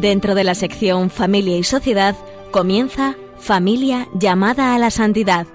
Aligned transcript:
Dentro 0.00 0.34
de 0.34 0.44
la 0.44 0.54
sección 0.54 1.08
Familia 1.08 1.56
y 1.56 1.64
Sociedad 1.64 2.14
comienza 2.50 3.16
Familia 3.38 4.08
llamada 4.12 4.74
a 4.74 4.78
la 4.78 4.90
santidad 4.90 5.46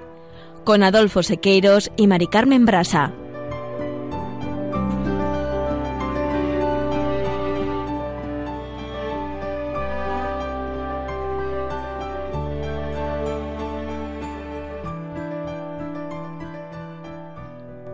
con 0.63 0.81
Adolfo 0.81 1.21
Sequeiros 1.21 1.91
y 1.95 2.07
Mari 2.07 2.25
Carmen 2.25 2.65
Brasa. 2.65 3.13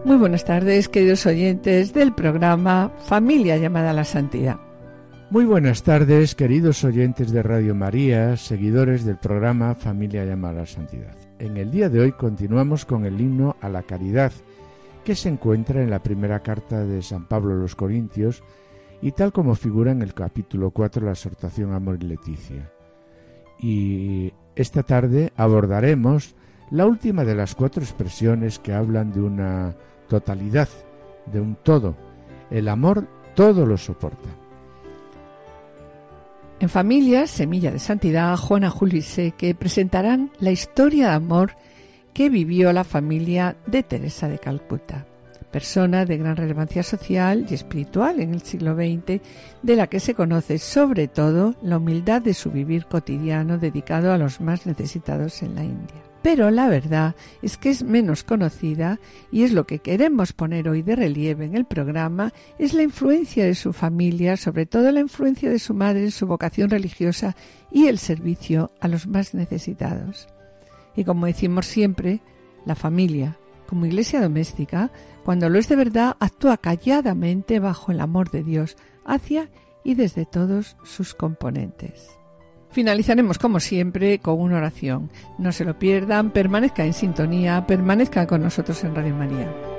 Muy 0.06 0.16
buenas 0.16 0.46
tardes, 0.46 0.88
queridos 0.88 1.26
oyentes 1.26 1.92
del 1.92 2.14
programa 2.14 2.94
Familia 3.06 3.58
llamada 3.58 3.90
a 3.90 3.94
la 3.94 4.06
Santidad. 4.06 4.57
Muy 5.30 5.44
buenas 5.44 5.84
tardes, 5.84 6.36
queridos 6.36 6.86
oyentes 6.86 7.34
de 7.34 7.44
Radio 7.44 7.76
María, 7.76 8.38
seguidores 8.38 9.04
del 9.04 9.18
programa 9.18 9.76
Familia 9.76 10.24
llamada 10.24 10.54
a 10.54 10.62
la 10.62 10.66
Santidad. 10.66 11.18
En 11.38 11.58
el 11.58 11.70
día 11.70 11.90
de 11.90 12.00
hoy 12.00 12.14
continuamos 12.14 12.86
con 12.86 13.06
el 13.06 13.20
himno 13.20 13.58
a 13.60 13.68
la 13.68 13.84
caridad, 13.84 14.32
que 15.04 15.16
se 15.16 15.28
encuentra 15.28 15.84
en 15.84 15.90
la 15.90 16.02
primera 16.02 16.40
carta 16.40 16.86
de 16.86 17.02
San 17.02 17.26
Pablo 17.28 17.56
a 17.56 17.58
los 17.58 17.76
Corintios 17.76 18.42
y 19.02 19.12
tal 19.12 19.34
como 19.34 19.56
figura 19.56 19.92
en 19.92 20.02
el 20.02 20.14
capítulo 20.14 20.72
4 20.72 21.02
de 21.02 21.06
la 21.08 21.12
exhortación 21.12 21.74
Amor 21.74 21.98
y 22.00 22.06
Leticia. 22.06 22.72
Y 23.60 24.32
esta 24.56 24.84
tarde 24.84 25.34
abordaremos 25.36 26.36
la 26.72 26.86
última 26.86 27.26
de 27.26 27.36
las 27.36 27.54
cuatro 27.54 27.84
expresiones 27.84 28.60
que 28.60 28.72
hablan 28.72 29.12
de 29.12 29.20
una 29.20 29.76
totalidad, 30.08 30.70
de 31.26 31.42
un 31.42 31.56
todo. 31.56 31.98
El 32.50 32.70
amor 32.70 33.06
todo 33.36 33.66
lo 33.66 33.76
soporta. 33.76 34.47
En 36.60 36.70
familia, 36.70 37.28
Semilla 37.28 37.70
de 37.70 37.78
Santidad, 37.78 38.36
Juana 38.36 38.72
Julio 38.72 38.98
y 38.98 39.04
Seque 39.04 39.54
presentarán 39.54 40.32
la 40.40 40.50
historia 40.50 41.10
de 41.10 41.14
amor 41.14 41.52
que 42.14 42.30
vivió 42.30 42.74
la 42.74 42.84
familia 42.84 43.56
de 43.68 43.84
Teresa 43.84 44.28
de 44.28 44.40
Calcuta, 44.40 45.06
persona 45.52 46.06
de 46.06 46.18
gran 46.18 46.36
relevancia 46.36 46.82
social 46.82 47.46
y 47.48 47.54
espiritual 47.54 48.20
en 48.20 48.34
el 48.34 48.42
siglo 48.42 48.74
XX, 48.74 49.22
de 49.62 49.76
la 49.76 49.86
que 49.86 50.00
se 50.00 50.16
conoce 50.16 50.58
sobre 50.58 51.08
todo 51.08 51.54
la 51.62 51.78
humildad 51.78 52.24
de 52.24 52.34
su 52.34 52.50
vivir 52.50 52.88
cotidiano 52.88 53.60
dedicado 53.60 54.12
a 54.12 54.18
los 54.18 54.42
más 54.42 54.66
necesitados 54.66 55.44
en 55.44 55.54
la 55.54 55.64
India 55.64 56.08
pero 56.22 56.52
la 56.52 56.68
verdad 56.68 57.16
es 57.42 57.58
que 57.58 57.70
es 57.70 57.84
menos 57.84 58.24
conocida 58.24 59.00
y 59.32 59.44
es 59.44 59.52
lo 59.52 59.66
que 59.66 59.80
queremos 59.80 60.34
poner 60.34 60.68
hoy 60.70 60.82
de 60.82 60.96
relieve 60.96 61.46
en 61.46 61.56
el 61.56 61.66
programa, 61.66 62.34
es 62.60 62.74
la 62.74 62.84
influencia 62.84 63.46
de 63.46 63.56
su 63.56 63.74
familia, 63.74 64.38
sobre 64.38 64.66
todo 64.66 64.92
la 64.92 65.00
influencia 65.00 65.50
de 65.50 65.60
su 65.60 65.74
madre 65.74 66.04
en 66.04 66.12
su 66.12 66.28
vocación 66.28 66.70
religiosa 66.70 67.36
y 67.72 67.88
el 67.88 67.98
servicio 68.00 68.72
a 68.80 68.88
los 68.88 69.08
más 69.08 69.34
necesitados. 69.34 70.28
Y 70.96 71.04
como 71.04 71.28
decimos 71.28 71.68
siempre, 71.68 72.22
la 72.66 72.76
familia, 72.76 73.38
como 73.68 73.86
iglesia 73.86 74.22
doméstica, 74.22 74.92
cuando 75.24 75.50
lo 75.50 75.60
es 75.60 75.70
de 75.70 75.76
verdad, 75.76 76.16
actúa 76.20 76.58
calladamente 76.58 77.60
bajo 77.60 77.92
el 77.92 78.00
amor 78.00 78.32
de 78.32 78.44
Dios 78.44 78.78
hacia 79.06 79.50
y 79.84 79.96
desde 79.96 80.26
todos 80.26 80.78
sus 80.84 81.14
componentes. 81.14 82.17
Finalizaremos 82.72 83.38
como 83.40 83.60
siempre 83.60 84.20
con 84.20 84.40
una 84.40 84.58
oración. 84.58 85.10
No 85.38 85.52
se 85.52 85.66
lo 85.66 85.80
pierdan, 85.80 86.32
permanezca 86.32 86.86
en 86.86 86.94
sintonía, 86.94 87.66
permanezca 87.66 88.28
con 88.28 88.42
nosotros 88.42 88.84
en 88.84 88.96
Radio 88.96 89.16
María. 89.16 89.77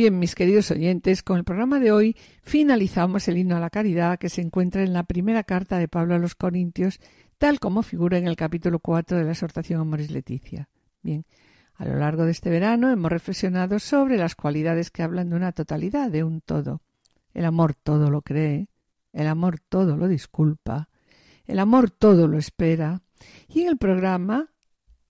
Bien, 0.00 0.18
mis 0.18 0.34
queridos 0.34 0.70
oyentes, 0.70 1.22
con 1.22 1.36
el 1.36 1.44
programa 1.44 1.78
de 1.78 1.92
hoy 1.92 2.16
finalizamos 2.42 3.28
el 3.28 3.36
himno 3.36 3.56
a 3.56 3.60
la 3.60 3.68
caridad 3.68 4.18
que 4.18 4.30
se 4.30 4.40
encuentra 4.40 4.82
en 4.82 4.94
la 4.94 5.02
primera 5.02 5.42
carta 5.44 5.76
de 5.76 5.88
Pablo 5.88 6.14
a 6.14 6.18
los 6.18 6.34
Corintios, 6.34 7.00
tal 7.36 7.60
como 7.60 7.82
figura 7.82 8.16
en 8.16 8.26
el 8.26 8.34
capítulo 8.34 8.78
4 8.78 9.18
de 9.18 9.24
la 9.24 9.32
exhortación 9.32 9.78
Amoris 9.78 10.10
Leticia. 10.10 10.70
Bien, 11.02 11.26
a 11.74 11.84
lo 11.84 11.96
largo 11.96 12.24
de 12.24 12.30
este 12.30 12.48
verano 12.48 12.90
hemos 12.90 13.12
reflexionado 13.12 13.78
sobre 13.78 14.16
las 14.16 14.36
cualidades 14.36 14.90
que 14.90 15.02
hablan 15.02 15.28
de 15.28 15.36
una 15.36 15.52
totalidad, 15.52 16.10
de 16.10 16.24
un 16.24 16.40
todo. 16.40 16.80
El 17.34 17.44
amor 17.44 17.74
todo 17.74 18.08
lo 18.08 18.22
cree, 18.22 18.68
el 19.12 19.26
amor 19.26 19.60
todo 19.60 19.98
lo 19.98 20.08
disculpa, 20.08 20.88
el 21.44 21.58
amor 21.58 21.90
todo 21.90 22.26
lo 22.26 22.38
espera. 22.38 23.02
Y 23.48 23.62
en 23.62 23.68
el 23.68 23.76
programa 23.76 24.48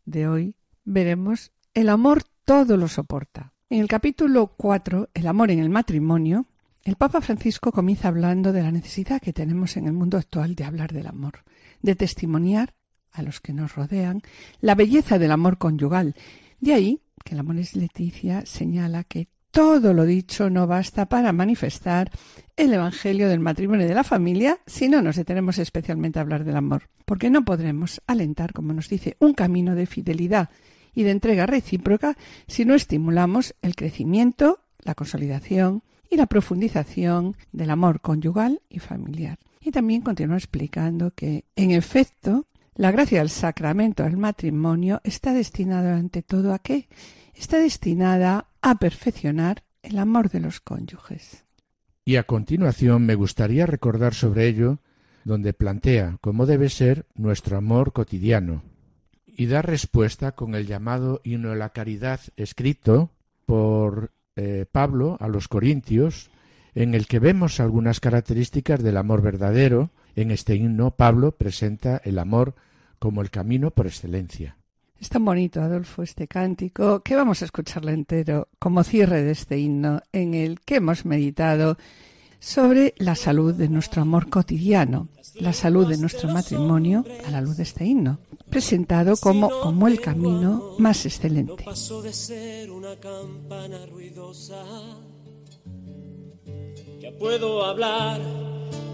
de 0.04 0.26
hoy 0.26 0.56
veremos 0.82 1.52
el 1.74 1.90
amor 1.90 2.24
todo 2.44 2.76
lo 2.76 2.88
soporta. 2.88 3.52
En 3.72 3.78
el 3.78 3.86
capítulo 3.86 4.48
4, 4.56 5.10
El 5.14 5.28
amor 5.28 5.52
en 5.52 5.60
el 5.60 5.70
matrimonio, 5.70 6.46
el 6.82 6.96
Papa 6.96 7.20
Francisco 7.20 7.70
comienza 7.70 8.08
hablando 8.08 8.52
de 8.52 8.64
la 8.64 8.72
necesidad 8.72 9.22
que 9.22 9.32
tenemos 9.32 9.76
en 9.76 9.86
el 9.86 9.92
mundo 9.92 10.18
actual 10.18 10.56
de 10.56 10.64
hablar 10.64 10.92
del 10.92 11.06
amor, 11.06 11.44
de 11.80 11.94
testimoniar 11.94 12.74
a 13.12 13.22
los 13.22 13.40
que 13.40 13.52
nos 13.52 13.76
rodean 13.76 14.22
la 14.60 14.74
belleza 14.74 15.20
del 15.20 15.30
amor 15.30 15.58
conyugal. 15.58 16.16
De 16.58 16.74
ahí 16.74 17.00
que 17.24 17.34
el 17.34 17.40
amor 17.40 17.58
es 17.58 17.76
Leticia 17.76 18.44
señala 18.44 19.04
que 19.04 19.28
todo 19.52 19.94
lo 19.94 20.04
dicho 20.04 20.50
no 20.50 20.66
basta 20.66 21.06
para 21.06 21.30
manifestar 21.32 22.10
el 22.56 22.74
Evangelio 22.74 23.28
del 23.28 23.38
matrimonio 23.38 23.86
y 23.86 23.88
de 23.88 23.94
la 23.94 24.02
familia 24.02 24.58
si 24.66 24.88
no 24.88 25.00
nos 25.00 25.14
detenemos 25.14 25.58
especialmente 25.58 26.18
a 26.18 26.22
hablar 26.22 26.42
del 26.42 26.56
amor, 26.56 26.88
porque 27.04 27.30
no 27.30 27.44
podremos 27.44 28.02
alentar, 28.08 28.52
como 28.52 28.72
nos 28.72 28.88
dice, 28.88 29.16
un 29.20 29.32
camino 29.32 29.76
de 29.76 29.86
fidelidad 29.86 30.50
y 30.94 31.02
de 31.02 31.10
entrega 31.10 31.46
recíproca 31.46 32.16
si 32.46 32.64
no 32.64 32.74
estimulamos 32.74 33.54
el 33.62 33.74
crecimiento, 33.76 34.60
la 34.82 34.94
consolidación 34.94 35.82
y 36.10 36.16
la 36.16 36.26
profundización 36.26 37.36
del 37.52 37.70
amor 37.70 38.00
conyugal 38.00 38.60
y 38.68 38.80
familiar. 38.80 39.38
Y 39.60 39.70
también 39.70 40.00
continúa 40.00 40.36
explicando 40.36 41.12
que, 41.12 41.44
en 41.54 41.70
efecto, 41.70 42.46
la 42.74 42.90
gracia 42.90 43.18
del 43.18 43.30
sacramento 43.30 44.02
del 44.02 44.16
matrimonio 44.16 45.00
está 45.04 45.32
destinada 45.32 45.96
ante 45.96 46.22
todo 46.22 46.54
a 46.54 46.58
qué? 46.58 46.88
Está 47.34 47.58
destinada 47.58 48.46
a 48.62 48.78
perfeccionar 48.78 49.62
el 49.82 49.98
amor 49.98 50.30
de 50.30 50.40
los 50.40 50.60
cónyuges. 50.60 51.44
Y 52.04 52.16
a 52.16 52.24
continuación 52.24 53.04
me 53.04 53.14
gustaría 53.14 53.66
recordar 53.66 54.14
sobre 54.14 54.48
ello 54.48 54.78
donde 55.24 55.52
plantea 55.52 56.16
cómo 56.20 56.46
debe 56.46 56.68
ser 56.70 57.06
nuestro 57.14 57.56
amor 57.56 57.92
cotidiano, 57.92 58.62
y 59.40 59.46
da 59.46 59.62
respuesta 59.62 60.32
con 60.32 60.54
el 60.54 60.66
llamado 60.66 61.22
himno 61.24 61.48
de 61.48 61.56
la 61.56 61.70
caridad 61.70 62.20
escrito 62.36 63.08
por 63.46 64.12
eh, 64.36 64.66
Pablo 64.70 65.16
a 65.18 65.28
los 65.28 65.48
Corintios, 65.48 66.28
en 66.74 66.94
el 66.94 67.06
que 67.06 67.20
vemos 67.20 67.58
algunas 67.58 68.00
características 68.00 68.82
del 68.82 68.98
amor 68.98 69.22
verdadero. 69.22 69.92
En 70.14 70.30
este 70.30 70.56
himno 70.56 70.90
Pablo 70.90 71.32
presenta 71.32 72.02
el 72.04 72.18
amor 72.18 72.54
como 72.98 73.22
el 73.22 73.30
camino 73.30 73.70
por 73.70 73.86
excelencia. 73.86 74.58
Es 75.00 75.08
tan 75.08 75.24
bonito, 75.24 75.62
Adolfo, 75.62 76.02
este 76.02 76.28
cántico, 76.28 77.00
que 77.00 77.16
vamos 77.16 77.40
a 77.40 77.46
escucharlo 77.46 77.92
entero 77.92 78.48
como 78.58 78.84
cierre 78.84 79.22
de 79.22 79.30
este 79.30 79.58
himno 79.58 80.02
en 80.12 80.34
el 80.34 80.60
que 80.60 80.76
hemos 80.76 81.06
meditado 81.06 81.78
sobre 82.40 82.92
la 82.98 83.14
salud 83.14 83.54
de 83.54 83.70
nuestro 83.70 84.02
amor 84.02 84.28
cotidiano, 84.28 85.08
la 85.36 85.54
salud 85.54 85.88
de 85.88 85.96
nuestro 85.96 86.30
matrimonio 86.30 87.06
a 87.26 87.30
la 87.30 87.40
luz 87.40 87.56
de 87.56 87.62
este 87.62 87.86
himno 87.86 88.18
presentado 88.50 89.16
como, 89.16 89.48
como 89.60 89.86
el 89.88 90.00
camino 90.00 90.74
más 90.78 91.06
excelente. 91.06 91.64
Ya 97.00 97.12
puedo 97.18 97.64
hablar, 97.64 98.20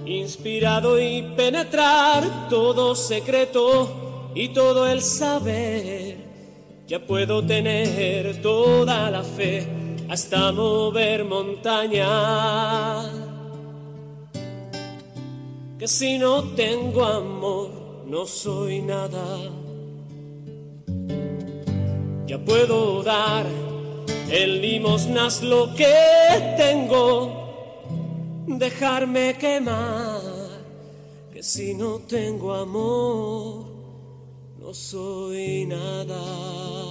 inspirado 0.04 1.00
y 1.00 1.22
penetrar 1.36 2.48
todo 2.48 2.94
secreto 2.94 4.30
y 4.34 4.48
todo 4.48 4.86
el 4.86 5.02
saber. 5.02 6.18
Ya 6.86 7.04
puedo 7.04 7.44
tener 7.44 8.40
toda 8.42 9.10
la 9.10 9.24
fe 9.24 9.66
hasta 10.08 10.52
mover 10.52 11.24
montañas. 11.24 13.10
Que 15.78 15.88
si 15.88 16.18
no 16.18 16.42
tengo 16.54 17.04
amor, 17.04 17.85
no 18.06 18.24
soy 18.24 18.82
nada. 18.82 19.38
Ya 22.26 22.38
puedo 22.38 23.02
dar 23.02 23.46
en 24.30 24.60
limosnas 24.60 25.42
lo 25.42 25.74
que 25.74 25.94
tengo, 26.56 27.92
dejarme 28.46 29.36
quemar, 29.38 30.20
que 31.32 31.42
si 31.42 31.74
no 31.74 31.98
tengo 32.00 32.54
amor, 32.54 33.64
no 34.60 34.74
soy 34.74 35.66
nada. 35.66 36.85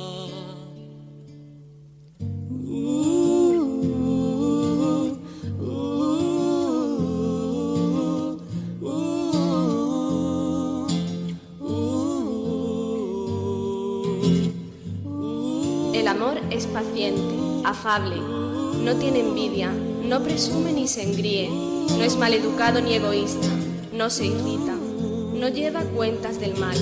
Paciente, 16.75 17.63
afable, 17.63 18.17
no 18.17 18.97
tiene 18.97 19.21
envidia, 19.21 19.71
no 19.71 20.21
presume 20.21 20.73
ni 20.73 20.89
se 20.89 21.03
engríe, 21.03 21.49
no 21.49 22.03
es 22.03 22.17
maleducado 22.17 22.81
ni 22.81 22.95
egoísta, 22.95 23.47
no 23.93 24.09
se 24.09 24.25
irrita, 24.25 24.75
no 24.75 25.47
lleva 25.47 25.83
cuentas 25.83 26.37
del 26.37 26.57
mal, 26.57 26.77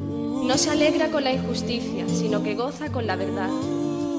no 0.00 0.56
se 0.56 0.70
alegra 0.70 1.10
con 1.10 1.24
la 1.24 1.32
injusticia, 1.32 2.08
sino 2.08 2.44
que 2.44 2.54
goza 2.54 2.92
con 2.92 3.08
la 3.08 3.16
verdad, 3.16 3.50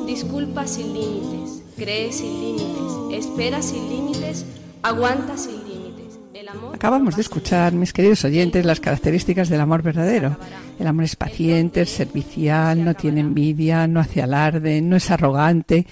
disculpa 0.05 0.67
sin 0.67 0.93
límites, 0.93 1.61
cree 1.77 2.11
sin 2.11 2.33
límites, 2.41 2.91
espera 3.25 3.61
sin 3.61 3.87
límites, 3.87 4.43
aguanta 4.83 5.37
sin 5.37 5.58
Acabamos 6.73 7.15
de 7.15 7.21
escuchar, 7.21 7.73
mis 7.73 7.93
queridos 7.93 8.23
oyentes, 8.23 8.65
las 8.65 8.79
características 8.79 9.49
del 9.49 9.61
amor 9.61 9.81
verdadero. 9.81 10.37
El 10.79 10.87
amor 10.87 11.03
es 11.03 11.15
paciente, 11.15 11.81
es 11.81 11.89
servicial, 11.89 12.83
no 12.83 12.93
tiene 12.93 13.21
envidia, 13.21 13.87
no 13.87 13.99
hace 13.99 14.21
alarde, 14.21 14.81
no 14.81 14.95
es 14.95 15.11
arrogante, 15.11 15.85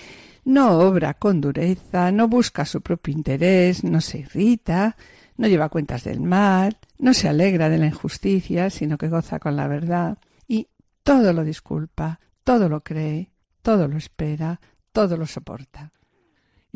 no 0.46 0.80
obra 0.80 1.14
con 1.16 1.42
dureza, 1.42 2.12
no 2.12 2.28
busca 2.28 2.66
su 2.66 2.82
propio 2.82 3.14
interés, 3.14 3.84
no 3.84 4.00
se 4.00 4.20
irrita, 4.20 4.96
no 5.36 5.48
lleva 5.48 5.70
cuentas 5.70 6.06
del 6.06 6.22
mal, 6.22 6.78
no 7.00 7.14
se 7.14 7.28
alegra 7.28 7.70
de 7.70 7.78
la 7.78 7.88
injusticia, 7.88 8.70
sino 8.70 8.98
que 8.98 9.10
goza 9.10 9.40
con 9.40 9.56
la 9.56 9.68
verdad, 9.68 10.18
y 10.48 10.68
todo 11.04 11.34
lo 11.34 11.44
disculpa, 11.44 12.20
todo 12.44 12.70
lo 12.70 12.82
cree, 12.82 13.32
todo 13.62 13.88
lo 13.88 13.98
espera, 13.98 14.60
todo 14.94 15.18
lo 15.18 15.26
soporta. 15.26 15.92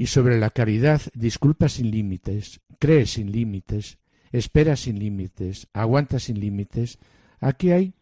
Y 0.01 0.07
sobre 0.07 0.39
la 0.39 0.49
caridad, 0.49 0.99
disculpa 1.13 1.69
sin 1.69 1.91
límites, 1.91 2.59
cree 2.79 3.05
sin 3.05 3.31
límites, 3.31 3.99
espera 4.31 4.75
sin 4.75 4.97
límites, 4.97 5.67
aguanta 5.73 6.17
sin 6.17 6.39
límites. 6.39 6.97
Aquí 7.39 7.69
hay, 7.69 7.93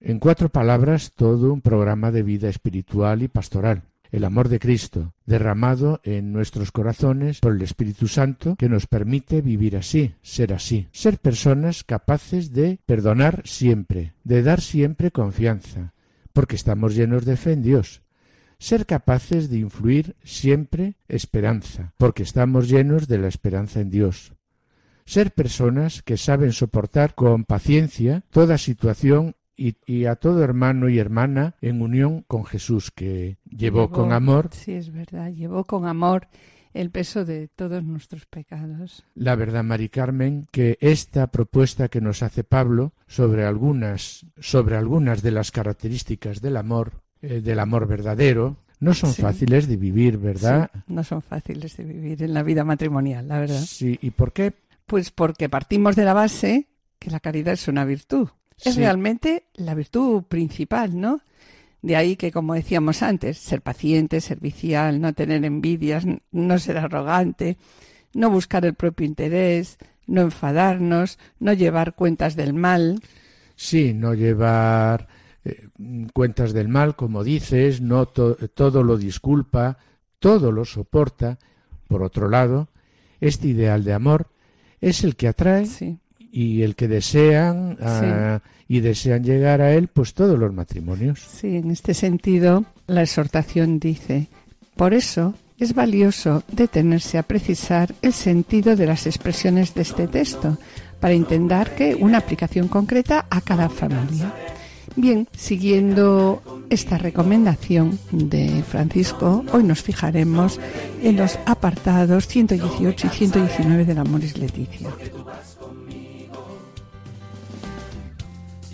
en 0.00 0.18
cuatro 0.18 0.48
palabras, 0.48 1.12
todo 1.14 1.52
un 1.52 1.60
programa 1.60 2.10
de 2.10 2.22
vida 2.22 2.48
espiritual 2.48 3.22
y 3.22 3.28
pastoral. 3.28 3.82
El 4.12 4.24
amor 4.24 4.48
de 4.48 4.58
Cristo, 4.58 5.12
derramado 5.26 6.00
en 6.04 6.32
nuestros 6.32 6.72
corazones 6.72 7.40
por 7.40 7.52
el 7.52 7.60
Espíritu 7.60 8.08
Santo, 8.08 8.56
que 8.56 8.70
nos 8.70 8.86
permite 8.86 9.42
vivir 9.42 9.76
así, 9.76 10.14
ser 10.22 10.54
así, 10.54 10.88
ser 10.90 11.18
personas 11.18 11.84
capaces 11.84 12.54
de 12.54 12.78
perdonar 12.86 13.42
siempre, 13.44 14.14
de 14.24 14.42
dar 14.42 14.62
siempre 14.62 15.10
confianza, 15.10 15.92
porque 16.32 16.56
estamos 16.56 16.94
llenos 16.94 17.26
de 17.26 17.36
fe 17.36 17.52
en 17.52 17.62
Dios, 17.62 18.00
ser 18.58 18.86
capaces 18.86 19.50
de 19.50 19.58
influir 19.58 20.16
siempre 20.22 20.96
esperanza, 21.08 21.92
porque 21.98 22.22
estamos 22.22 22.68
llenos 22.68 23.08
de 23.08 23.18
la 23.18 23.28
esperanza 23.28 23.80
en 23.80 23.90
Dios. 23.90 24.32
Ser 25.06 25.32
personas 25.32 26.02
que 26.02 26.16
saben 26.16 26.52
soportar 26.52 27.14
con 27.14 27.44
paciencia 27.44 28.24
toda 28.30 28.56
situación 28.56 29.36
y, 29.56 29.76
y 29.86 30.06
a 30.06 30.16
todo 30.16 30.42
hermano 30.42 30.88
y 30.88 30.98
hermana 30.98 31.56
en 31.60 31.82
unión 31.82 32.24
con 32.26 32.44
Jesús, 32.44 32.90
que 32.90 33.38
llevó, 33.44 33.90
con 33.90 34.12
amor. 34.12 34.50
Sí, 34.52 34.72
es 34.72 34.90
verdad, 34.92 35.30
llevó 35.30 35.64
con 35.64 35.86
amor 35.86 36.28
el 36.74 36.90
peso 36.90 37.24
de 37.24 37.48
todos 37.48 37.84
nuestros 37.84 38.26
pecados. 38.26 39.04
La 39.14 39.36
verdad, 39.36 39.62
Mari 39.62 39.88
Carmen, 39.88 40.48
que 40.50 40.76
esta 40.80 41.28
propuesta 41.28 41.88
que 41.88 42.00
nos 42.00 42.22
hace 42.22 42.42
Pablo 42.42 42.92
sobre 43.06 43.44
algunas, 43.44 44.26
sobre 44.38 44.76
algunas 44.76 45.22
de 45.22 45.30
las 45.30 45.52
características 45.52 46.40
del 46.40 46.56
amor, 46.56 47.03
eh, 47.28 47.40
del 47.40 47.58
amor 47.58 47.86
verdadero, 47.86 48.56
no 48.80 48.92
son 48.94 49.12
Sí. 49.12 49.22
fáciles 49.22 49.66
de 49.68 49.76
vivir, 49.76 50.18
¿verdad? 50.18 50.70
Sí, 50.72 50.80
no 50.88 51.04
son 51.04 51.22
fáciles 51.22 51.76
de 51.76 51.84
vivir 51.84 52.22
en 52.22 52.34
la 52.34 52.42
vida 52.42 52.64
matrimonial, 52.64 53.26
la 53.28 53.38
verdad. 53.40 53.60
Sí, 53.64 53.98
¿y 54.02 54.10
por 54.10 54.32
qué? 54.32 54.52
Pues 54.86 55.10
porque 55.10 55.48
partimos 55.48 55.96
de 55.96 56.04
la 56.04 56.12
base 56.14 56.66
que 56.98 57.10
la 57.10 57.20
caridad 57.20 57.54
es 57.54 57.68
una 57.68 57.84
virtud. 57.84 58.28
Es 58.62 58.76
realmente 58.76 59.44
la 59.54 59.74
virtud 59.74 60.22
principal, 60.24 60.98
¿no? 61.00 61.20
De 61.82 61.96
ahí 61.96 62.16
que, 62.16 62.30
como 62.32 62.54
decíamos 62.54 63.02
antes, 63.02 63.36
ser 63.38 63.60
paciente, 63.62 64.20
servicial, 64.20 65.00
no 65.00 65.12
tener 65.12 65.44
envidias, 65.44 66.04
no 66.32 66.58
ser 66.58 66.78
arrogante, 66.78 67.58
no 68.14 68.30
buscar 68.30 68.64
el 68.64 68.74
propio 68.74 69.06
interés, 69.06 69.76
no 70.06 70.22
enfadarnos, 70.22 71.18
no 71.40 71.52
llevar 71.52 71.94
cuentas 71.94 72.36
del 72.36 72.54
mal. 72.54 73.00
Sí, 73.56 73.92
no 73.94 74.14
llevar 74.14 75.08
eh, 75.44 75.68
cuentas 76.12 76.52
del 76.52 76.68
mal, 76.68 76.96
como 76.96 77.22
dices, 77.24 77.80
no 77.80 78.06
to- 78.06 78.36
todo 78.54 78.82
lo 78.82 78.96
disculpa, 78.96 79.78
todo 80.18 80.52
lo 80.52 80.64
soporta. 80.64 81.38
Por 81.88 82.02
otro 82.02 82.28
lado, 82.28 82.68
este 83.20 83.48
ideal 83.48 83.84
de 83.84 83.92
amor 83.92 84.26
es 84.80 85.04
el 85.04 85.16
que 85.16 85.28
atrae 85.28 85.66
Sí, 85.66 85.98
y 86.32 86.62
el 86.62 86.74
que 86.76 86.88
desean 86.88 87.76
ah, 87.80 88.40
y 88.68 88.80
desean 88.80 89.22
llegar 89.22 89.60
a 89.60 89.72
él, 89.74 89.88
pues 89.88 90.14
todos 90.14 90.38
los 90.38 90.52
matrimonios. 90.52 91.20
sí, 91.20 91.56
en 91.56 91.70
este 91.70 91.92
sentido, 91.94 92.64
la 92.86 93.02
exhortación 93.02 93.78
dice, 93.78 94.26
por 94.76 94.94
eso 94.94 95.34
es 95.60 95.74
valioso 95.74 96.42
detenerse 96.50 97.18
a 97.18 97.22
precisar 97.22 97.94
el 98.02 98.12
sentido 98.12 98.74
de 98.74 98.86
las 98.86 99.06
expresiones 99.06 99.74
de 99.74 99.82
este 99.82 100.08
texto, 100.08 100.58
para 101.00 101.14
intentar 101.14 101.74
que 101.76 101.94
una 101.94 102.18
aplicación 102.18 102.66
concreta 102.68 103.26
a 103.30 103.40
cada 103.42 103.68
familia. 103.68 104.32
Bien, 104.96 105.28
siguiendo 105.36 106.40
esta 106.70 106.98
recomendación 106.98 107.98
de 108.12 108.62
Francisco, 108.62 109.44
hoy 109.52 109.64
nos 109.64 109.82
fijaremos 109.82 110.60
en 111.02 111.16
los 111.16 111.36
apartados 111.46 112.28
118 112.28 113.06
y 113.08 113.10
119 113.10 113.84
del 113.84 113.98
Amoris 113.98 114.38
Leticia. 114.38 114.90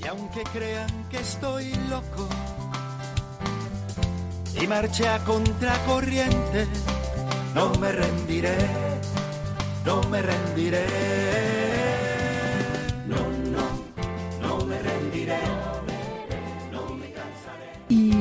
Y 0.03 0.07
aunque 0.07 0.43
crean 0.53 1.09
que 1.11 1.19
estoy 1.19 1.73
loco 1.89 2.29
y 4.61 4.67
marche 4.67 5.09
a 5.09 5.25
contracorriente, 5.25 6.67
no 7.55 7.73
me 7.81 7.93
rendiré, 7.93 8.57
no 9.87 10.03
me 10.11 10.21
rendiré. 10.21 11.60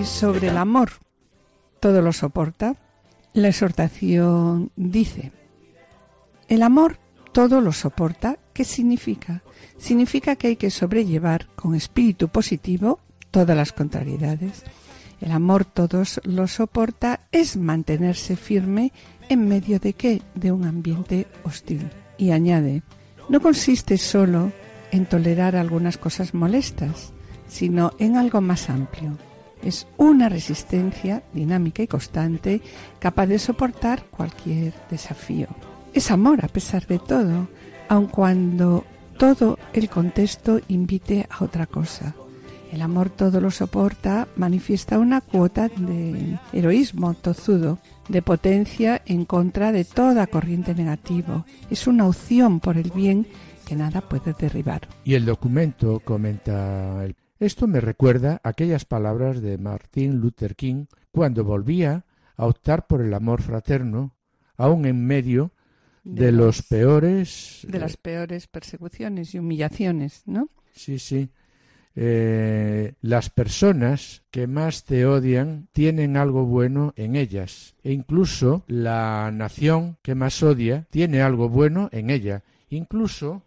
Sobre 0.10 0.48
el 0.48 0.58
amor, 0.58 0.92
todo 1.80 2.02
lo 2.02 2.12
soporta. 2.14 2.76
La 3.34 3.50
exhortación 3.50 4.72
dice, 4.76 5.32
el 6.48 6.64
amor 6.64 6.98
todo 7.32 7.62
lo 7.62 7.72
soporta. 7.72 8.40
¿Qué 8.54 8.66
significa? 8.66 9.44
Significa 9.78 10.36
que 10.36 10.48
hay 10.48 10.56
que 10.56 10.72
sobrellevar 10.72 11.48
con 11.56 11.76
espíritu 11.76 12.28
positivo 12.28 13.00
todas 13.32 13.56
las 13.56 13.72
contrariedades. 13.72 14.64
El 15.22 15.32
amor 15.32 15.66
todos 15.66 16.20
lo 16.24 16.48
soporta 16.48 17.22
es 17.32 17.56
mantenerse 17.56 18.36
firme 18.36 18.92
en 19.30 19.48
medio 19.48 19.80
de 19.80 19.94
qué? 19.94 20.22
De 20.34 20.52
un 20.52 20.66
ambiente 20.66 21.28
hostil. 21.44 21.90
Y 22.18 22.32
añade, 22.32 22.84
no 23.30 23.40
consiste 23.42 23.98
solo 23.98 24.52
en 24.92 25.06
tolerar 25.06 25.56
algunas 25.56 25.98
cosas 25.98 26.34
molestas, 26.34 27.14
sino 27.48 27.94
en 28.00 28.18
algo 28.18 28.42
más 28.42 28.70
amplio. 28.70 29.18
Es 29.64 29.88
una 29.98 30.30
resistencia 30.30 31.24
dinámica 31.34 31.84
y 31.84 31.88
constante 31.88 32.62
capaz 33.00 33.28
de 33.28 33.40
soportar 33.40 34.06
cualquier 34.06 34.74
desafío. 34.90 35.48
Es 35.94 36.12
amor 36.12 36.44
a 36.46 36.48
pesar 36.48 36.88
de 36.88 37.00
todo, 37.00 37.48
aun 37.90 38.08
cuando 38.08 38.86
todo 39.18 39.58
el 39.74 39.90
contexto 39.90 40.62
invite 40.70 41.28
a 41.30 41.44
otra 41.44 41.66
cosa. 41.66 42.16
El 42.72 42.84
amor 42.84 43.10
todo 43.10 43.42
lo 43.42 43.50
soporta, 43.50 44.28
manifiesta 44.36 45.00
una 45.00 45.22
cuota 45.22 45.70
de 45.70 46.38
heroísmo 46.54 47.16
tozudo, 47.16 47.80
de 48.08 48.22
potencia 48.22 49.02
en 49.08 49.26
contra 49.26 49.72
de 49.72 49.86
toda 49.86 50.28
corriente 50.28 50.76
negativo. 50.76 51.46
Es 51.72 51.88
una 51.88 52.06
opción 52.06 52.60
por 52.60 52.78
el 52.78 52.92
bien 52.92 53.26
que 53.66 53.76
nada 53.76 54.02
puede 54.02 54.34
derribar. 54.40 54.88
Y 55.04 55.16
el 55.16 55.26
documento 55.26 56.00
comenta 56.00 57.04
el- 57.04 57.16
esto 57.40 57.68
me 57.68 57.80
recuerda 57.82 58.42
aquellas 58.44 58.86
palabras 58.86 59.42
de 59.42 59.58
Martin 59.58 60.18
Luther 60.20 60.56
King 60.56 60.86
cuando 61.12 61.44
volvía 61.44 62.06
a 62.36 62.46
optar 62.46 62.88
por 62.88 63.02
el 63.02 63.14
amor 63.14 63.42
fraterno, 63.42 64.16
aun 64.58 64.86
en 64.86 65.06
medio 65.06 65.52
de, 66.04 66.32
los 66.32 66.58
las- 66.58 66.68
peores 66.68 67.60
de 67.68 67.80
las 67.80 67.98
peores 67.98 68.48
persecuciones 68.48 69.34
y 69.36 69.40
humillaciones, 69.40 70.24
¿no? 70.26 70.50
Sí, 70.72 71.00
sí. 71.00 71.30
Eh, 71.96 72.94
las 73.02 73.30
personas 73.30 74.24
que 74.32 74.48
más 74.48 74.86
te 74.86 75.06
odian 75.06 75.68
tienen 75.74 76.16
algo 76.16 76.46
bueno 76.46 76.94
en 76.96 77.16
ellas. 77.16 77.76
E 77.84 77.92
incluso 77.92 78.64
la 78.68 79.32
nación 79.34 79.98
que 80.02 80.16
más 80.16 80.42
odia 80.42 80.88
tiene 80.92 81.22
algo 81.22 81.50
bueno 81.50 81.90
en 81.92 82.10
ella. 82.10 82.44
Incluso 82.70 83.44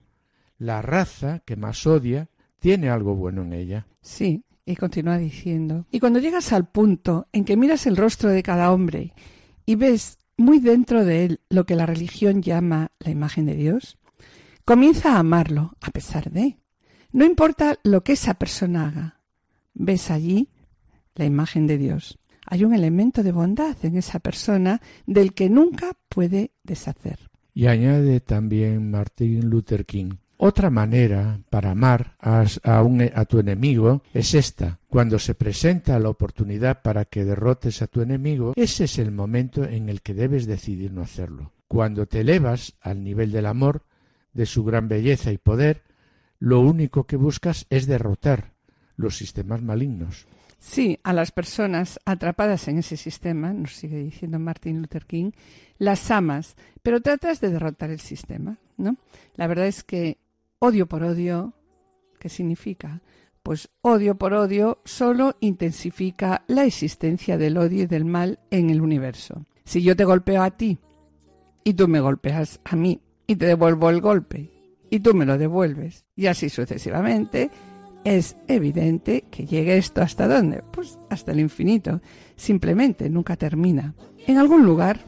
la 0.59 0.83
raza 0.83 1.41
que 1.47 1.57
más 1.57 1.87
odia 1.87 2.29
tiene 2.63 2.89
algo 2.89 3.17
bueno 3.17 3.43
en 3.43 3.53
ella. 3.53 3.87
Sí, 4.01 4.45
y 4.65 4.77
continúa 4.77 5.19
diciendo, 5.19 5.85
y 5.91 5.99
cuando 5.99 6.21
llegas 6.21 6.53
al 6.53 6.69
punto 6.69 7.27
en 7.33 7.45
que 7.45 7.57
miras 7.57 7.87
el 7.89 7.97
rostro 7.97 8.31
de 8.31 8.45
cada 8.45 8.71
hombre 8.73 9.13
y 9.67 9.75
ves 9.75 10.17
muy 10.37 10.61
dentro 10.61 11.05
de 11.05 11.25
él 11.25 11.41
lo 11.51 11.67
que 11.67 11.75
la 11.75 11.87
religión 11.87 12.41
llama 12.41 12.93
la 13.01 13.11
imagen 13.11 13.47
de 13.47 13.57
Dios, 13.57 13.99
comienza 14.65 15.15
a 15.15 15.19
amarlo 15.19 15.77
a 15.81 15.91
pesar 15.91 16.31
de. 16.31 16.57
No 17.11 17.25
importa 17.25 17.79
lo 17.83 18.05
que 18.05 18.13
esa 18.13 18.35
persona 18.35 18.87
haga, 18.87 19.21
ves 19.75 20.13
allí 20.13 20.49
la 21.17 21.25
imagen 21.25 21.67
de 21.67 21.79
Dios. 21.79 22.21
Hay 22.47 22.65
un 22.65 22.75
elemento 22.75 23.25
de 23.25 23.33
bondad 23.33 23.77
en 23.83 23.97
esa 23.97 24.21
persona 24.21 24.81
del 25.07 25.35
que 25.35 25.51
nunca 25.51 25.97
puede 26.09 26.53
deshacer. 26.63 27.19
Y 27.55 27.67
añade 27.67 28.21
también 28.21 28.91
Martin 28.93 29.51
Luther 29.51 29.85
King, 29.85 30.13
otra 30.45 30.71
manera 30.71 31.39
para 31.51 31.71
amar 31.71 32.17
a, 32.19 32.45
a, 32.65 33.25
tu 33.27 33.39
enemigo 33.39 34.03
es 34.13 34.35
esta. 34.35 34.81
Cuando 34.89 35.21
se 35.21 35.37
presenta 35.37 36.01
la 36.01 36.09
oportunidad 36.09 36.83
para 36.83 37.05
que 37.05 37.25
derrotes 37.25 37.81
a 37.81 37.87
tu 37.87 38.01
enemigo, 38.01 38.53
ese 38.57 38.85
es 38.85 38.99
el 38.99 39.13
momento 39.13 39.63
en 39.63 39.89
el 39.89 40.03
que 40.03 40.15
debes 40.15 40.47
decidir 40.47 40.91
no 40.91 41.03
hacerlo. 41.03 41.53
Cuando 41.69 42.07
te 42.07 42.23
elevas 42.23 42.75
al 42.81 43.05
nivel 43.05 43.31
del 43.31 43.47
amor, 43.47 43.85
de 44.33 44.47
su 44.47 44.65
gran 44.65 44.89
belleza 44.89 45.31
y 45.31 45.39
poder, 45.39 45.85
lo 46.41 46.59
único 46.59 47.05
que 47.05 47.15
buscas 47.15 47.67
es 47.71 47.87
derrotar 47.87 48.53
los 48.97 49.17
sistemas 49.17 49.63
malignos. 49.63 50.27
Sí, 50.59 50.99
a 51.05 51.13
las 51.13 51.31
personas 51.31 52.01
atrapadas 52.05 52.67
en 52.67 52.79
ese 52.79 52.97
sistema, 52.97 53.53
nos 53.53 53.77
sigue 53.77 53.99
diciendo 53.99 54.41
Martin 54.41 54.81
Luther 54.81 55.07
King, 55.07 55.31
las 55.79 56.11
amas, 56.11 56.57
pero 56.83 57.01
tratas 57.01 57.41
de 57.41 57.51
derrotar 57.51 57.91
el 57.91 58.01
sistema, 58.01 58.59
¿no? 58.77 58.97
La 59.37 59.47
verdad 59.47 59.67
es 59.67 59.85
que 59.85 60.19
Odio 60.65 60.87
por 60.87 61.03
odio, 61.03 61.55
¿qué 62.21 62.29
significa? 62.29 63.03
Pues 63.43 63.69
odio 63.81 64.17
por 64.17 64.33
odio 64.33 64.79
solo 64.85 65.35
intensifica 65.41 66.45
la 66.47 66.65
existencia 66.65 67.37
del 67.37 67.57
odio 67.57 67.83
y 67.83 67.87
del 67.87 68.05
mal 68.05 68.39
en 68.53 68.71
el 68.71 68.81
universo. 68.81 69.45
Si 69.65 69.83
yo 69.83 69.97
te 69.97 70.05
golpeo 70.05 70.41
a 70.41 70.53
ti 70.53 70.79
y 71.65 71.75
tú 71.75 71.89
me 71.89 71.99
golpeas 71.99 72.61
a 72.63 72.77
mí 72.77 73.01
y 73.27 73.35
te 73.35 73.47
devuelvo 73.47 73.91
el 73.91 74.01
golpe 74.01 74.53
y 74.89 75.01
tú 75.01 75.15
me 75.15 75.27
lo 75.27 75.37
devuelves 75.37 76.05
y 76.15 76.27
así 76.27 76.49
sucesivamente, 76.49 77.51
es 78.05 78.37
evidente 78.47 79.25
que 79.33 79.47
llegue 79.47 79.77
esto 79.77 80.01
hasta 80.01 80.29
dónde? 80.29 80.63
Pues 80.71 80.97
hasta 81.11 81.33
el 81.33 81.41
infinito. 81.41 82.01
Simplemente 82.37 83.11
nunca 83.11 83.35
termina. 83.35 83.97
En 84.29 84.39
algún 84.39 84.65
lugar 84.65 85.01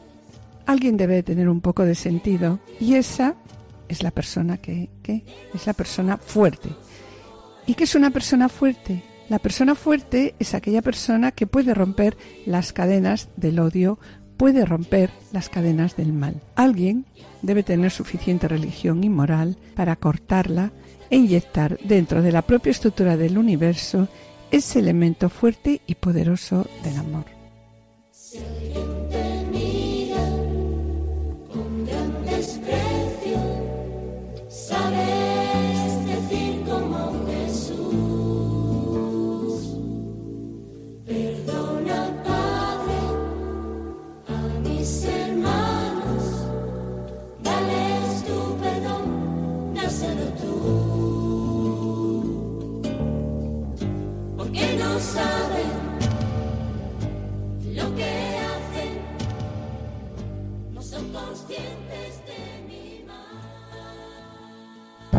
alguien 0.65 0.97
debe 0.97 1.23
tener 1.23 1.47
un 1.47 1.61
poco 1.61 1.85
de 1.85 1.95
sentido 1.95 2.59
y 2.77 2.95
esa 2.95 3.37
es 3.89 4.03
la 4.03 4.11
persona 4.11 4.57
que, 4.57 4.89
es 5.53 5.67
la 5.67 5.73
persona 5.73 6.17
fuerte. 6.17 6.69
¿Y 7.65 7.73
qué 7.73 7.85
es 7.85 7.95
una 7.95 8.11
persona 8.11 8.49
fuerte? 8.49 9.03
La 9.29 9.39
persona 9.39 9.75
fuerte 9.75 10.35
es 10.39 10.53
aquella 10.53 10.81
persona 10.81 11.31
que 11.31 11.47
puede 11.47 11.73
romper 11.73 12.15
las 12.45 12.73
cadenas 12.73 13.29
del 13.37 13.59
odio, 13.59 13.97
puede 14.37 14.65
romper 14.65 15.09
las 15.31 15.49
cadenas 15.49 15.95
del 15.95 16.13
mal. 16.13 16.41
Alguien 16.55 17.05
debe 17.41 17.63
tener 17.63 17.91
suficiente 17.91 18.47
religión 18.47 19.03
y 19.03 19.09
moral 19.09 19.57
para 19.75 19.95
cortarla 19.95 20.71
e 21.09 21.17
inyectar 21.17 21.79
dentro 21.83 22.21
de 22.21 22.31
la 22.31 22.43
propia 22.43 22.71
estructura 22.71 23.17
del 23.17 23.37
universo 23.37 24.07
ese 24.51 24.79
elemento 24.79 25.29
fuerte 25.29 25.81
y 25.87 25.95
poderoso 25.95 26.67
del 26.83 26.97
amor. 26.97 27.34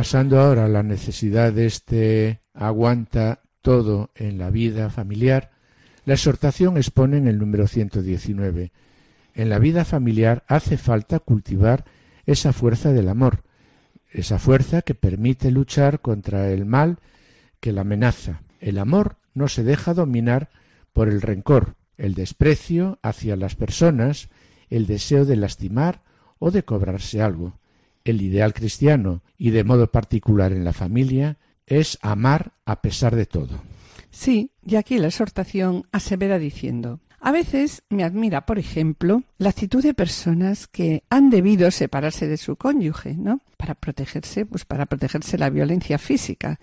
Pasando 0.06 0.38
ahora 0.38 0.66
a 0.66 0.68
la 0.68 0.84
necesidad 0.84 1.52
de 1.52 1.66
este 1.66 2.40
aguanta 2.54 3.40
todo 3.60 4.12
en 4.14 4.38
la 4.38 4.50
vida 4.50 4.88
familiar, 4.88 5.50
la 6.04 6.14
exhortación 6.14 6.76
expone 6.76 7.16
en 7.16 7.26
el 7.26 7.40
número 7.40 7.66
119. 7.66 8.70
En 9.34 9.48
la 9.48 9.58
vida 9.58 9.84
familiar 9.84 10.44
hace 10.46 10.76
falta 10.76 11.18
cultivar 11.18 11.86
esa 12.24 12.52
fuerza 12.52 12.92
del 12.92 13.08
amor, 13.08 13.42
esa 14.12 14.38
fuerza 14.38 14.82
que 14.82 14.94
permite 14.94 15.50
luchar 15.50 16.00
contra 16.00 16.52
el 16.52 16.66
mal 16.66 17.00
que 17.58 17.72
la 17.72 17.80
amenaza. 17.80 18.42
El 18.60 18.78
amor 18.78 19.16
no 19.34 19.48
se 19.48 19.64
deja 19.64 19.92
dominar 19.92 20.50
por 20.92 21.08
el 21.08 21.20
rencor, 21.20 21.74
el 21.98 22.14
desprecio 22.14 23.00
hacia 23.02 23.34
las 23.34 23.56
personas, 23.56 24.28
el 24.70 24.86
deseo 24.86 25.24
de 25.24 25.34
lastimar 25.34 26.04
o 26.38 26.52
de 26.52 26.62
cobrarse 26.62 27.22
algo. 27.22 27.58
El 28.06 28.22
ideal 28.22 28.54
cristiano, 28.54 29.22
y 29.36 29.50
de 29.50 29.64
modo 29.64 29.90
particular 29.90 30.52
en 30.52 30.64
la 30.64 30.72
familia, 30.72 31.38
es 31.66 31.98
amar 32.00 32.52
a 32.64 32.80
pesar 32.80 33.16
de 33.16 33.26
todo. 33.26 33.60
Sí, 34.10 34.52
y 34.64 34.76
aquí 34.76 34.98
la 34.98 35.08
exhortación 35.08 35.86
asevera 35.92 36.38
diciendo 36.38 37.00
a 37.26 37.32
veces 37.32 37.82
me 37.88 38.04
admira, 38.04 38.46
por 38.46 38.56
ejemplo, 38.56 39.24
la 39.38 39.50
actitud 39.50 39.82
de 39.82 39.94
personas 39.94 40.68
que 40.68 41.02
han 41.10 41.28
debido 41.28 41.68
separarse 41.72 42.28
de 42.28 42.36
su 42.36 42.54
cónyuge, 42.54 43.14
¿no? 43.16 43.40
Para 43.56 43.74
protegerse, 43.74 44.46
pues 44.46 44.64
para 44.64 44.86
protegerse 44.86 45.36
la 45.36 45.50
violencia 45.50 45.98
física. 45.98 46.60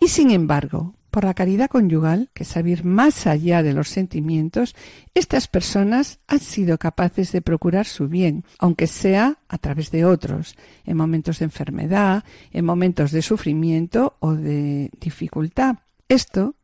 Y 0.00 0.06
sin 0.06 0.30
embargo, 0.30 0.94
por 1.18 1.24
la 1.24 1.34
caridad 1.34 1.68
conyugal, 1.68 2.30
que 2.32 2.44
es 2.44 2.48
saber 2.50 2.84
más 2.84 3.26
allá 3.26 3.64
de 3.64 3.72
los 3.72 3.88
sentimientos, 3.88 4.76
estas 5.14 5.48
personas 5.48 6.20
han 6.28 6.38
sido 6.38 6.78
capaces 6.78 7.32
de 7.32 7.42
procurar 7.42 7.86
su 7.86 8.06
bien, 8.06 8.44
aunque 8.60 8.86
sea 8.86 9.40
a 9.48 9.58
través 9.58 9.90
de 9.90 10.04
otros, 10.04 10.54
en 10.84 10.96
momentos 10.96 11.40
de 11.40 11.46
enfermedad, 11.46 12.22
en 12.52 12.64
momentos 12.64 13.10
de 13.10 13.22
sufrimiento 13.22 14.14
o 14.20 14.34
de 14.36 14.92
dificultad. 15.00 15.78
Esto 16.08 16.54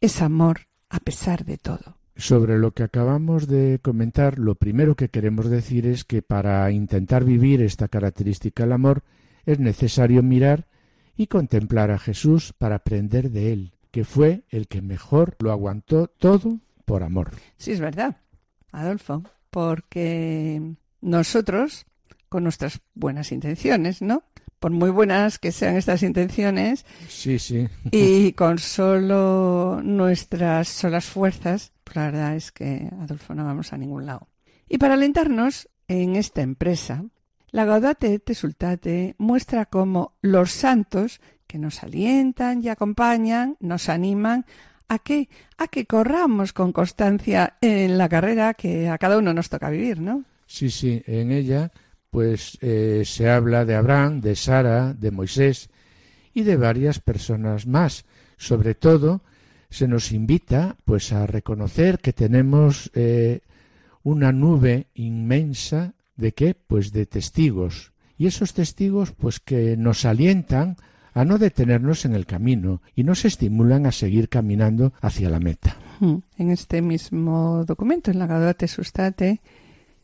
es 0.00 0.22
amor 0.22 0.60
a 0.88 1.00
pesar 1.00 1.44
de 1.44 1.58
todo. 1.58 1.98
Sobre 2.14 2.58
lo 2.58 2.74
que 2.74 2.84
acabamos 2.84 3.48
de 3.48 3.80
comentar, 3.82 4.38
lo 4.38 4.54
primero 4.54 4.94
que 4.94 5.08
queremos 5.08 5.50
decir 5.50 5.84
es 5.84 6.04
que 6.04 6.22
para 6.22 6.70
intentar 6.70 7.24
vivir 7.24 7.60
esta 7.60 7.88
característica 7.88 8.62
del 8.62 8.72
amor 8.74 9.02
es 9.46 9.58
necesario 9.58 10.22
mirar 10.22 10.68
y 11.16 11.26
contemplar 11.26 11.90
a 11.90 11.98
Jesús 11.98 12.52
para 12.56 12.76
aprender 12.76 13.32
de 13.32 13.52
él 13.52 13.72
que 13.96 14.04
fue 14.04 14.42
el 14.50 14.68
que 14.68 14.82
mejor 14.82 15.36
lo 15.38 15.50
aguantó 15.50 16.06
todo 16.06 16.58
por 16.84 17.02
amor. 17.02 17.30
Sí, 17.56 17.72
es 17.72 17.80
verdad, 17.80 18.18
Adolfo, 18.70 19.22
porque 19.48 20.60
nosotros, 21.00 21.86
con 22.28 22.42
nuestras 22.42 22.82
buenas 22.92 23.32
intenciones, 23.32 24.02
¿no? 24.02 24.22
Por 24.60 24.70
muy 24.70 24.90
buenas 24.90 25.38
que 25.38 25.50
sean 25.50 25.76
estas 25.76 26.02
intenciones, 26.02 26.84
sí, 27.08 27.38
sí. 27.38 27.68
y 27.90 28.32
con 28.36 28.58
solo 28.58 29.80
nuestras 29.82 30.68
solas 30.68 31.06
fuerzas, 31.06 31.72
pues 31.82 31.96
la 31.96 32.04
verdad 32.10 32.36
es 32.36 32.52
que, 32.52 32.90
Adolfo, 33.00 33.34
no 33.34 33.46
vamos 33.46 33.72
a 33.72 33.78
ningún 33.78 34.04
lado. 34.04 34.28
Y 34.68 34.76
para 34.76 34.92
alentarnos 34.92 35.70
en 35.88 36.16
esta 36.16 36.42
empresa, 36.42 37.02
la 37.50 37.64
Gaudate 37.64 38.18
te 38.18 38.34
Sultate 38.34 39.14
muestra 39.16 39.64
cómo 39.64 40.18
los 40.20 40.50
santos 40.50 41.22
nos 41.58 41.82
alientan 41.82 42.62
y 42.62 42.68
acompañan, 42.68 43.56
nos 43.60 43.88
animan 43.88 44.44
a 44.88 44.98
que 44.98 45.28
a 45.58 45.68
que 45.68 45.86
corramos 45.86 46.52
con 46.52 46.72
constancia 46.72 47.56
en 47.60 47.98
la 47.98 48.08
carrera 48.08 48.54
que 48.54 48.88
a 48.88 48.98
cada 48.98 49.18
uno 49.18 49.32
nos 49.32 49.48
toca 49.48 49.70
vivir, 49.70 50.00
¿no? 50.00 50.24
Sí, 50.46 50.70
sí, 50.70 51.02
en 51.06 51.32
ella 51.32 51.72
pues 52.10 52.56
eh, 52.60 53.02
se 53.04 53.28
habla 53.28 53.64
de 53.64 53.74
Abraham, 53.74 54.20
de 54.20 54.36
Sara, 54.36 54.94
de 54.94 55.10
Moisés 55.10 55.68
y 56.32 56.44
de 56.44 56.56
varias 56.56 57.00
personas 57.00 57.66
más. 57.66 58.04
Sobre 58.38 58.74
todo 58.74 59.22
se 59.70 59.88
nos 59.88 60.12
invita 60.12 60.76
pues 60.84 61.12
a 61.12 61.26
reconocer 61.26 61.98
que 61.98 62.12
tenemos 62.12 62.90
eh, 62.94 63.40
una 64.02 64.32
nube 64.32 64.86
inmensa 64.94 65.94
de 66.16 66.32
qué 66.32 66.54
pues 66.54 66.92
de 66.92 67.06
testigos 67.06 67.92
y 68.18 68.26
esos 68.26 68.54
testigos 68.54 69.12
pues 69.12 69.40
que 69.40 69.76
nos 69.76 70.04
alientan 70.04 70.76
a 71.16 71.24
no 71.24 71.38
detenernos 71.38 72.04
en 72.04 72.14
el 72.14 72.26
camino 72.26 72.82
y 72.94 73.02
nos 73.02 73.24
estimulan 73.24 73.86
a 73.86 73.92
seguir 73.92 74.28
caminando 74.28 74.92
hacia 75.00 75.30
la 75.30 75.40
meta. 75.40 75.74
Hmm. 75.98 76.18
En 76.36 76.50
este 76.50 76.82
mismo 76.82 77.64
documento, 77.64 78.10
en 78.10 78.18
la 78.18 78.26
Gaudate 78.26 78.68
Sustate, 78.68 79.40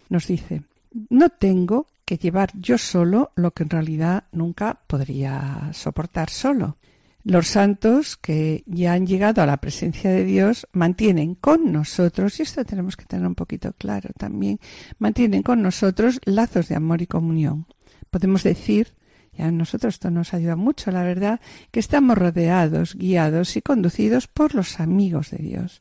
nos 0.08 0.26
dice, 0.26 0.62
no 1.10 1.28
tengo 1.28 1.86
que 2.06 2.16
llevar 2.16 2.50
yo 2.54 2.78
solo 2.78 3.30
lo 3.36 3.50
que 3.50 3.64
en 3.64 3.68
realidad 3.68 4.24
nunca 4.32 4.80
podría 4.86 5.68
soportar 5.74 6.30
solo. 6.30 6.78
Los 7.24 7.46
santos 7.46 8.16
que 8.16 8.64
ya 8.66 8.94
han 8.94 9.06
llegado 9.06 9.42
a 9.42 9.46
la 9.46 9.58
presencia 9.58 10.10
de 10.10 10.24
Dios 10.24 10.66
mantienen 10.72 11.34
con 11.34 11.72
nosotros, 11.72 12.40
y 12.40 12.42
esto 12.44 12.64
tenemos 12.64 12.96
que 12.96 13.04
tener 13.04 13.26
un 13.26 13.34
poquito 13.34 13.74
claro 13.74 14.08
también, 14.16 14.60
mantienen 14.98 15.42
con 15.42 15.60
nosotros 15.60 16.20
lazos 16.24 16.68
de 16.68 16.74
amor 16.74 17.02
y 17.02 17.06
comunión. 17.06 17.66
Podemos 18.08 18.42
decir, 18.44 18.94
y 19.36 19.42
a 19.42 19.50
nosotros 19.50 19.94
esto 19.94 20.10
nos 20.10 20.34
ayuda 20.34 20.56
mucho, 20.56 20.90
la 20.90 21.02
verdad, 21.02 21.40
que 21.70 21.80
estamos 21.80 22.18
rodeados, 22.18 22.94
guiados 22.94 23.56
y 23.56 23.62
conducidos 23.62 24.26
por 24.28 24.54
los 24.54 24.78
amigos 24.80 25.30
de 25.30 25.38
Dios. 25.38 25.80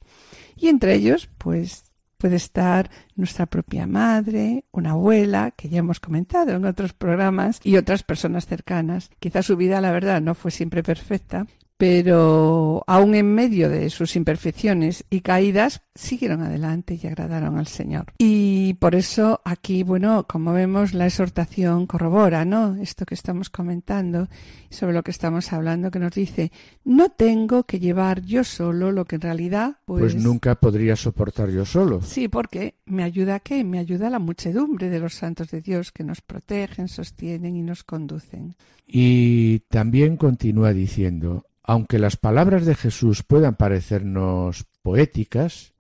Y 0.56 0.68
entre 0.68 0.96
ellos, 0.96 1.30
pues 1.38 1.92
puede 2.18 2.36
estar 2.36 2.92
nuestra 3.16 3.48
propia 3.48 3.88
madre, 3.88 4.66
una 4.72 4.92
abuela, 4.92 5.52
que 5.52 5.70
ya 5.70 5.80
hemos 5.80 6.00
comentado 6.00 6.52
en 6.52 6.66
otros 6.66 6.94
programas, 6.94 7.60
y 7.64 7.78
otras 7.78 8.04
personas 8.04 8.46
cercanas. 8.46 9.10
Quizá 9.20 9.42
su 9.42 9.58
vida, 9.58 9.82
la 9.82 9.92
verdad, 9.92 10.22
no 10.22 10.36
fue 10.36 10.52
siempre 10.52 10.84
perfecta, 10.84 11.48
pero 11.82 12.84
aún 12.86 13.16
en 13.16 13.34
medio 13.34 13.68
de 13.68 13.90
sus 13.90 14.16
imperfecciones 14.16 15.04
y 15.10 15.22
caídas, 15.22 15.82
siguieron 15.96 16.44
adelante 16.44 17.00
y 17.02 17.08
agradaron 17.08 17.58
al 17.58 17.66
Señor. 17.66 18.14
Y 18.20 18.76
por 18.76 18.94
eso 18.94 19.42
aquí, 19.46 19.82
bueno, 19.82 20.28
como 20.28 20.54
vemos, 20.54 20.94
la 20.94 21.08
exhortación 21.08 21.88
corrobora, 21.88 22.46
¿no? 22.46 22.76
Esto 22.76 23.04
que 23.08 23.16
estamos 23.16 23.50
comentando, 23.50 24.28
sobre 24.70 24.94
lo 24.94 25.02
que 25.02 25.10
estamos 25.10 25.52
hablando, 25.54 25.90
que 25.90 25.98
nos 25.98 26.14
dice, 26.14 26.52
no 26.84 27.10
tengo 27.10 27.64
que 27.64 27.80
llevar 27.80 28.22
yo 28.22 28.44
solo 28.44 28.92
lo 28.92 29.06
que 29.06 29.16
en 29.16 29.22
realidad, 29.22 29.78
pues... 29.86 30.14
Pues 30.14 30.24
nunca 30.24 30.54
podría 30.54 30.96
soportar 30.96 31.50
yo 31.50 31.66
solo. 31.66 32.04
Sí, 32.04 32.28
porque 32.28 32.76
me 32.86 33.02
ayuda 33.02 33.36
a 33.36 33.40
qué? 33.40 33.64
Me 33.64 33.80
ayuda 33.80 34.12
la 34.12 34.20
muchedumbre 34.20 34.92
de 34.92 35.00
los 35.00 35.16
santos 35.16 35.50
de 35.50 35.62
Dios 35.62 35.92
que 35.92 36.04
nos 36.04 36.22
protegen, 36.22 36.88
sostienen 36.88 37.56
y 37.56 37.64
nos 37.64 37.84
conducen. 37.84 38.56
Y 38.86 39.60
también 39.70 40.16
continúa 40.18 40.74
diciendo, 40.74 41.46
aunque 41.64 42.00
las 42.00 42.18
palabras 42.18 42.66
de 42.66 42.76
Jesús 42.76 43.24
puedan 43.24 43.56
parecernos 43.56 44.66
poéticas, 44.82 45.74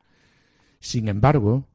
sin 0.79 1.07
embargo, 1.07 1.67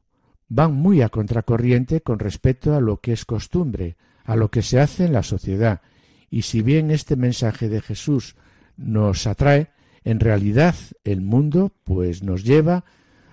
van 0.48 0.74
muy 0.74 1.02
a 1.02 1.08
contracorriente 1.08 2.00
con 2.00 2.18
respecto 2.18 2.74
a 2.74 2.80
lo 2.80 3.00
que 3.00 3.12
es 3.12 3.24
costumbre, 3.24 3.96
a 4.24 4.36
lo 4.36 4.50
que 4.50 4.62
se 4.62 4.80
hace 4.80 5.04
en 5.04 5.12
la 5.12 5.22
sociedad, 5.22 5.80
y 6.30 6.42
si 6.42 6.62
bien 6.62 6.90
este 6.90 7.16
mensaje 7.16 7.68
de 7.68 7.80
Jesús 7.80 8.36
nos 8.76 9.26
atrae, 9.26 9.70
en 10.04 10.20
realidad 10.20 10.74
el 11.04 11.20
mundo 11.20 11.72
pues 11.84 12.22
nos 12.22 12.44
lleva 12.44 12.84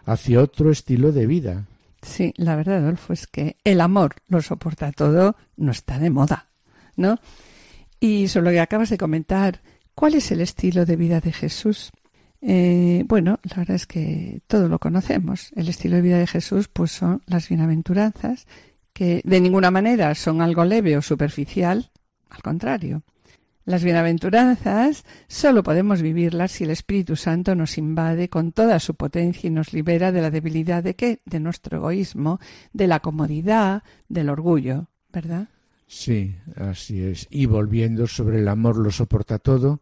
hacia 0.06 0.42
otro 0.42 0.72
estilo 0.72 1.12
de 1.12 1.28
vida. 1.28 1.68
Sí, 2.02 2.34
la 2.36 2.56
verdad, 2.56 2.78
Adolfo, 2.78 3.14
es 3.14 3.28
que 3.28 3.58
el 3.64 3.80
amor 3.80 4.16
lo 4.28 4.42
soporta 4.42 4.92
todo, 4.92 5.36
no 5.56 5.72
está 5.72 6.00
de 6.00 6.10
moda, 6.10 6.50
¿no? 6.96 7.20
Y 8.00 8.28
sobre 8.28 8.46
lo 8.46 8.52
que 8.52 8.60
acabas 8.60 8.90
de 8.90 8.98
comentar, 8.98 9.62
¿Cuál 9.96 10.16
es 10.16 10.32
el 10.32 10.42
estilo 10.42 10.86
de 10.86 10.96
vida 10.96 11.20
de 11.20 11.32
Jesús? 11.32 11.92
Eh, 12.42 13.06
bueno, 13.08 13.40
la 13.44 13.58
verdad 13.58 13.76
es 13.76 13.88
que 13.88 14.42
todo 14.48 14.68
lo 14.68 14.80
conocemos. 14.80 15.52
El 15.56 15.70
estilo 15.70 15.96
de 15.96 16.02
vida 16.02 16.18
de 16.18 16.28
Jesús, 16.28 16.68
pues 16.68 16.92
son 16.92 17.22
las 17.26 17.48
bienaventuranzas, 17.48 18.48
que 18.92 19.22
de 19.24 19.40
ninguna 19.40 19.72
manera 19.72 20.14
son 20.16 20.42
algo 20.42 20.66
leve 20.66 20.98
o 20.98 21.02
superficial, 21.02 21.92
al 22.30 22.42
contrario. 22.42 23.04
Las 23.66 23.84
bienaventuranzas 23.84 25.06
solo 25.28 25.64
podemos 25.64 26.02
vivirlas 26.02 26.52
si 26.52 26.66
el 26.66 26.72
Espíritu 26.72 27.16
Santo 27.16 27.56
nos 27.56 27.78
invade 27.78 28.28
con 28.28 28.52
toda 28.52 28.78
su 28.80 28.96
potencia 28.96 29.48
y 29.48 29.52
nos 29.52 29.72
libera 29.72 30.12
de 30.12 30.22
la 30.22 30.32
debilidad 30.32 30.84
de 30.84 30.96
qué? 30.96 31.22
De 31.24 31.40
nuestro 31.40 31.78
egoísmo, 31.78 32.40
de 32.74 32.88
la 32.88 33.00
comodidad, 33.00 33.84
del 34.10 34.30
orgullo, 34.30 34.90
¿verdad? 35.14 35.48
Sí, 35.88 36.36
así 36.58 37.02
es. 37.02 37.28
Y 37.30 37.46
volviendo 37.46 38.06
sobre 38.08 38.40
el 38.40 38.50
amor 38.50 38.78
lo 38.78 38.92
soporta 38.92 39.40
todo, 39.40 39.80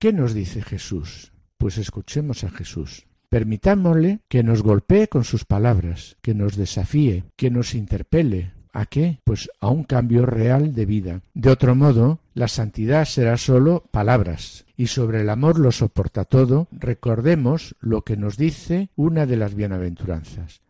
¿qué 0.00 0.12
nos 0.12 0.34
dice 0.34 0.62
Jesús? 0.62 1.30
Pues 1.58 1.78
escuchemos 1.78 2.42
a 2.42 2.50
Jesús. 2.50 3.06
Permitámosle 3.28 4.20
que 4.28 4.42
nos 4.42 4.62
golpee 4.62 5.06
con 5.06 5.22
sus 5.22 5.44
palabras, 5.44 6.16
que 6.22 6.34
nos 6.34 6.56
desafíe, 6.56 7.24
que 7.36 7.50
nos 7.50 7.74
interpele. 7.74 8.52
¿A 8.72 8.86
qué? 8.86 9.20
Pues 9.24 9.50
a 9.60 9.68
un 9.68 9.84
cambio 9.84 10.26
real 10.26 10.74
de 10.74 10.86
vida. 10.86 11.20
De 11.34 11.50
otro 11.50 11.74
modo, 11.74 12.20
la 12.34 12.48
santidad 12.48 13.04
será 13.04 13.36
sólo 13.36 13.84
palabras. 13.90 14.64
Y 14.76 14.86
sobre 14.86 15.20
el 15.20 15.28
amor 15.28 15.58
lo 15.58 15.70
soporta 15.70 16.24
todo, 16.24 16.66
recordemos 16.72 17.76
lo 17.78 18.02
que 18.02 18.16
nos 18.16 18.36
dice 18.36 18.88
una 18.96 19.26
de 19.26 19.36
las 19.36 19.54
bienaventuranzas. 19.54 20.62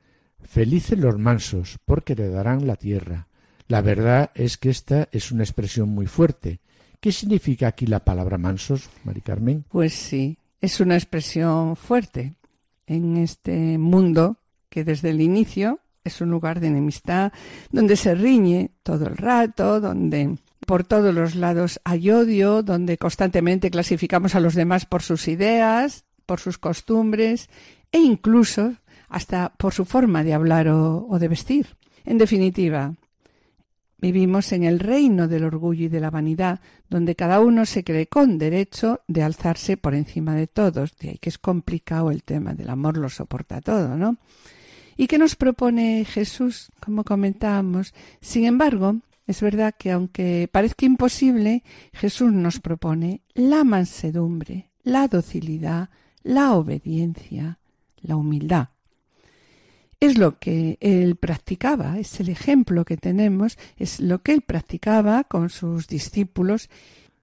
Felices 0.42 0.98
los 0.98 1.18
mansos, 1.18 1.78
porque 1.84 2.14
heredarán 2.14 2.66
la 2.66 2.76
tierra. 2.76 3.28
La 3.68 3.82
verdad 3.82 4.32
es 4.34 4.58
que 4.58 4.70
esta 4.70 5.08
es 5.12 5.30
una 5.30 5.44
expresión 5.44 5.90
muy 5.90 6.06
fuerte. 6.06 6.60
¿Qué 7.00 7.12
significa 7.12 7.68
aquí 7.68 7.86
la 7.86 8.04
palabra 8.04 8.36
mansos, 8.36 8.90
Mari 9.04 9.22
Carmen? 9.22 9.64
Pues 9.70 9.94
sí, 9.94 10.36
es 10.60 10.80
una 10.80 10.96
expresión 10.96 11.74
fuerte 11.74 12.34
en 12.86 13.16
este 13.16 13.78
mundo 13.78 14.36
que 14.68 14.84
desde 14.84 15.10
el 15.10 15.22
inicio 15.22 15.80
es 16.04 16.20
un 16.20 16.30
lugar 16.30 16.60
de 16.60 16.66
enemistad, 16.66 17.32
donde 17.70 17.96
se 17.96 18.14
riñe 18.14 18.70
todo 18.82 19.06
el 19.06 19.16
rato, 19.16 19.80
donde 19.80 20.36
por 20.66 20.84
todos 20.84 21.14
los 21.14 21.34
lados 21.34 21.80
hay 21.84 22.10
odio, 22.10 22.62
donde 22.62 22.98
constantemente 22.98 23.70
clasificamos 23.70 24.34
a 24.34 24.40
los 24.40 24.54
demás 24.54 24.84
por 24.84 25.02
sus 25.02 25.26
ideas, 25.28 26.04
por 26.26 26.38
sus 26.38 26.58
costumbres 26.58 27.48
e 27.92 27.98
incluso 27.98 28.74
hasta 29.08 29.52
por 29.56 29.72
su 29.72 29.84
forma 29.84 30.22
de 30.22 30.34
hablar 30.34 30.68
o, 30.68 31.06
o 31.08 31.18
de 31.18 31.28
vestir. 31.28 31.76
En 32.04 32.18
definitiva, 32.18 32.94
Vivimos 34.00 34.52
en 34.52 34.64
el 34.64 34.78
reino 34.78 35.28
del 35.28 35.44
orgullo 35.44 35.84
y 35.84 35.88
de 35.88 36.00
la 36.00 36.10
vanidad, 36.10 36.60
donde 36.88 37.14
cada 37.14 37.40
uno 37.40 37.66
se 37.66 37.84
cree 37.84 38.06
con 38.06 38.38
derecho 38.38 39.00
de 39.08 39.22
alzarse 39.22 39.76
por 39.76 39.94
encima 39.94 40.34
de 40.34 40.46
todos. 40.46 40.96
De 40.96 41.10
ahí 41.10 41.18
que 41.18 41.28
es 41.28 41.38
complicado 41.38 42.10
el 42.10 42.22
tema 42.22 42.54
del 42.54 42.70
amor, 42.70 42.96
lo 42.96 43.10
soporta 43.10 43.60
todo, 43.60 43.96
¿no? 43.96 44.16
¿Y 44.96 45.06
qué 45.06 45.18
nos 45.18 45.36
propone 45.36 46.04
Jesús, 46.06 46.70
como 46.80 47.04
comentábamos? 47.04 47.94
Sin 48.20 48.44
embargo, 48.46 48.96
es 49.26 49.42
verdad 49.42 49.74
que 49.78 49.92
aunque 49.92 50.48
parezca 50.50 50.86
imposible, 50.86 51.62
Jesús 51.92 52.32
nos 52.32 52.58
propone 52.58 53.22
la 53.34 53.64
mansedumbre, 53.64 54.70
la 54.82 55.08
docilidad, 55.08 55.90
la 56.22 56.52
obediencia, 56.54 57.58
la 58.00 58.16
humildad 58.16 58.68
es 60.00 60.18
lo 60.18 60.38
que 60.38 60.78
él 60.80 61.16
practicaba, 61.16 61.98
es 61.98 62.20
el 62.20 62.28
ejemplo 62.30 62.84
que 62.84 62.96
tenemos, 62.96 63.58
es 63.76 64.00
lo 64.00 64.22
que 64.22 64.32
él 64.32 64.42
practicaba 64.42 65.24
con 65.24 65.50
sus 65.50 65.86
discípulos. 65.86 66.70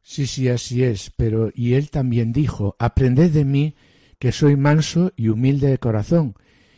Sí, 0.02 0.28
sí, 0.28 0.48
así 0.48 0.84
es, 0.84 1.12
pero 1.18 1.52
y 1.54 1.74
él 1.74 1.90
también 1.90 2.32
dijo, 2.32 2.76
aprended 2.80 3.32
de 3.32 3.46
mí, 3.46 3.76
que 4.20 4.32
soy 4.32 4.56
manso 4.56 5.12
y 5.16 5.30
humilde 5.30 5.68
de 5.68 5.80
corazón, 5.80 6.36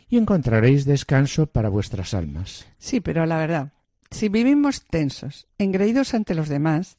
y 0.08 0.16
encontraréis 0.16 0.84
descanso 0.84 1.46
para 1.46 1.68
vuestras 1.68 2.14
almas. 2.14 2.66
Sí, 2.78 3.00
pero 3.00 3.26
la 3.26 3.38
verdad, 3.38 3.72
si 4.10 4.28
vivimos 4.28 4.86
tensos, 4.86 5.46
engreídos 5.58 6.14
ante 6.14 6.34
los 6.34 6.48
demás, 6.48 6.96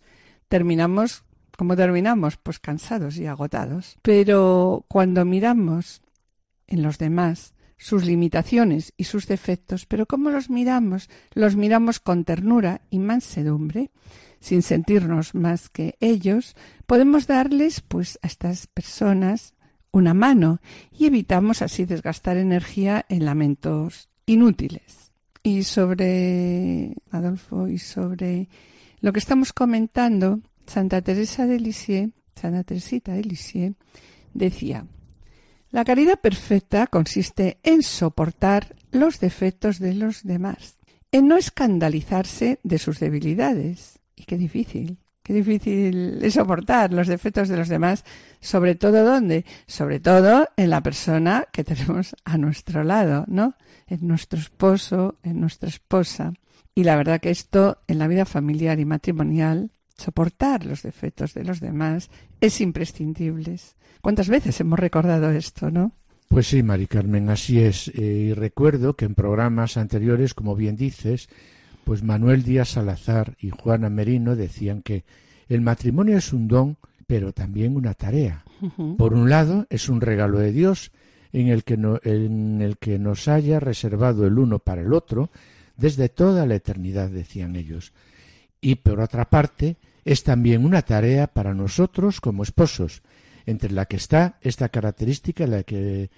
terminamos 0.48 1.26
como 1.62 1.76
terminamos, 1.76 2.38
pues 2.38 2.58
cansados 2.58 3.18
y 3.18 3.28
agotados. 3.28 4.00
Pero 4.02 4.84
cuando 4.88 5.26
miramos 5.26 6.02
en 6.66 6.82
los 6.82 6.98
demás, 6.98 7.54
sus 7.82 8.06
limitaciones 8.06 8.94
y 8.96 9.06
sus 9.06 9.26
defectos, 9.26 9.88
pero 9.88 10.06
¿cómo 10.06 10.30
los 10.30 10.52
miramos? 10.52 11.10
Los 11.34 11.56
miramos 11.56 12.00
con 12.00 12.26
ternura 12.26 12.82
y 12.92 13.00
mansedumbre, 13.00 13.90
sin 14.40 14.62
sentirnos 14.62 15.34
más 15.34 15.68
que 15.68 15.96
ellos, 16.00 16.56
podemos 16.86 17.26
darles, 17.26 17.82
pues, 17.82 18.20
a 18.22 18.28
estas 18.28 18.68
personas 18.68 19.56
una 19.92 20.14
mano 20.14 20.62
y 20.92 21.08
evitamos 21.08 21.64
así 21.64 21.86
desgastar 21.86 22.38
energía 22.38 23.04
en 23.10 23.26
lamentos 23.26 24.10
inútiles. 24.28 25.12
Y 25.42 25.64
sobre 25.64 26.94
Adolfo 27.10 27.68
y 27.68 27.80
sobre 27.80 28.48
lo 29.00 29.12
que 29.12 29.20
estamos 29.20 29.54
comentando, 29.54 30.40
Santa 30.68 31.02
Teresa 31.02 31.48
de 31.48 31.60
Lisieux, 31.60 32.14
Santa 32.36 32.64
Teresita 32.64 33.14
de 33.14 33.24
Lisieux, 33.24 33.76
decía 34.36 34.86
la 35.72 35.86
caridad 35.86 36.20
perfecta 36.20 36.86
consiste 36.88 37.60
en 37.64 37.82
soportar 37.82 38.76
los 38.92 39.20
defectos 39.20 39.80
de 39.80 39.94
los 39.94 40.24
demás, 40.24 40.78
en 41.12 41.28
no 41.28 41.38
escandalizarse 41.38 42.60
de 42.64 42.78
sus 42.78 43.00
debilidades. 43.00 44.00
Y 44.16 44.26
qué 44.26 44.38
difícil, 44.38 44.98
qué 45.24 45.34
difícil 45.34 46.20
es 46.22 46.34
soportar 46.34 46.92
los 46.92 47.08
defectos 47.08 47.48
de 47.48 47.56
los 47.56 47.70
demás, 47.70 48.04
sobre 48.42 48.76
todo 48.76 49.06
dónde, 49.06 49.46
sobre 49.66 50.02
todo 50.02 50.50
en 50.58 50.70
la 50.70 50.82
persona 50.82 51.48
que 51.54 51.64
tenemos 51.64 52.16
a 52.26 52.38
nuestro 52.38 52.84
lado, 52.84 53.24
¿no? 53.28 53.56
En 53.88 54.06
nuestro 54.08 54.40
esposo, 54.40 55.20
en 55.24 55.40
nuestra 55.40 55.70
esposa. 55.70 56.34
Y 56.76 56.84
la 56.84 56.98
verdad 56.98 57.22
que 57.22 57.30
esto 57.30 57.82
en 57.88 57.98
la 57.98 58.08
vida 58.08 58.26
familiar 58.26 58.80
y 58.80 58.86
matrimonial, 58.86 59.72
soportar 60.02 60.66
los 60.66 60.84
defectos 60.84 61.34
de 61.34 61.44
los 61.44 61.60
demás 61.60 62.10
es 62.42 62.60
imprescindible. 62.62 63.58
¿Cuántas 64.02 64.30
veces 64.30 64.60
hemos 64.60 64.80
recordado 64.80 65.30
esto, 65.32 65.72
no? 65.72 65.94
Pues 66.28 66.48
sí, 66.48 66.64
Mari 66.64 66.88
Carmen, 66.88 67.30
así 67.30 67.60
es. 67.60 67.90
Eh, 67.90 68.30
y 68.30 68.34
recuerdo 68.34 68.96
que 68.96 69.06
en 69.06 69.16
programas 69.16 69.78
anteriores, 69.78 70.34
como 70.34 70.56
bien 70.56 70.76
dices, 70.76 71.30
pues 71.84 72.04
Manuel 72.04 72.44
Díaz 72.44 72.70
Salazar 72.70 73.36
y 73.40 73.50
Juana 73.50 73.90
Merino 73.90 74.36
decían 74.36 74.82
que 74.82 75.04
el 75.50 75.62
matrimonio 75.62 76.18
es 76.18 76.32
un 76.32 76.48
don, 76.48 76.78
pero 77.06 77.34
también 77.34 77.76
una 77.76 77.94
tarea. 77.94 78.46
Por 78.98 79.14
un 79.14 79.30
lado, 79.30 79.66
es 79.70 79.90
un 79.90 80.02
regalo 80.02 80.38
de 80.38 80.52
Dios 80.52 80.92
en 81.34 81.48
el, 81.48 81.64
que 81.64 81.74
en 81.74 82.62
el 82.62 82.78
que 82.78 83.00
nos 83.00 83.28
haya 83.28 83.60
reservado 83.60 84.26
el 84.26 84.38
uno 84.38 84.60
para 84.60 84.82
el 84.82 84.94
otro 84.94 85.32
desde 85.76 86.10
toda 86.10 86.46
la 86.46 86.56
eternidad, 86.56 87.10
decían 87.10 87.56
ellos. 87.56 87.92
Y 88.62 88.76
por 88.76 89.00
otra 89.00 89.26
parte, 89.26 89.78
es 90.06 90.24
también 90.24 90.66
una 90.66 90.82
tarea 90.82 91.28
para 91.28 91.54
nosotros 91.54 92.22
como 92.22 92.44
esposos, 92.44 93.02
entre 93.46 93.72
la 93.72 93.86
que 93.86 93.98
está 93.98 94.38
esta 94.42 94.70
característica 94.70 95.46
de 95.46 95.50
la 95.50 95.64
que, 95.64 96.10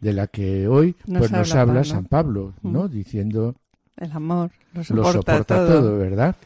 de 0.00 0.12
la 0.12 0.26
que 0.26 0.68
hoy 0.68 0.96
nos, 1.06 1.20
pues, 1.20 1.32
nos 1.32 1.54
habla, 1.54 1.84
San 1.84 2.06
Pablo, 2.06 2.54
¿no? 2.62 2.88
Diciendo 2.88 3.56
el 3.96 4.12
amor 4.12 4.50
lo 4.72 4.84
soporta, 5.12 5.66
todo. 5.66 5.98
¿verdad? 5.98 6.36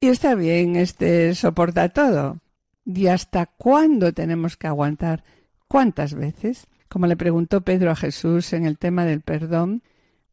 Y 0.00 0.08
está 0.08 0.34
bien 0.34 0.76
este 0.76 1.34
soporta 1.34 1.88
todo. 1.88 2.38
¿Y 2.84 3.06
hasta 3.06 3.46
cuándo 3.46 4.12
tenemos 4.12 4.56
que 4.56 4.66
aguantar? 4.66 5.24
¿Cuántas 5.68 6.14
veces? 6.14 6.66
Como 6.88 7.06
le 7.06 7.16
preguntó 7.16 7.62
Pedro 7.62 7.90
a 7.90 7.96
Jesús 7.96 8.52
en 8.52 8.66
el 8.66 8.78
tema 8.78 9.06
del 9.06 9.22
perdón, 9.22 9.82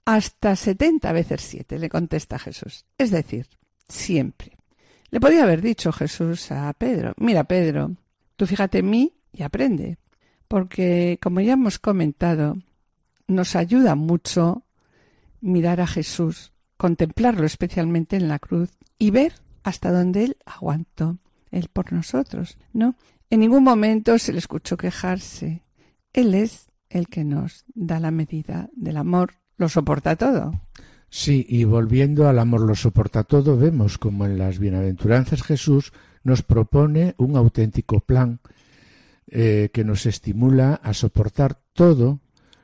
hasta 0.06 0.56
setenta 0.56 1.14
veces 1.14 1.42
siete, 1.42 1.80
le 1.80 1.90
contesta 1.90 2.38
Jesús. 2.38 2.86
Es 2.98 3.12
decir, 3.12 3.48
siempre. 3.88 4.58
Le 5.12 5.20
podía 5.20 5.44
haber 5.44 5.62
dicho 5.62 5.92
Jesús 5.92 6.52
a 6.52 6.72
Pedro, 6.74 7.14
mira 7.18 7.44
Pedro, 7.44 7.96
tú 8.38 8.48
fíjate 8.48 8.80
en 8.80 8.90
mí 8.90 9.14
y 9.34 9.44
aprende, 9.44 9.98
porque 10.48 11.20
como 11.22 11.42
ya 11.42 11.54
hemos 11.54 11.80
comentado, 11.80 12.58
nos 13.28 13.58
ayuda 13.58 13.96
mucho 13.96 14.64
mirar 15.42 15.82
a 15.82 15.88
Jesús, 15.88 16.54
contemplarlo 16.78 17.46
especialmente 17.46 18.16
en 18.16 18.30
la 18.30 18.40
cruz 18.40 18.70
y 18.98 19.12
ver 19.12 19.34
hasta 19.64 19.92
dónde 19.92 20.24
Él 20.24 20.38
aguantó, 20.46 21.18
Él 21.52 21.68
por 21.72 21.92
nosotros, 21.92 22.58
¿no? 22.72 22.96
En 23.30 23.42
ningún 23.42 23.64
momento 23.64 24.18
se 24.18 24.32
le 24.32 24.40
escuchó 24.40 24.78
quejarse. 24.78 25.64
Él 26.14 26.34
es 26.34 26.70
el 26.90 27.08
que 27.08 27.24
nos 27.24 27.66
da 27.74 28.00
la 28.00 28.12
medida 28.12 28.70
del 28.74 28.98
amor, 28.98 29.36
lo 29.58 29.68
soporta 29.68 30.16
todo. 30.16 30.54
Sí, 31.14 31.46
y 31.50 31.66
volviendo 31.66 32.30
al 32.30 32.40
amor 32.40 32.62
lo 32.62 32.74
soporta 32.74 33.26
todo, 33.26 33.58
vemos 33.58 33.98
como 33.98 34.26
en 34.26 34.38
las 34.38 34.60
bienaventuranzas 34.60 35.44
Jesús 35.44 35.92
nos 36.24 36.42
propone 36.42 37.16
un 37.18 37.36
auténtico 37.36 38.00
plan 38.00 38.40
eh, 39.28 39.70
que 39.74 39.84
nos 39.84 40.06
estimula 40.06 40.76
a 40.76 40.94
soportar 40.94 41.60
todo 41.74 42.22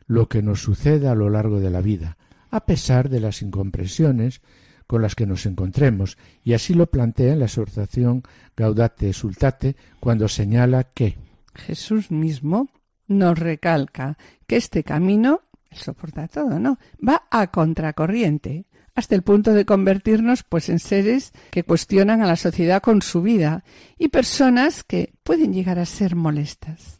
lo 0.07 0.29
que 0.29 0.41
nos 0.41 0.61
suceda 0.61 1.11
a 1.11 1.15
lo 1.15 1.29
largo 1.29 1.59
de 1.59 1.69
la 1.69 1.81
vida, 1.81 2.17
a 2.49 2.65
pesar 2.65 3.09
de 3.09 3.19
las 3.19 3.41
incomprensiones 3.41 4.41
con 4.87 5.01
las 5.01 5.15
que 5.15 5.25
nos 5.25 5.45
encontremos, 5.45 6.17
y 6.45 6.53
así 6.53 6.73
lo 6.73 6.87
plantea 6.87 7.33
en 7.33 7.39
la 7.39 7.45
exhortación 7.45 8.23
Gaudate 8.55 9.11
Sultate 9.11 9.75
cuando 9.99 10.29
señala 10.29 10.85
que 10.85 11.17
Jesús 11.53 12.11
mismo 12.11 12.69
nos 13.07 13.37
recalca 13.37 14.17
que 14.47 14.55
este 14.55 14.85
camino, 14.85 15.41
soporta 15.71 16.27
todo, 16.27 16.59
¿no? 16.59 16.77
Va 17.05 17.23
a 17.29 17.47
contracorriente, 17.47 18.65
hasta 18.95 19.13
el 19.13 19.21
punto 19.21 19.53
de 19.53 19.65
convertirnos 19.65 20.43
pues 20.43 20.69
en 20.69 20.79
seres 20.79 21.31
que 21.51 21.63
cuestionan 21.63 22.21
a 22.21 22.27
la 22.27 22.35
sociedad 22.35 22.81
con 22.81 23.03
su 23.03 23.21
vida 23.21 23.63
y 23.97 24.07
personas 24.07 24.83
que 24.83 25.13
pueden 25.23 25.53
llegar 25.53 25.77
a 25.77 25.85
ser 25.85 26.15
molestas. 26.15 26.97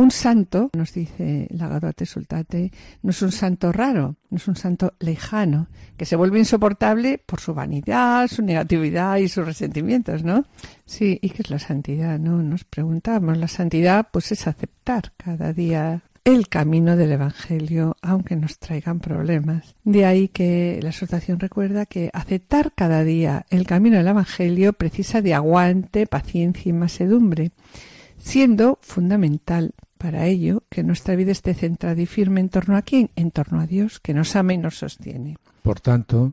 Un 0.00 0.10
santo, 0.10 0.70
nos 0.74 0.94
dice 0.94 1.46
la 1.50 1.78
Sultate, 2.06 2.72
no 3.02 3.10
es 3.10 3.20
un 3.20 3.32
santo 3.32 3.70
raro, 3.70 4.16
no 4.30 4.36
es 4.38 4.48
un 4.48 4.56
santo 4.56 4.94
lejano, 4.98 5.68
que 5.98 6.06
se 6.06 6.16
vuelve 6.16 6.38
insoportable 6.38 7.18
por 7.18 7.40
su 7.40 7.52
vanidad, 7.52 8.26
su 8.28 8.42
negatividad 8.42 9.16
y 9.18 9.28
sus 9.28 9.44
resentimientos, 9.44 10.24
¿no? 10.24 10.46
Sí, 10.86 11.18
¿y 11.20 11.28
qué 11.28 11.42
es 11.42 11.50
la 11.50 11.58
santidad? 11.58 12.18
No, 12.18 12.42
nos 12.42 12.64
preguntamos. 12.64 13.36
La 13.36 13.48
santidad, 13.48 14.08
pues, 14.10 14.32
es 14.32 14.46
aceptar 14.46 15.12
cada 15.18 15.52
día 15.52 16.02
el 16.24 16.48
camino 16.48 16.96
del 16.96 17.12
Evangelio, 17.12 17.96
aunque 18.02 18.36
nos 18.36 18.58
traigan 18.58 19.00
problemas. 19.00 19.74
De 19.84 20.04
ahí 20.04 20.28
que 20.28 20.78
la 20.82 20.90
asociación 20.90 21.40
recuerda 21.40 21.86
que 21.86 22.10
aceptar 22.12 22.72
cada 22.74 23.04
día 23.04 23.46
el 23.50 23.66
camino 23.66 23.96
del 23.96 24.08
Evangelio 24.08 24.72
precisa 24.72 25.22
de 25.22 25.34
aguante, 25.34 26.06
paciencia 26.06 26.68
y 26.68 26.72
masedumbre, 26.72 27.52
siendo 28.18 28.78
fundamental 28.82 29.74
para 29.98 30.26
ello, 30.26 30.64
que 30.70 30.82
nuestra 30.82 31.14
vida 31.14 31.32
esté 31.32 31.52
centrada 31.54 32.00
y 32.00 32.06
firme 32.06 32.40
en 32.40 32.48
torno 32.48 32.76
a 32.76 32.82
quién? 32.82 33.10
En 33.16 33.30
torno 33.30 33.60
a 33.60 33.66
Dios, 33.66 34.00
que 34.00 34.14
nos 34.14 34.34
ama 34.34 34.54
y 34.54 34.58
nos 34.58 34.78
sostiene. 34.78 35.36
Por 35.62 35.80
tanto, 35.80 36.30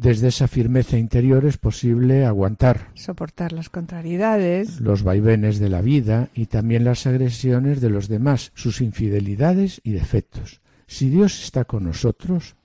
desde 0.00 0.28
esa 0.28 0.48
firmeza 0.48 0.96
interior 0.96 1.44
es 1.44 1.58
posible 1.58 2.24
aguantar. 2.24 2.88
Soportar 2.94 3.52
las 3.52 3.68
contrariedades. 3.68 4.80
Los 4.80 5.02
vaivenes 5.02 5.58
de 5.58 5.68
la 5.68 5.82
vida 5.82 6.30
y 6.34 6.46
también 6.46 6.84
las 6.84 7.06
agresiones 7.06 7.82
de 7.82 7.90
los 7.90 8.08
demás, 8.08 8.50
sus 8.54 8.80
infidelidades 8.80 9.82
y 9.84 9.92
defectos. 9.92 10.62
Si 10.86 11.10
Dios 11.10 11.44
está 11.44 11.66
con 11.66 11.84
nosotros, 11.84 12.56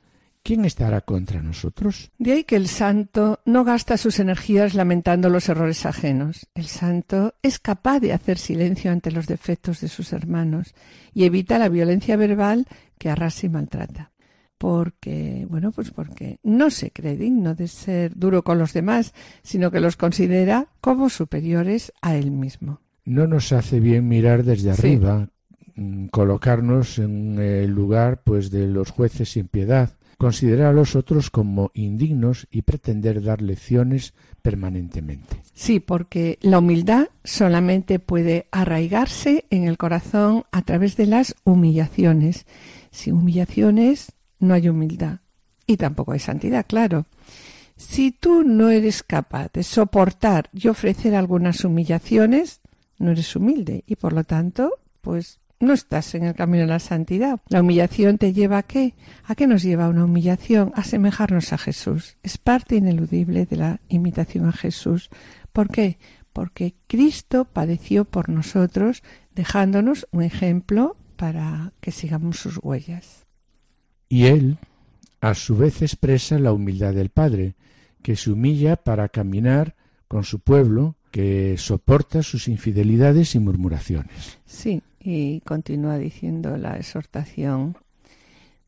¿quién 0.44 0.64
estará 0.64 1.02
contra 1.02 1.42
nosotros? 1.42 2.10
De 2.18 2.32
ahí 2.32 2.44
que 2.46 2.56
el 2.56 2.70
santo 2.70 3.42
no 3.44 3.66
gasta 3.66 3.98
sus 3.98 4.20
energías 4.20 4.74
lamentando 4.74 5.30
los 5.30 5.50
errores 5.50 5.86
ajenos. 5.86 6.48
El 6.56 6.68
santo 6.68 7.36
es 7.44 7.60
capaz 7.60 8.00
de 8.00 8.14
hacer 8.14 8.38
silencio 8.38 8.94
ante 8.94 9.12
los 9.12 9.28
defectos 9.28 9.82
de 9.82 9.90
sus 9.90 10.14
hermanos 10.14 10.74
y 11.14 11.26
evita 11.26 11.60
la 11.60 11.68
violencia 11.68 12.16
verbal 12.16 12.66
que 12.98 13.10
arrasa 13.10 13.46
y 13.46 13.50
maltrata. 13.50 14.15
Porque, 14.58 15.46
bueno, 15.50 15.72
pues 15.72 15.92
porque 15.92 16.40
no 16.44 16.70
se 16.70 16.92
cree 16.92 17.18
digno 17.18 17.56
de 17.56 17.68
ser 17.68 18.16
duro 18.16 18.44
con 18.44 18.58
los 18.58 18.74
demás, 18.74 19.14
sino 19.44 19.70
que 19.70 19.82
los 19.82 19.98
considera 19.98 20.68
como 20.82 21.10
superiores 21.10 21.92
a 22.02 22.16
él 22.16 22.32
mismo. 22.32 22.80
No 23.04 23.28
nos 23.28 23.52
hace 23.52 23.80
bien 23.80 24.08
mirar 24.08 24.44
desde 24.44 24.72
arriba, 24.72 25.30
mm, 25.76 26.08
colocarnos 26.08 27.00
en 27.00 27.38
el 27.38 27.72
lugar 27.72 28.22
pues 28.24 28.50
de 28.50 28.68
los 28.68 28.92
jueces 28.92 29.30
sin 29.30 29.48
piedad, 29.48 29.98
considerar 30.18 30.68
a 30.68 30.74
los 30.74 30.96
otros 30.96 31.30
como 31.30 31.72
indignos 31.74 32.48
y 32.50 32.64
pretender 32.64 33.22
dar 33.22 33.42
lecciones 33.42 34.14
permanentemente. 34.42 35.42
Sí, 35.54 35.80
porque 35.80 36.40
la 36.42 36.60
humildad 36.60 37.10
solamente 37.24 38.00
puede 38.00 38.48
arraigarse 38.52 39.46
en 39.50 39.66
el 39.66 39.78
corazón 39.78 40.44
a 40.52 40.62
través 40.64 40.98
de 40.98 41.08
las 41.08 41.36
humillaciones. 41.44 42.46
Sin 42.92 43.16
humillaciones 43.16 44.15
no 44.46 44.54
hay 44.54 44.70
humildad 44.70 45.20
y 45.68 45.78
tampoco 45.78 46.14
hay 46.14 46.20
santidad, 46.20 46.66
claro. 46.68 47.06
Si 47.76 48.12
tú 48.12 48.44
no 48.44 48.70
eres 48.70 49.04
capaz 49.04 49.52
de 49.52 49.64
soportar 49.64 50.50
y 50.54 50.70
ofrecer 50.70 51.16
algunas 51.16 51.66
humillaciones, 51.66 52.62
no 52.98 53.12
eres 53.12 53.36
humilde 53.36 53.84
y 53.86 53.98
por 53.98 54.14
lo 54.14 54.24
tanto, 54.24 54.72
pues 55.02 55.40
no 55.60 55.74
estás 55.74 56.16
en 56.16 56.24
el 56.24 56.36
camino 56.36 56.64
de 56.64 56.70
la 56.70 56.80
santidad. 56.80 57.40
La 57.50 57.62
humillación 57.62 58.18
te 58.18 58.34
lleva 58.34 58.60
a 58.60 58.64
qué? 58.64 58.94
¿A 59.24 59.36
qué 59.36 59.48
nos 59.48 59.64
lleva 59.64 59.90
una 59.90 60.06
humillación? 60.06 60.72
A 60.76 60.82
asemejarnos 60.82 61.54
a 61.54 61.58
Jesús. 61.58 62.18
Es 62.24 62.38
parte 62.38 62.76
ineludible 62.76 63.46
de 63.46 63.58
la 63.58 63.80
imitación 63.90 64.48
a 64.48 64.54
Jesús. 64.54 65.10
¿Por 65.52 65.70
qué? 65.70 65.98
Porque 66.34 66.76
Cristo 66.88 67.46
padeció 67.46 68.06
por 68.06 68.30
nosotros, 68.30 69.04
dejándonos 69.34 70.08
un 70.12 70.24
ejemplo 70.24 70.98
para 71.16 71.74
que 71.80 71.92
sigamos 71.92 72.40
sus 72.40 72.60
huellas. 72.62 73.25
Y 74.16 74.28
Él, 74.28 74.58
a 75.20 75.34
su 75.34 75.58
vez, 75.58 75.82
expresa 75.82 76.40
la 76.40 76.54
humildad 76.54 76.94
del 76.94 77.10
Padre, 77.10 77.56
que 78.02 78.16
se 78.16 78.32
humilla 78.32 78.78
para 78.78 79.10
caminar 79.10 79.76
con 80.08 80.24
su 80.24 80.40
pueblo, 80.40 80.96
que 81.12 81.58
soporta 81.58 82.24
sus 82.24 82.48
infidelidades 82.48 83.36
y 83.36 83.40
murmuraciones. 83.40 84.40
Sí, 84.46 84.82
y 85.02 85.42
continúa 85.42 85.98
diciendo 85.98 86.56
la 86.56 86.78
exhortación. 86.78 87.76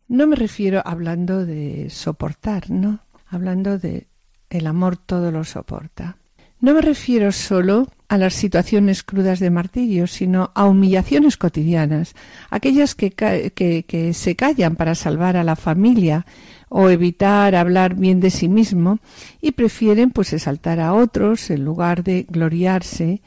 No 0.09 0.27
me 0.27 0.35
refiero 0.35 0.81
hablando 0.83 1.45
de 1.45 1.89
soportar, 1.91 2.69
¿no? 2.69 2.99
Hablando 3.27 3.79
de 3.79 4.07
el 4.49 4.67
amor 4.67 4.97
todo 4.97 5.31
lo 5.31 5.45
soporta. 5.45 6.17
No 6.59 6.73
me 6.73 6.81
refiero 6.81 7.31
solo 7.31 7.87
a 8.09 8.17
las 8.17 8.33
situaciones 8.33 9.03
crudas 9.03 9.39
de 9.39 9.51
martirio, 9.51 10.07
sino 10.07 10.51
a 10.55 10.65
humillaciones 10.65 11.37
cotidianas, 11.37 12.15
aquellas 12.49 12.95
que, 12.95 13.11
que, 13.11 13.51
que, 13.87 14.13
se 14.13 14.35
callan 14.35 14.75
para 14.75 14.95
salvar 14.95 15.37
a 15.37 15.43
la 15.43 15.55
familia 15.55 16.25
o 16.69 16.89
evitar 16.89 17.53
hablar 17.55 17.95
bien 17.95 18.19
de 18.19 18.31
sí 18.31 18.47
mismo 18.47 18.99
y 19.41 19.51
prefieren 19.51 20.09
pues 20.09 20.33
exaltar 20.33 20.79
a 20.79 20.93
otros 20.93 21.49
en 21.49 21.63
lugar 21.63 22.03
de 22.03 22.25
gloriarse. 22.27 23.21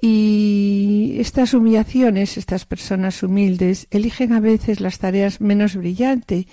Y 0.00 1.16
estas 1.18 1.52
humillaciones, 1.54 2.36
estas 2.36 2.64
personas 2.64 3.22
humildes, 3.22 3.86
eligen 3.90 4.32
a 4.32 4.40
veces 4.40 4.80
las 4.80 4.98
tareas 4.98 5.40
menos 5.40 5.76
brillantes 5.76 6.46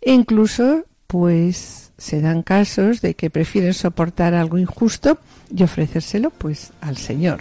e 0.00 0.12
incluso, 0.12 0.84
pues, 1.06 1.83
se 1.98 2.20
dan 2.20 2.42
casos 2.42 3.00
de 3.00 3.14
que 3.14 3.30
prefieren 3.30 3.74
soportar 3.74 4.34
algo 4.34 4.58
injusto 4.58 5.18
y 5.54 5.62
ofrecérselo 5.62 6.30
pues 6.30 6.72
al 6.80 6.96
Señor. 6.96 7.40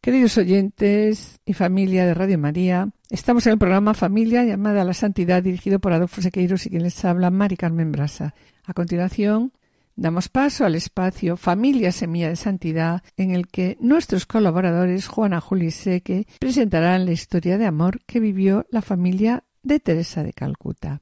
Queridos 0.00 0.38
oyentes 0.38 1.38
y 1.44 1.52
familia 1.52 2.06
de 2.06 2.14
Radio 2.14 2.38
María, 2.38 2.88
estamos 3.10 3.46
en 3.46 3.52
el 3.52 3.58
programa 3.58 3.94
Familia 3.94 4.44
llamada 4.44 4.82
a 4.82 4.84
la 4.84 4.94
Santidad 4.94 5.42
dirigido 5.42 5.78
por 5.78 5.92
Adolfo 5.92 6.20
Sequeiros 6.20 6.66
y 6.66 6.70
quien 6.70 6.82
les 6.82 7.04
habla 7.04 7.30
Mari 7.30 7.56
Carmen 7.56 7.92
Brasa. 7.92 8.34
A 8.64 8.74
continuación, 8.74 9.52
damos 9.96 10.28
paso 10.28 10.64
al 10.64 10.74
espacio 10.74 11.36
Familia 11.36 11.92
Semilla 11.92 12.28
de 12.28 12.36
Santidad 12.36 13.02
en 13.16 13.30
el 13.30 13.48
que 13.48 13.76
nuestros 13.80 14.26
colaboradores 14.26 15.06
Juana 15.06 15.40
Juli 15.40 15.70
Seque 15.70 16.26
presentarán 16.38 17.06
la 17.06 17.12
historia 17.12 17.58
de 17.58 17.66
amor 17.66 18.00
que 18.06 18.20
vivió 18.20 18.66
la 18.70 18.82
familia 18.82 19.44
de 19.62 19.80
Teresa 19.80 20.22
de 20.22 20.32
Calcuta. 20.32 21.00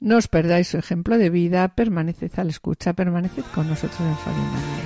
No 0.00 0.16
os 0.16 0.28
perdáis 0.28 0.68
su 0.68 0.76
ejemplo 0.76 1.16
de 1.16 1.30
vida, 1.30 1.74
permaneced 1.74 2.32
a 2.36 2.44
la 2.44 2.50
escucha, 2.50 2.92
permaneced 2.92 3.44
con 3.54 3.68
nosotros 3.68 4.00
en 4.00 4.16
Familia. 4.16 4.83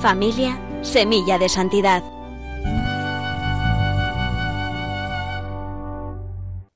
Familia, 0.00 0.60
semilla 0.82 1.36
de 1.38 1.48
santidad. 1.48 2.04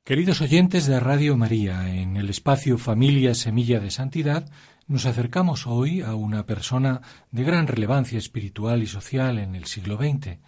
Queridos 0.02 0.40
oyentes 0.40 0.86
de 0.86 0.98
Radio 0.98 1.36
María, 1.36 1.94
en 1.94 2.16
el 2.16 2.28
espacio 2.28 2.76
Familia 2.76 3.34
Semilla 3.34 3.78
de 3.78 3.92
Santidad, 3.92 4.50
nos 4.88 5.06
acercamos 5.06 5.68
hoy 5.68 6.00
a 6.00 6.16
una 6.16 6.44
persona 6.44 7.02
de 7.30 7.44
gran 7.44 7.68
relevancia 7.68 8.18
espiritual 8.18 8.82
y 8.82 8.88
social 8.88 9.38
en 9.38 9.54
el 9.54 9.66
siglo 9.66 9.96
XX. 9.96 10.38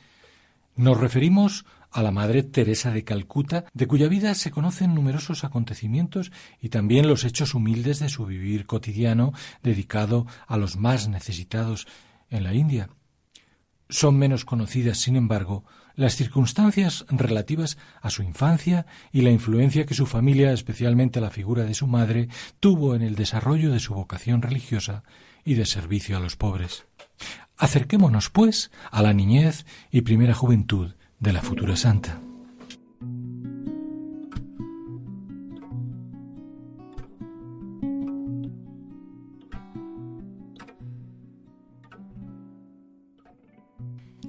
Nos 0.78 1.00
referimos 1.00 1.66
a 1.90 2.04
la 2.04 2.12
Madre 2.12 2.44
Teresa 2.44 2.92
de 2.92 3.02
Calcuta, 3.02 3.64
de 3.74 3.88
cuya 3.88 4.06
vida 4.06 4.32
se 4.36 4.52
conocen 4.52 4.94
numerosos 4.94 5.42
acontecimientos 5.42 6.30
y 6.60 6.68
también 6.68 7.08
los 7.08 7.24
hechos 7.24 7.54
humildes 7.54 7.98
de 7.98 8.08
su 8.08 8.26
vivir 8.26 8.64
cotidiano 8.64 9.32
dedicado 9.60 10.28
a 10.46 10.56
los 10.56 10.76
más 10.76 11.08
necesitados 11.08 11.88
en 12.30 12.44
la 12.44 12.54
India. 12.54 12.90
Son 13.88 14.16
menos 14.18 14.44
conocidas, 14.44 14.98
sin 14.98 15.16
embargo, 15.16 15.64
las 15.96 16.14
circunstancias 16.14 17.04
relativas 17.08 17.76
a 18.00 18.08
su 18.10 18.22
infancia 18.22 18.86
y 19.10 19.22
la 19.22 19.32
influencia 19.32 19.84
que 19.84 19.94
su 19.94 20.06
familia, 20.06 20.52
especialmente 20.52 21.20
la 21.20 21.30
figura 21.30 21.64
de 21.64 21.74
su 21.74 21.88
madre, 21.88 22.28
tuvo 22.60 22.94
en 22.94 23.02
el 23.02 23.16
desarrollo 23.16 23.72
de 23.72 23.80
su 23.80 23.94
vocación 23.94 24.42
religiosa 24.42 25.02
y 25.44 25.54
de 25.54 25.66
servicio 25.66 26.16
a 26.16 26.20
los 26.20 26.36
pobres. 26.36 26.87
Acerquémonos, 27.56 28.30
pues, 28.30 28.70
a 28.90 29.02
la 29.02 29.12
niñez 29.12 29.66
y 29.90 30.02
primera 30.02 30.34
juventud 30.34 30.94
de 31.18 31.32
la 31.32 31.42
futura 31.42 31.76
santa. 31.76 32.20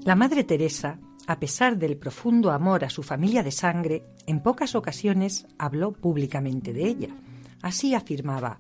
La 0.06 0.16
Madre 0.16 0.44
Teresa, 0.44 0.98
a 1.28 1.40
pesar 1.40 1.78
del 1.78 1.96
profundo 1.96 2.50
amor 2.50 2.84
a 2.84 2.90
su 2.90 3.04
familia 3.04 3.44
de 3.44 3.52
sangre, 3.52 4.06
en 4.26 4.42
pocas 4.42 4.74
ocasiones 4.74 5.46
habló 5.60 5.92
públicamente 5.92 6.74
de 6.74 6.88
ella. 6.88 7.10
Así 7.62 7.94
afirmaba, 7.94 8.58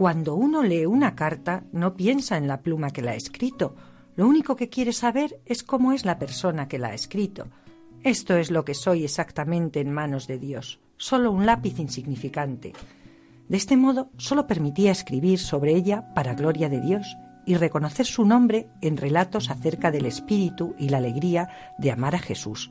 cuando 0.00 0.34
uno 0.34 0.62
lee 0.62 0.86
una 0.86 1.14
carta 1.14 1.64
no 1.72 1.94
piensa 1.94 2.38
en 2.38 2.48
la 2.48 2.62
pluma 2.62 2.88
que 2.88 3.02
la 3.02 3.10
ha 3.10 3.16
escrito, 3.16 3.76
lo 4.16 4.26
único 4.26 4.56
que 4.56 4.70
quiere 4.70 4.94
saber 4.94 5.42
es 5.44 5.62
cómo 5.62 5.92
es 5.92 6.06
la 6.06 6.18
persona 6.18 6.68
que 6.68 6.78
la 6.78 6.88
ha 6.88 6.94
escrito. 6.94 7.48
Esto 8.02 8.38
es 8.38 8.50
lo 8.50 8.64
que 8.64 8.72
soy 8.72 9.04
exactamente 9.04 9.78
en 9.78 9.92
manos 9.92 10.26
de 10.26 10.38
Dios, 10.38 10.80
solo 10.96 11.30
un 11.30 11.44
lápiz 11.44 11.78
insignificante. 11.78 12.72
De 13.46 13.58
este 13.58 13.76
modo, 13.76 14.08
solo 14.16 14.46
permitía 14.46 14.90
escribir 14.90 15.38
sobre 15.38 15.74
ella 15.74 16.14
para 16.14 16.32
gloria 16.32 16.70
de 16.70 16.80
Dios 16.80 17.18
y 17.44 17.56
reconocer 17.56 18.06
su 18.06 18.24
nombre 18.24 18.68
en 18.80 18.96
relatos 18.96 19.50
acerca 19.50 19.90
del 19.90 20.06
espíritu 20.06 20.74
y 20.78 20.88
la 20.88 20.96
alegría 20.96 21.74
de 21.76 21.90
amar 21.90 22.14
a 22.14 22.20
Jesús. 22.20 22.70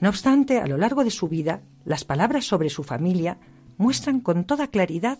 No 0.00 0.08
obstante, 0.08 0.60
a 0.60 0.66
lo 0.66 0.78
largo 0.78 1.04
de 1.04 1.10
su 1.10 1.28
vida, 1.28 1.60
las 1.84 2.04
palabras 2.04 2.46
sobre 2.46 2.70
su 2.70 2.84
familia 2.84 3.36
muestran 3.76 4.20
con 4.20 4.44
toda 4.44 4.68
claridad 4.68 5.18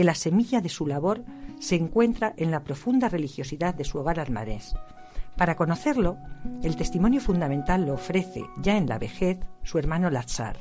que 0.00 0.04
la 0.04 0.14
semilla 0.14 0.62
de 0.62 0.70
su 0.70 0.86
labor 0.86 1.26
se 1.58 1.76
encuentra 1.76 2.32
en 2.38 2.50
la 2.50 2.64
profunda 2.64 3.10
religiosidad 3.10 3.74
de 3.74 3.84
su 3.84 3.98
hogar 3.98 4.18
almarés. 4.18 4.74
Para 5.36 5.56
conocerlo, 5.56 6.16
el 6.62 6.74
testimonio 6.74 7.20
fundamental 7.20 7.84
lo 7.84 7.92
ofrece, 7.92 8.42
ya 8.62 8.78
en 8.78 8.88
la 8.88 8.98
vejez, 8.98 9.40
su 9.62 9.78
hermano 9.78 10.08
Lazar. 10.08 10.56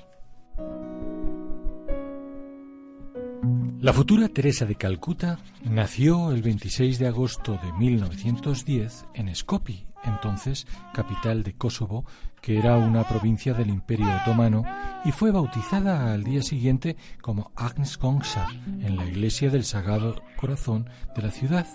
La 3.79 3.93
futura 3.93 4.27
Teresa 4.27 4.65
de 4.65 4.75
Calcuta 4.75 5.39
nació 5.63 6.33
el 6.33 6.41
26 6.41 6.99
de 6.99 7.07
agosto 7.07 7.57
de 7.63 7.71
1910 7.71 9.05
en 9.13 9.33
Skopje, 9.33 9.87
entonces 10.03 10.67
capital 10.93 11.43
de 11.43 11.53
Kosovo, 11.53 12.05
que 12.41 12.57
era 12.57 12.77
una 12.77 13.03
provincia 13.03 13.53
del 13.53 13.69
Imperio 13.69 14.07
Otomano, 14.21 14.63
y 15.05 15.11
fue 15.11 15.31
bautizada 15.31 16.13
al 16.13 16.23
día 16.23 16.41
siguiente 16.41 16.97
como 17.21 17.51
Agnes 17.55 17.97
Kongsa 17.97 18.47
en 18.81 18.95
la 18.95 19.05
iglesia 19.05 19.49
del 19.49 19.63
Sagrado 19.63 20.21
Corazón 20.37 20.89
de 21.15 21.21
la 21.21 21.31
ciudad. 21.31 21.67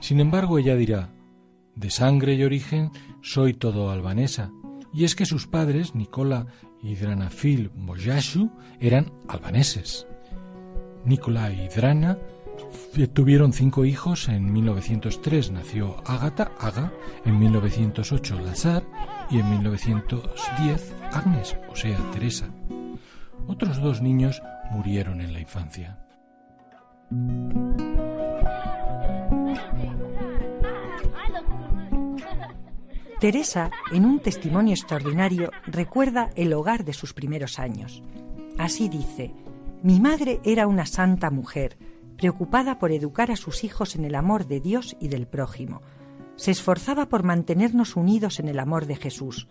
Sin 0.00 0.20
embargo, 0.20 0.58
ella 0.58 0.76
dirá, 0.76 1.10
de 1.74 1.90
sangre 1.90 2.34
y 2.34 2.44
origen 2.44 2.90
soy 3.22 3.54
todo 3.54 3.90
albanesa, 3.90 4.50
y 4.92 5.04
es 5.04 5.14
que 5.14 5.26
sus 5.26 5.46
padres, 5.46 5.94
Nicola 5.94 6.46
y 6.82 6.96
Dranafil 6.96 7.70
Mojashu, 7.74 8.50
eran 8.80 9.12
albaneses. 9.28 10.06
Nicola 11.04 11.52
y 11.52 11.68
Drana 11.68 12.18
tuvieron 13.12 13.52
cinco 13.52 13.84
hijos. 13.84 14.28
En 14.28 14.52
1903 14.52 15.50
nació 15.50 15.96
Ágata, 16.06 16.52
Aga, 16.58 16.92
en 17.24 17.38
1908 17.38 18.40
Lazar 18.40 18.84
y 19.30 19.38
en 19.38 19.50
1910 19.50 20.94
Agnes, 21.12 21.56
o 21.70 21.76
sea, 21.76 21.98
Teresa. 22.12 22.48
Otros 23.46 23.80
dos 23.80 24.02
niños 24.02 24.42
murieron 24.70 25.20
en 25.20 25.32
la 25.32 25.40
infancia. 25.40 25.98
Teresa, 33.20 33.70
en 33.92 34.04
un 34.04 34.18
testimonio 34.18 34.74
extraordinario, 34.74 35.50
recuerda 35.66 36.30
el 36.34 36.52
hogar 36.52 36.84
de 36.84 36.92
sus 36.92 37.12
primeros 37.14 37.58
años. 37.58 38.02
Así 38.58 38.88
dice, 38.88 39.32
mi 39.82 40.00
madre 40.00 40.40
era 40.44 40.66
una 40.66 40.86
santa 40.86 41.30
mujer, 41.30 41.76
preocupada 42.22 42.78
por 42.78 42.92
educar 42.92 43.32
a 43.32 43.36
sus 43.36 43.64
hijos 43.64 43.96
en 43.96 44.04
el 44.04 44.14
amor 44.14 44.46
de 44.46 44.60
Dios 44.60 44.96
y 45.00 45.08
del 45.08 45.26
prójimo. 45.26 45.82
Se 46.36 46.52
esforzaba 46.52 47.08
por 47.08 47.24
mantenernos 47.24 47.96
unidos 47.96 48.38
en 48.38 48.46
el 48.46 48.60
amor 48.60 48.86
de 48.86 48.94
Jesús. 48.94 49.48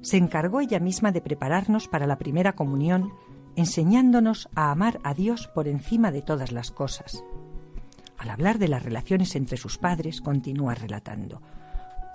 Se 0.00 0.16
encargó 0.16 0.62
ella 0.62 0.80
misma 0.80 1.12
de 1.12 1.20
prepararnos 1.20 1.86
para 1.86 2.06
la 2.06 2.16
primera 2.16 2.54
comunión, 2.54 3.12
enseñándonos 3.56 4.48
a 4.54 4.70
amar 4.70 5.00
a 5.04 5.12
Dios 5.12 5.48
por 5.48 5.68
encima 5.68 6.12
de 6.12 6.22
todas 6.22 6.50
las 6.50 6.70
cosas. 6.70 7.22
Al 8.16 8.30
hablar 8.30 8.58
de 8.58 8.68
las 8.68 8.82
relaciones 8.82 9.36
entre 9.36 9.58
sus 9.58 9.76
padres, 9.76 10.22
continúa 10.22 10.74
relatando. 10.74 11.42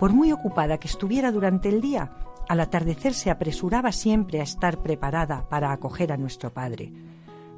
Por 0.00 0.12
muy 0.12 0.32
ocupada 0.32 0.78
que 0.78 0.88
estuviera 0.88 1.30
durante 1.30 1.68
el 1.68 1.80
día, 1.80 2.10
al 2.48 2.58
atardecer 2.58 3.14
se 3.14 3.30
apresuraba 3.30 3.92
siempre 3.92 4.40
a 4.40 4.42
estar 4.42 4.82
preparada 4.82 5.48
para 5.48 5.70
acoger 5.70 6.10
a 6.10 6.16
nuestro 6.16 6.52
Padre. 6.52 6.92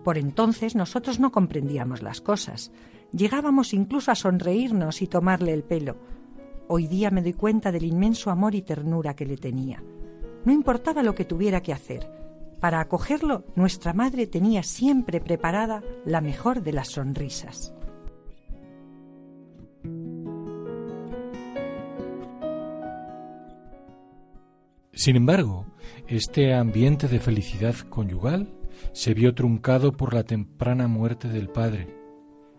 Por 0.05 0.19
entonces 0.19 0.75
nosotros 0.75 1.21
no 1.21 1.31
comprendíamos 1.31 2.03
las 2.03 2.21
cosas. 2.21 2.73
Llegábamos 3.13 3.73
incluso 3.73 4.11
a 4.11 4.15
sonreírnos 4.15 5.03
y 5.03 5.07
tomarle 5.07 5.53
el 5.53 5.63
pelo. 5.63 5.97
Hoy 6.69 6.87
día 6.87 7.11
me 7.11 7.23
doy 7.23 7.35
cuenta 7.35 7.71
del 7.71 7.85
inmenso 7.85 8.31
amor 8.31 8.55
y 8.55 8.63
ternura 8.63 9.15
que 9.15 9.27
le 9.27 9.37
tenía. 9.37 9.83
No 10.45 10.53
importaba 10.53 11.03
lo 11.03 11.15
que 11.15 11.25
tuviera 11.25 11.63
que 11.63 11.73
hacer. 11.73 12.11
Para 12.61 12.81
acogerlo, 12.81 13.45
nuestra 13.55 13.93
madre 13.93 14.27
tenía 14.27 14.63
siempre 14.63 15.21
preparada 15.21 15.83
la 16.05 16.21
mejor 16.21 16.63
de 16.63 16.73
las 16.73 16.89
sonrisas. 16.89 17.75
Sin 24.93 25.17
embargo, 25.17 25.67
este 26.07 26.55
ambiente 26.55 27.09
de 27.09 27.19
felicidad 27.19 27.75
conyugal 27.89 28.49
se 28.93 29.15
vio 29.15 29.35
truncado 29.35 29.93
por 29.93 30.15
la 30.15 30.25
temprana 30.25 30.89
muerte 30.89 31.29
del 31.29 31.49
padre. 31.49 31.89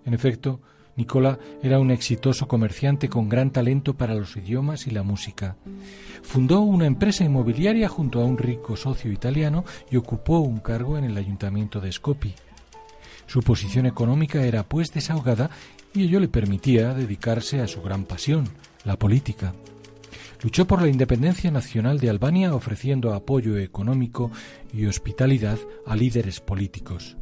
En 0.06 0.14
efecto, 0.14 0.60
Nicola 0.96 1.40
era 1.64 1.80
un 1.80 1.92
exitoso 1.92 2.48
comerciante 2.48 3.10
con 3.10 3.30
gran 3.30 3.52
talento 3.52 3.96
para 3.96 4.14
los 4.14 4.36
idiomas 4.38 4.86
y 4.86 4.92
la 4.92 5.04
música. 5.04 5.56
Fundó 6.22 6.62
una 6.62 6.86
empresa 6.86 7.24
inmobiliaria 7.24 7.90
junto 7.90 8.22
a 8.22 8.26
un 8.26 8.38
rico 8.38 8.76
socio 8.76 9.12
italiano 9.12 9.66
y 9.90 9.98
ocupó 9.98 10.40
un 10.40 10.60
cargo 10.60 10.98
en 10.98 11.06
el 11.06 11.18
ayuntamiento 11.18 11.82
de 11.82 11.92
Skopje. 11.92 12.36
Su 13.26 13.42
posición 13.42 13.86
económica 13.86 14.44
era 14.44 14.64
pues 14.64 14.94
desahogada 14.94 15.50
y 15.94 16.04
ello 16.04 16.20
le 16.20 16.28
permitía 16.28 16.94
dedicarse 16.94 17.62
a 17.62 17.68
su 17.68 17.82
gran 17.82 18.06
pasión, 18.06 18.50
la 18.84 18.98
política. 18.98 19.54
Luchó 20.44 20.68
por 20.68 20.82
la 20.82 20.90
independencia 20.90 21.52
nacional 21.52 22.02
de 22.02 22.10
Albania 22.10 22.54
ofreciendo 22.54 23.14
apoyo 23.14 23.58
económico 23.58 24.30
y 24.74 24.88
hospitalidad 24.88 25.58
a 25.86 25.96
líderes 25.96 26.42
políticos. 26.42 27.16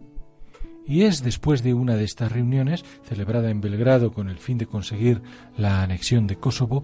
Y 0.87 1.03
es 1.03 1.23
después 1.23 1.61
de 1.61 1.75
una 1.75 1.95
de 1.95 2.03
estas 2.03 2.31
reuniones, 2.31 2.83
celebrada 3.07 3.51
en 3.51 3.61
Belgrado 3.61 4.11
con 4.11 4.27
el 4.27 4.39
fin 4.39 4.57
de 4.57 4.65
conseguir 4.65 5.21
la 5.55 5.83
anexión 5.83 6.25
de 6.25 6.37
Kosovo 6.37 6.83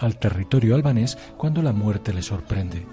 al 0.00 0.18
territorio 0.18 0.74
albanés, 0.74 1.16
cuando 1.36 1.62
la 1.62 1.72
muerte 1.72 2.12
le 2.12 2.22
sorprende. 2.22 2.84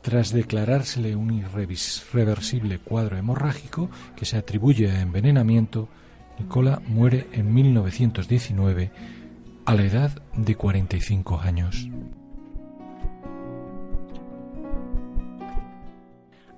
Tras 0.00 0.32
declarársele 0.32 1.14
un 1.14 1.34
irreversible 1.34 2.78
cuadro 2.78 3.18
hemorrágico 3.18 3.90
que 4.16 4.24
se 4.24 4.38
atribuye 4.38 4.90
a 4.90 5.02
envenenamiento, 5.02 5.88
Nicola 6.38 6.80
muere 6.88 7.28
en 7.32 7.52
1919 7.52 8.90
a 9.64 9.74
la 9.74 9.84
edad 9.84 10.10
de 10.36 10.56
45 10.56 11.38
años. 11.38 11.88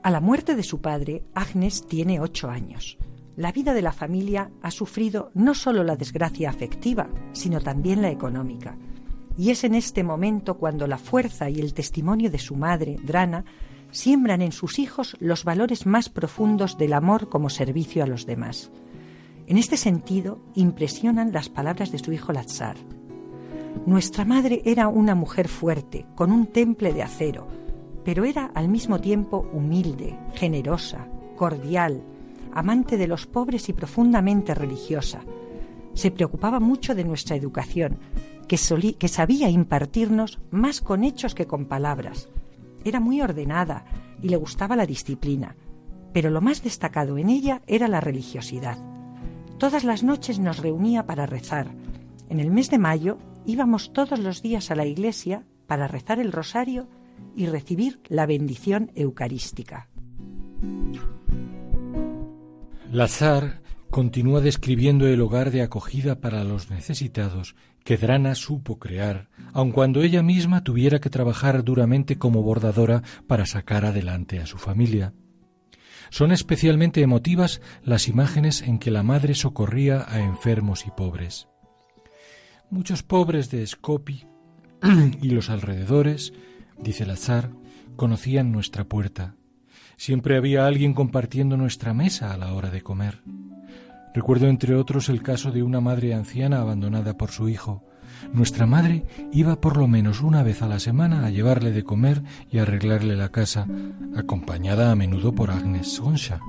A 0.02 0.10
la 0.10 0.20
muerte 0.20 0.54
de 0.56 0.62
su 0.62 0.80
padre, 0.80 1.22
Agnes 1.34 1.86
tiene 1.86 2.20
ocho 2.20 2.48
años. 2.48 2.96
La 3.36 3.52
vida 3.52 3.74
de 3.74 3.82
la 3.82 3.92
familia 3.92 4.50
ha 4.62 4.70
sufrido 4.70 5.30
no 5.34 5.54
solo 5.54 5.82
la 5.84 5.96
desgracia 5.96 6.48
afectiva, 6.48 7.08
sino 7.32 7.60
también 7.60 8.00
la 8.00 8.10
económica. 8.10 8.76
Y 9.36 9.50
es 9.50 9.64
en 9.64 9.74
este 9.74 10.02
momento 10.02 10.56
cuando 10.56 10.86
la 10.86 10.98
fuerza 10.98 11.50
y 11.50 11.60
el 11.60 11.74
testimonio 11.74 12.30
de 12.30 12.38
su 12.38 12.54
madre, 12.54 12.96
Drana, 13.02 13.44
siembran 13.90 14.40
en 14.40 14.52
sus 14.52 14.78
hijos 14.78 15.16
los 15.20 15.44
valores 15.44 15.84
más 15.84 16.08
profundos 16.08 16.78
del 16.78 16.94
amor 16.94 17.28
como 17.28 17.50
servicio 17.50 18.02
a 18.02 18.06
los 18.06 18.24
demás. 18.24 18.70
En 19.46 19.59
este 19.59 19.76
sentido, 19.76 20.38
impresionan 20.54 21.33
las 21.33 21.50
palabras 21.50 21.92
de 21.92 21.98
su 21.98 22.12
hijo 22.12 22.33
Lazar. 22.33 22.76
Nuestra 23.85 24.24
madre 24.24 24.62
era 24.64 24.88
una 24.88 25.14
mujer 25.14 25.48
fuerte, 25.48 26.07
con 26.14 26.33
un 26.33 26.46
temple 26.46 26.94
de 26.94 27.02
acero, 27.02 27.46
pero 28.04 28.24
era 28.24 28.46
al 28.54 28.68
mismo 28.68 29.00
tiempo 29.00 29.46
humilde, 29.52 30.18
generosa, 30.35 31.09
cordial, 31.37 32.02
amante 32.52 32.96
de 32.96 33.07
los 33.07 33.26
pobres 33.26 33.68
y 33.68 33.74
profundamente 33.74 34.54
religiosa. 34.54 35.20
Se 35.92 36.11
preocupaba 36.11 36.59
mucho 36.59 36.94
de 36.94 37.04
nuestra 37.04 37.37
educación, 37.37 37.98
que, 38.48 38.57
que 38.98 39.09
sabía 39.09 39.50
impartirnos 39.50 40.40
más 40.50 40.80
con 40.80 41.04
hechos 41.04 41.35
que 41.35 41.46
con 41.46 41.66
palabras. 41.66 42.30
Era 42.85 43.00
muy 43.00 43.20
ordenada 43.20 43.85
y 44.22 44.28
le 44.28 44.37
gustaba 44.37 44.76
la 44.76 44.87
disciplina, 44.87 45.57
pero 46.14 46.30
lo 46.30 46.40
más 46.40 46.62
destacado 46.62 47.18
en 47.18 47.28
ella 47.28 47.61
era 47.66 47.88
la 47.88 48.00
religiosidad. 48.00 48.93
Todas 49.58 49.84
las 49.84 50.02
noches 50.02 50.38
nos 50.38 50.58
reunía 50.58 51.06
para 51.06 51.26
rezar. 51.26 51.68
En 52.28 52.40
el 52.40 52.50
mes 52.50 52.70
de 52.70 52.78
mayo 52.78 53.18
íbamos 53.46 53.92
todos 53.92 54.18
los 54.18 54.42
días 54.42 54.70
a 54.70 54.74
la 54.74 54.86
iglesia 54.86 55.44
para 55.66 55.88
rezar 55.88 56.18
el 56.18 56.32
rosario 56.32 56.88
y 57.36 57.46
recibir 57.46 58.00
la 58.08 58.26
bendición 58.26 58.90
eucarística. 58.94 59.88
Lazar 62.90 63.62
continúa 63.90 64.40
describiendo 64.40 65.06
el 65.06 65.20
hogar 65.20 65.50
de 65.50 65.62
acogida 65.62 66.20
para 66.20 66.42
los 66.44 66.70
necesitados 66.70 67.54
que 67.84 67.96
Drana 67.96 68.34
supo 68.34 68.78
crear, 68.78 69.28
aun 69.52 69.70
cuando 69.72 70.02
ella 70.02 70.22
misma 70.22 70.64
tuviera 70.64 71.00
que 71.00 71.10
trabajar 71.10 71.62
duramente 71.64 72.18
como 72.18 72.42
bordadora 72.42 73.02
para 73.26 73.46
sacar 73.46 73.84
adelante 73.84 74.40
a 74.40 74.46
su 74.46 74.58
familia. 74.58 75.12
Son 76.14 76.31
especialmente 76.31 77.00
emotivas 77.00 77.61
las 77.83 78.07
imágenes 78.07 78.62
en 78.62 78.79
que 78.79 78.92
la 78.92 79.03
madre 79.03 79.35
socorría 79.35 80.07
a 80.09 80.20
enfermos 80.20 80.87
y 80.87 80.92
pobres. 80.92 81.48
Muchos 82.70 83.03
pobres 83.03 83.50
de 83.50 83.66
Skopje 83.66 84.29
y 85.20 85.31
los 85.31 85.50
alrededores, 85.50 86.33
dice 86.79 87.05
Lazar, 87.05 87.50
conocían 87.96 88.53
nuestra 88.53 88.85
puerta. 88.85 89.35
Siempre 89.96 90.37
había 90.37 90.68
alguien 90.68 90.94
compartiendo 90.94 91.57
nuestra 91.57 91.94
mesa 91.94 92.33
a 92.33 92.37
la 92.38 92.53
hora 92.53 92.70
de 92.70 92.83
comer. 92.83 93.20
Recuerdo 94.14 94.46
entre 94.46 94.77
otros 94.77 95.09
el 95.09 95.20
caso 95.20 95.50
de 95.50 95.64
una 95.64 95.81
madre 95.81 96.14
anciana 96.14 96.61
abandonada 96.61 97.16
por 97.18 97.33
su 97.33 97.48
hijo. 97.48 97.85
Nuestra 98.33 98.66
madre 98.66 99.05
iba 99.33 99.61
por 99.61 99.77
lo 99.77 99.87
menos 99.87 100.20
una 100.22 100.42
vez 100.42 100.62
a 100.62 100.68
la 100.68 100.81
semana 100.81 101.27
a 101.27 101.31
llevarle 101.31 101.72
de 101.72 101.85
comer 101.85 102.22
y 102.50 102.59
arreglarle 102.59 103.16
la 103.16 103.31
casa, 103.31 103.66
acompañada 104.16 104.90
a 104.90 104.96
menudo 104.96 105.33
por 105.33 105.50
Agnes 105.50 105.92
Sonsha. 105.92 106.40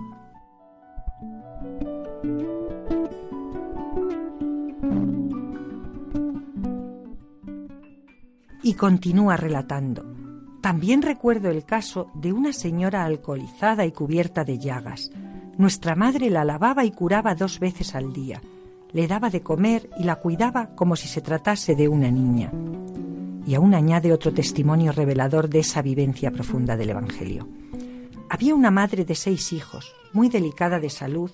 Y 8.63 8.73
continúa 8.73 9.37
relatando. 9.37 10.03
También 10.61 11.03
recuerdo 11.03 11.51
el 11.51 11.63
caso 11.63 12.09
de 12.15 12.33
una 12.33 12.51
señora 12.51 13.05
alcoholizada 13.05 13.85
y 13.85 13.91
cubierta 13.91 14.43
de 14.43 14.57
llagas. 14.57 15.11
Nuestra 15.57 15.95
madre 15.95 16.31
la 16.31 16.43
lavaba 16.43 16.83
y 16.83 16.91
curaba 16.91 17.35
dos 17.35 17.59
veces 17.59 17.93
al 17.93 18.11
día. 18.11 18.41
Le 18.95 19.07
daba 19.07 19.29
de 19.29 19.41
comer 19.41 19.89
y 19.99 20.05
la 20.05 20.15
cuidaba 20.15 20.73
como 20.73 20.95
si 20.95 21.09
se 21.09 21.19
tratase 21.19 21.75
de 21.75 21.89
una 21.89 22.09
niña. 22.09 22.49
Y 23.45 23.53
aún 23.53 23.73
añade 23.73 24.13
otro 24.13 24.33
testimonio 24.33 24.93
revelador 24.93 25.49
de 25.49 25.59
esa 25.59 25.81
vivencia 25.81 26.31
profunda 26.31 26.77
del 26.77 26.91
Evangelio. 26.91 27.45
Había 28.29 28.55
una 28.55 28.71
madre 28.71 29.03
de 29.03 29.15
seis 29.15 29.51
hijos, 29.51 29.93
muy 30.13 30.29
delicada 30.29 30.79
de 30.79 30.89
salud, 30.89 31.29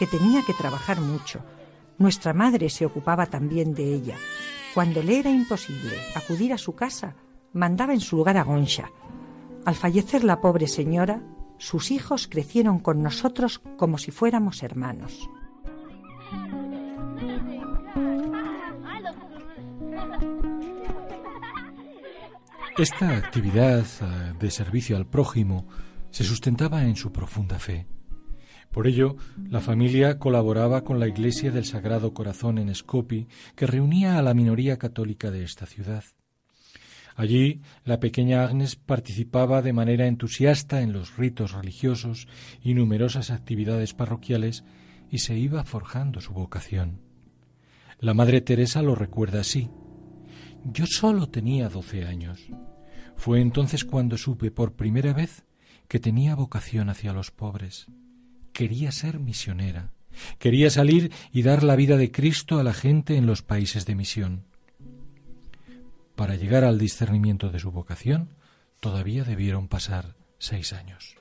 que 0.00 0.08
tenía 0.08 0.42
que 0.44 0.52
trabajar 0.52 1.00
mucho. 1.00 1.44
Nuestra 1.96 2.34
madre 2.34 2.70
se 2.70 2.84
ocupaba 2.84 3.26
también 3.26 3.72
de 3.72 3.94
ella 3.94 4.16
cuando 4.74 5.00
le 5.00 5.20
era 5.20 5.30
imposible 5.30 5.96
acudir 6.16 6.52
a 6.52 6.58
su 6.58 6.74
casa, 6.74 7.14
mandaba 7.52 7.94
en 7.94 8.00
su 8.00 8.16
lugar 8.16 8.36
a 8.36 8.42
Gonsha. 8.42 8.90
Al 9.64 9.76
fallecer 9.76 10.24
la 10.24 10.40
pobre 10.40 10.66
señora, 10.66 11.22
sus 11.56 11.92
hijos 11.92 12.26
crecieron 12.26 12.80
con 12.80 13.00
nosotros 13.00 13.62
como 13.76 13.96
si 13.96 14.10
fuéramos 14.10 14.64
hermanos. 14.64 15.30
Esta 22.78 23.16
actividad 23.16 23.86
eh, 23.86 24.34
de 24.38 24.50
servicio 24.50 24.98
al 24.98 25.06
prójimo 25.06 25.66
se 26.10 26.24
sustentaba 26.24 26.84
en 26.84 26.94
su 26.94 27.10
profunda 27.10 27.58
fe. 27.58 27.86
Por 28.70 28.86
ello, 28.86 29.16
la 29.48 29.62
familia 29.62 30.18
colaboraba 30.18 30.84
con 30.84 31.00
la 31.00 31.08
Iglesia 31.08 31.50
del 31.50 31.64
Sagrado 31.64 32.12
Corazón 32.12 32.58
en 32.58 32.74
Skopje, 32.74 33.28
que 33.54 33.66
reunía 33.66 34.18
a 34.18 34.22
la 34.22 34.34
minoría 34.34 34.76
católica 34.76 35.30
de 35.30 35.42
esta 35.42 35.64
ciudad. 35.64 36.04
Allí, 37.14 37.62
la 37.84 37.98
pequeña 37.98 38.44
Agnes 38.44 38.76
participaba 38.76 39.62
de 39.62 39.72
manera 39.72 40.06
entusiasta 40.06 40.82
en 40.82 40.92
los 40.92 41.16
ritos 41.16 41.52
religiosos 41.52 42.28
y 42.62 42.74
numerosas 42.74 43.30
actividades 43.30 43.94
parroquiales 43.94 44.64
y 45.10 45.20
se 45.20 45.38
iba 45.38 45.64
forjando 45.64 46.20
su 46.20 46.34
vocación. 46.34 47.00
La 48.00 48.12
Madre 48.12 48.42
Teresa 48.42 48.82
lo 48.82 48.94
recuerda 48.94 49.40
así. 49.40 49.70
Yo 50.72 50.86
solo 50.86 51.28
tenía 51.28 51.68
doce 51.68 52.04
años. 52.04 52.40
Fue 53.16 53.40
entonces 53.40 53.84
cuando 53.84 54.18
supe 54.18 54.50
por 54.50 54.74
primera 54.74 55.12
vez 55.12 55.44
que 55.88 56.00
tenía 56.00 56.34
vocación 56.34 56.90
hacia 56.90 57.12
los 57.12 57.30
pobres 57.30 57.86
quería 58.56 58.90
ser 58.90 59.20
misionera, 59.20 59.92
quería 60.38 60.70
salir 60.70 61.12
y 61.30 61.42
dar 61.42 61.62
la 61.62 61.76
vida 61.76 61.98
de 61.98 62.10
Cristo 62.10 62.58
a 62.58 62.64
la 62.64 62.72
gente 62.72 63.18
en 63.18 63.26
los 63.26 63.42
países 63.42 63.84
de 63.84 63.94
misión. 63.94 64.46
Para 66.14 66.36
llegar 66.36 66.64
al 66.64 66.78
discernimiento 66.78 67.50
de 67.50 67.60
su 67.60 67.70
vocación, 67.70 68.30
todavía 68.80 69.24
debieron 69.24 69.68
pasar 69.68 70.16
seis 70.38 70.72
años. 70.72 71.16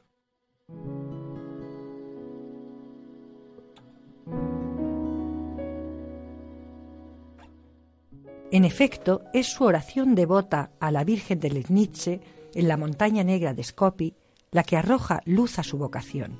En 8.51 8.63
efecto, 8.63 9.23
es 9.33 9.47
su 9.47 9.63
oración 9.63 10.15
devota 10.15 10.71
a 10.79 10.91
la 10.91 11.03
Virgen 11.03 11.39
de 11.39 11.49
Lesnice 11.49 12.21
en 12.53 12.67
la 12.67 12.77
montaña 12.77 13.23
negra 13.23 13.53
de 13.53 13.63
Skopje 13.63 14.13
la 14.51 14.63
que 14.63 14.77
arroja 14.77 15.21
luz 15.25 15.59
a 15.59 15.63
su 15.63 15.77
vocación. 15.77 16.39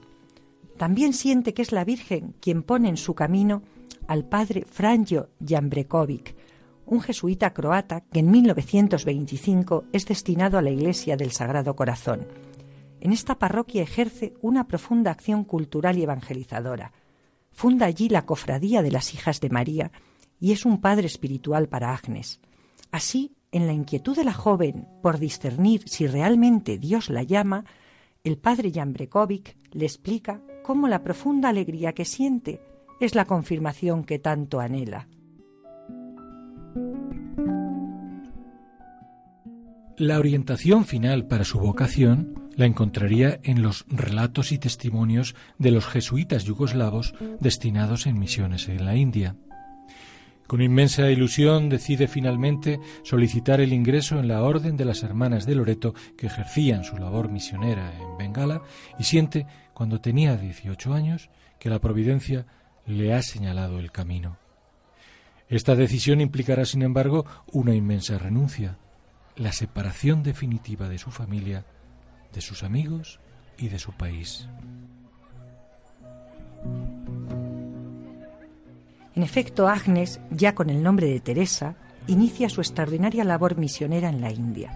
También 0.78 1.14
siente 1.14 1.54
que 1.54 1.62
es 1.62 1.72
la 1.72 1.84
Virgen 1.84 2.36
quien 2.40 2.64
pone 2.64 2.90
en 2.90 2.98
su 2.98 3.16
camino 3.16 3.64
al 4.08 4.26
padre 4.26 4.66
Franjo 4.70 5.28
Jambrekovic, 5.40 6.36
un 6.86 7.02
jesuita 7.02 7.54
croata 7.54 8.02
que 8.02 8.20
en 8.20 8.30
1925 8.30 9.86
es 9.92 10.06
destinado 10.06 10.58
a 10.58 10.62
la 10.62 10.70
Iglesia 10.70 11.18
del 11.18 11.32
Sagrado 11.32 11.76
Corazón. 11.76 12.28
En 13.02 13.12
esta 13.12 13.40
parroquia 13.40 13.82
ejerce 13.82 14.34
una 14.42 14.68
profunda 14.68 15.12
acción 15.12 15.44
cultural 15.44 15.98
y 15.98 16.04
evangelizadora. 16.04 16.94
Funda 17.52 17.88
allí 17.88 18.10
la 18.10 18.26
Cofradía 18.26 18.82
de 18.82 18.92
las 18.92 19.14
Hijas 19.14 19.42
de 19.42 19.50
María 19.50 19.92
y 20.40 20.52
es 20.52 20.66
un 20.66 20.82
padre 20.82 21.08
espiritual 21.08 21.68
para 21.68 21.94
Agnes. 21.94 22.40
Así, 22.92 23.36
en 23.52 23.68
la 23.68 23.74
inquietud 23.74 24.16
de 24.16 24.24
la 24.24 24.34
joven 24.34 24.88
por 25.02 25.20
discernir 25.20 25.84
si 25.88 26.08
realmente 26.08 26.78
Dios 26.78 27.10
la 27.10 27.24
llama, 27.24 27.66
el 28.24 28.38
padre 28.38 28.72
Jan 28.74 28.94
Brekovic 28.94 29.58
le 29.72 29.86
explica 29.86 30.42
cómo 30.64 30.88
la 30.88 31.04
profunda 31.04 31.50
alegría 31.50 31.94
que 31.94 32.06
siente 32.06 32.62
es 33.00 33.16
la 33.16 33.26
confirmación 33.26 34.04
que 34.04 34.20
tanto 34.20 34.60
anhela. 34.60 35.08
La 39.98 40.20
orientación 40.20 40.84
final 40.84 41.26
para 41.26 41.46
su 41.46 41.58
vocación 41.58 42.50
la 42.58 42.66
encontraría 42.66 43.40
en 43.44 43.62
los 43.62 43.86
relatos 43.88 44.52
y 44.52 44.58
testimonios 44.58 45.36
de 45.58 45.72
los 45.72 45.86
jesuitas 45.86 46.44
yugoslavos 46.44 47.14
destinados 47.40 48.06
en 48.06 48.20
misiones 48.20 48.68
en 48.68 48.84
la 48.84 48.98
India. 48.98 49.38
Con 50.48 50.62
inmensa 50.62 51.10
ilusión 51.10 51.70
decide 51.70 52.08
finalmente 52.08 52.80
solicitar 53.04 53.62
el 53.62 53.74
ingreso 53.74 54.20
en 54.20 54.28
la 54.28 54.44
Orden 54.44 54.78
de 54.78 54.86
las 54.86 55.02
Hermanas 55.02 55.46
de 55.46 55.56
Loreto 55.56 55.96
que 56.18 56.28
ejercían 56.28 56.84
su 56.84 56.98
labor 56.98 57.30
misionera 57.30 57.94
en 57.98 58.18
Bengala 58.18 58.62
y 59.00 59.06
siente, 59.06 59.48
cuando 59.74 60.02
tenía 60.02 60.38
18 60.38 60.94
años, 60.94 61.30
que 61.60 61.70
la 61.70 61.80
Providencia 61.80 62.46
le 62.86 63.14
ha 63.14 63.24
señalado 63.24 63.80
el 63.80 63.92
camino. 63.92 64.38
Esta 65.50 65.76
decisión 65.76 66.22
implicará, 66.22 66.66
sin 66.66 66.84
embargo, 66.84 67.26
una 67.52 67.74
inmensa 67.74 68.18
renuncia, 68.18 68.78
la 69.36 69.52
separación 69.52 70.22
definitiva 70.22 70.90
de 70.90 71.00
su 71.00 71.12
familia, 71.12 71.66
de 72.34 72.42
sus 72.42 72.64
amigos 72.64 73.20
y 73.58 73.70
de 73.70 73.80
su 73.80 73.94
país. 73.94 74.48
En 79.16 79.24
efecto, 79.24 79.68
Agnes, 79.68 80.20
ya 80.30 80.56
con 80.56 80.70
el 80.70 80.84
nombre 80.84 81.08
de 81.08 81.22
Teresa, 81.22 81.76
inicia 82.08 82.50
su 82.50 82.62
extraordinaria 82.62 83.24
labor 83.24 83.58
misionera 83.58 84.10
en 84.10 84.20
la 84.20 84.32
India. 84.32 84.76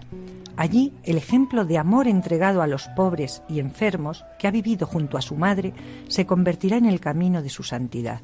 Allí, 0.56 0.92
el 1.04 1.16
ejemplo 1.16 1.64
de 1.64 1.78
amor 1.78 2.08
entregado 2.08 2.62
a 2.62 2.66
los 2.66 2.88
pobres 2.88 3.42
y 3.48 3.60
enfermos 3.60 4.24
que 4.38 4.48
ha 4.48 4.50
vivido 4.50 4.86
junto 4.86 5.16
a 5.16 5.22
su 5.22 5.36
madre 5.36 5.72
se 6.08 6.26
convertirá 6.26 6.76
en 6.76 6.86
el 6.86 7.00
camino 7.00 7.42
de 7.42 7.50
su 7.50 7.62
santidad. 7.62 8.20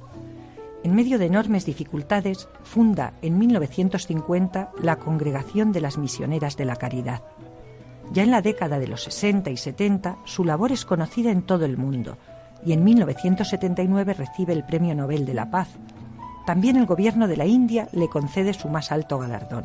En 0.82 0.94
medio 0.94 1.18
de 1.18 1.26
enormes 1.26 1.66
dificultades, 1.66 2.48
funda 2.62 3.14
en 3.20 3.38
1950 3.38 4.72
la 4.82 4.96
Congregación 4.96 5.72
de 5.72 5.80
las 5.80 5.98
Misioneras 5.98 6.56
de 6.56 6.64
la 6.64 6.76
Caridad. 6.76 7.22
Ya 8.12 8.22
en 8.22 8.30
la 8.30 8.40
década 8.40 8.78
de 8.78 8.86
los 8.86 9.02
60 9.04 9.50
y 9.50 9.56
70, 9.56 10.18
su 10.24 10.44
labor 10.44 10.72
es 10.72 10.84
conocida 10.84 11.30
en 11.30 11.42
todo 11.42 11.64
el 11.64 11.76
mundo 11.76 12.16
y 12.64 12.72
en 12.72 12.84
1979 12.84 14.14
recibe 14.14 14.52
el 14.52 14.64
Premio 14.64 14.94
Nobel 14.94 15.26
de 15.26 15.34
la 15.34 15.50
Paz. 15.50 15.68
También 16.46 16.76
el 16.76 16.86
gobierno 16.86 17.26
de 17.26 17.36
la 17.36 17.44
India 17.44 17.88
le 17.92 18.08
concede 18.08 18.54
su 18.54 18.68
más 18.68 18.92
alto 18.92 19.18
galardón. 19.18 19.64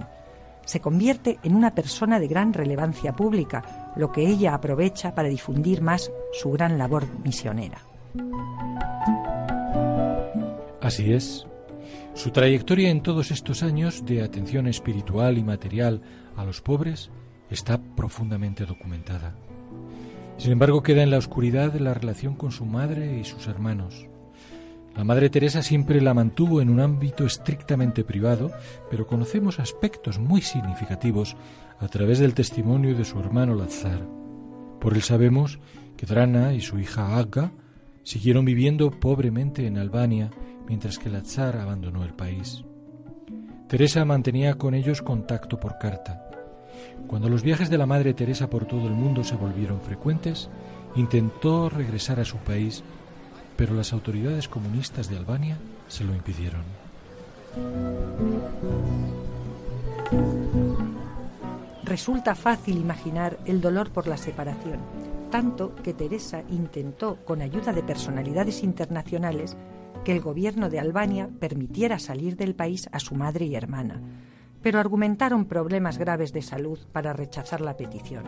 Se 0.65 0.79
convierte 0.79 1.39
en 1.43 1.55
una 1.55 1.75
persona 1.75 2.19
de 2.19 2.27
gran 2.27 2.53
relevancia 2.53 3.15
pública, 3.15 3.93
lo 3.95 4.11
que 4.11 4.27
ella 4.27 4.55
aprovecha 4.55 5.13
para 5.13 5.29
difundir 5.29 5.81
más 5.81 6.11
su 6.33 6.51
gran 6.51 6.79
labor 6.79 7.05
misionera. 7.23 7.77
Así 10.81 11.13
es. 11.13 11.45
Su 12.15 12.31
trayectoria 12.31 12.89
en 12.89 13.01
todos 13.01 13.29
estos 13.29 13.61
años 13.61 14.03
de 14.05 14.23
atención 14.23 14.67
espiritual 14.67 15.37
y 15.37 15.43
material 15.43 16.01
a 16.35 16.43
los 16.43 16.61
pobres 16.61 17.11
está 17.51 17.79
profundamente 17.95 18.65
documentada. 18.65 19.35
Sin 20.37 20.51
embargo, 20.51 20.81
queda 20.81 21.03
en 21.03 21.11
la 21.11 21.19
oscuridad 21.19 21.75
la 21.75 21.93
relación 21.93 22.35
con 22.35 22.51
su 22.51 22.65
madre 22.65 23.19
y 23.19 23.23
sus 23.23 23.47
hermanos. 23.47 24.07
La 24.95 25.03
Madre 25.03 25.29
Teresa 25.29 25.61
siempre 25.61 26.01
la 26.01 26.13
mantuvo 26.13 26.61
en 26.61 26.69
un 26.69 26.79
ámbito 26.79 27.25
estrictamente 27.25 28.03
privado, 28.03 28.51
pero 28.89 29.07
conocemos 29.07 29.59
aspectos 29.59 30.19
muy 30.19 30.41
significativos 30.41 31.35
a 31.79 31.87
través 31.87 32.19
del 32.19 32.33
testimonio 32.33 32.95
de 32.95 33.05
su 33.05 33.19
hermano 33.19 33.55
Lazar. 33.55 34.05
Por 34.79 34.93
él 34.93 35.01
sabemos 35.01 35.59
que 35.95 36.05
Drana 36.05 36.53
y 36.53 36.61
su 36.61 36.77
hija 36.77 37.17
Agga 37.17 37.51
siguieron 38.03 38.45
viviendo 38.45 38.91
pobremente 38.91 39.65
en 39.65 39.77
Albania 39.77 40.29
mientras 40.67 40.97
que 40.97 41.09
Lazar 41.09 41.57
abandonó 41.57 42.03
el 42.03 42.13
país. 42.13 42.63
Teresa 43.67 44.03
mantenía 44.03 44.55
con 44.55 44.73
ellos 44.73 45.01
contacto 45.01 45.59
por 45.59 45.77
carta. 45.77 46.27
Cuando 47.07 47.29
los 47.29 47.43
viajes 47.43 47.69
de 47.69 47.77
la 47.77 47.85
Madre 47.85 48.13
Teresa 48.13 48.49
por 48.49 48.65
todo 48.65 48.87
el 48.87 48.93
mundo 48.93 49.23
se 49.23 49.35
volvieron 49.35 49.81
frecuentes, 49.81 50.49
intentó 50.95 51.69
regresar 51.69 52.19
a 52.19 52.25
su 52.25 52.37
país, 52.37 52.83
pero 53.61 53.75
las 53.75 53.93
autoridades 53.93 54.47
comunistas 54.47 55.07
de 55.07 55.17
Albania 55.17 55.55
se 55.87 56.03
lo 56.03 56.15
impidieron. 56.15 56.63
Resulta 61.83 62.33
fácil 62.33 62.77
imaginar 62.77 63.37
el 63.45 63.61
dolor 63.61 63.91
por 63.91 64.07
la 64.07 64.17
separación, 64.17 64.79
tanto 65.29 65.75
que 65.75 65.93
Teresa 65.93 66.41
intentó, 66.49 67.17
con 67.17 67.43
ayuda 67.43 67.71
de 67.71 67.83
personalidades 67.83 68.63
internacionales, 68.63 69.55
que 70.03 70.13
el 70.13 70.21
gobierno 70.21 70.67
de 70.67 70.79
Albania 70.79 71.29
permitiera 71.39 71.99
salir 71.99 72.37
del 72.37 72.55
país 72.55 72.89
a 72.91 72.99
su 72.99 73.13
madre 73.13 73.45
y 73.45 73.53
hermana, 73.53 74.01
pero 74.63 74.79
argumentaron 74.79 75.45
problemas 75.45 75.99
graves 75.99 76.33
de 76.33 76.41
salud 76.41 76.79
para 76.91 77.13
rechazar 77.13 77.61
la 77.61 77.77
petición. 77.77 78.23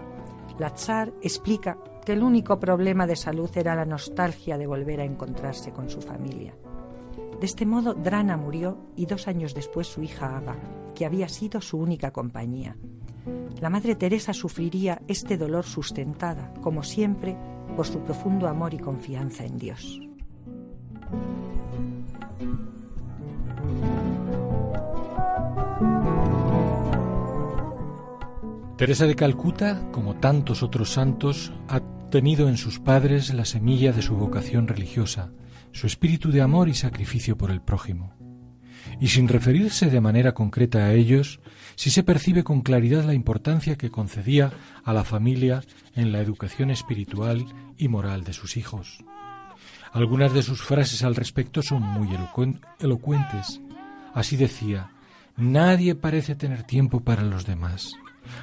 La 0.59 0.69
Tsar 0.69 1.13
explica 1.21 1.77
que 2.05 2.13
el 2.13 2.23
único 2.23 2.59
problema 2.59 3.07
de 3.07 3.15
salud 3.15 3.49
era 3.55 3.75
la 3.75 3.85
nostalgia 3.85 4.57
de 4.57 4.67
volver 4.67 5.01
a 5.01 5.05
encontrarse 5.05 5.71
con 5.71 5.89
su 5.89 6.01
familia. 6.01 6.53
De 7.39 7.45
este 7.45 7.65
modo, 7.65 7.93
Drana 7.93 8.37
murió 8.37 8.77
y 8.95 9.05
dos 9.05 9.27
años 9.27 9.53
después 9.53 9.87
su 9.87 10.03
hija 10.03 10.37
Aga, 10.37 10.55
que 10.93 11.05
había 11.05 11.27
sido 11.27 11.59
su 11.59 11.77
única 11.77 12.11
compañía. 12.11 12.77
La 13.59 13.69
Madre 13.69 13.95
Teresa 13.95 14.33
sufriría 14.33 15.01
este 15.07 15.37
dolor 15.37 15.65
sustentada, 15.65 16.53
como 16.61 16.83
siempre, 16.83 17.37
por 17.75 17.87
su 17.87 17.99
profundo 17.99 18.47
amor 18.47 18.73
y 18.73 18.79
confianza 18.79 19.45
en 19.45 19.57
Dios. 19.57 19.99
Teresa 28.83 29.07
de 29.07 29.15
Calcuta, 29.15 29.89
como 29.93 30.15
tantos 30.15 30.61
otros 30.61 30.91
santos, 30.91 31.53
ha 31.69 31.79
tenido 32.09 32.49
en 32.49 32.57
sus 32.57 32.79
padres 32.81 33.33
la 33.33 33.45
semilla 33.45 33.93
de 33.93 34.01
su 34.01 34.17
vocación 34.17 34.67
religiosa, 34.67 35.31
su 35.71 35.87
espíritu 35.87 36.31
de 36.31 36.41
amor 36.41 36.67
y 36.67 36.73
sacrificio 36.73 37.37
por 37.37 37.49
el 37.49 37.61
prójimo. 37.61 38.13
Y 38.99 39.07
sin 39.07 39.29
referirse 39.29 39.89
de 39.89 40.01
manera 40.01 40.33
concreta 40.33 40.79
a 40.79 40.91
ellos, 40.91 41.39
sí 41.75 41.91
se 41.91 42.03
percibe 42.03 42.43
con 42.43 42.59
claridad 42.59 43.05
la 43.05 43.13
importancia 43.13 43.77
que 43.77 43.89
concedía 43.89 44.51
a 44.83 44.91
la 44.91 45.05
familia 45.05 45.63
en 45.95 46.11
la 46.11 46.19
educación 46.19 46.69
espiritual 46.69 47.45
y 47.77 47.87
moral 47.87 48.25
de 48.25 48.33
sus 48.33 48.57
hijos. 48.57 49.01
Algunas 49.93 50.33
de 50.33 50.43
sus 50.43 50.61
frases 50.61 51.05
al 51.05 51.15
respecto 51.15 51.61
son 51.61 51.83
muy 51.83 52.09
elocuentes. 52.81 53.61
Así 54.13 54.35
decía, 54.35 54.91
nadie 55.37 55.95
parece 55.95 56.35
tener 56.35 56.63
tiempo 56.63 56.99
para 56.99 57.23
los 57.23 57.45
demás 57.45 57.95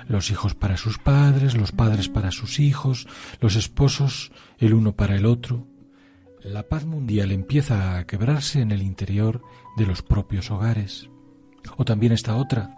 los 0.07 0.31
hijos 0.31 0.55
para 0.55 0.77
sus 0.77 0.99
padres, 0.99 1.57
los 1.57 1.73
padres 1.73 2.09
para 2.09 2.31
sus 2.31 2.59
hijos, 2.59 3.07
los 3.41 3.57
esposos 3.57 4.33
el 4.59 4.75
uno 4.75 4.93
para 4.93 5.17
el 5.17 5.27
otro. 5.27 5.67
La 6.43 6.69
paz 6.69 6.87
mundial 6.87 7.33
empieza 7.33 7.99
a 7.99 8.07
quebrarse 8.07 8.61
en 8.61 8.73
el 8.73 8.83
interior 8.83 9.43
de 9.77 9.87
los 9.87 10.03
propios 10.03 10.51
hogares. 10.51 11.11
O 11.77 11.85
también 11.85 12.13
esta 12.13 12.37
otra. 12.37 12.75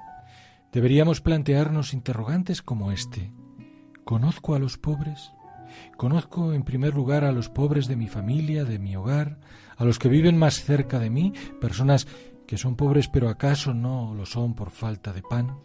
Deberíamos 0.73 1.21
plantearnos 1.21 1.93
interrogantes 1.93 2.63
como 2.63 2.93
este. 2.93 3.33
¿Conozco 4.05 4.55
a 4.55 4.59
los 4.59 4.79
pobres? 4.79 5.33
Conozco 5.97 6.53
en 6.53 6.65
primer 6.65 6.95
lugar 6.95 7.25
a 7.25 7.33
los 7.33 7.49
pobres 7.49 7.87
de 7.87 7.97
mi 7.97 8.09
familia, 8.09 8.65
de 8.65 8.79
mi 8.79 8.97
hogar, 8.97 9.39
a 9.77 9.85
los 9.85 9.99
que 9.99 10.09
viven 10.09 10.37
más 10.37 10.63
cerca 10.65 10.99
de 10.99 11.11
mí, 11.11 11.33
personas 11.61 12.07
que 12.47 12.59
son 12.59 12.77
pobres 12.77 13.09
pero 13.09 13.29
acaso 13.29 13.73
no 13.73 14.15
lo 14.15 14.27
son 14.27 14.55
por 14.55 14.71
falta 14.71 15.13
de 15.13 15.23
pan. 15.23 15.59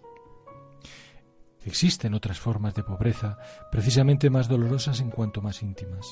Existen 1.68 2.13
otras 2.13 2.39
formas 2.39 2.76
de 2.76 2.84
pobreza, 2.84 3.38
precisamente 3.70 4.30
más 4.30 4.47
dolorosas 4.47 5.01
en 5.01 5.09
cuanto 5.09 5.41
más 5.41 5.61
íntimas. 5.61 6.07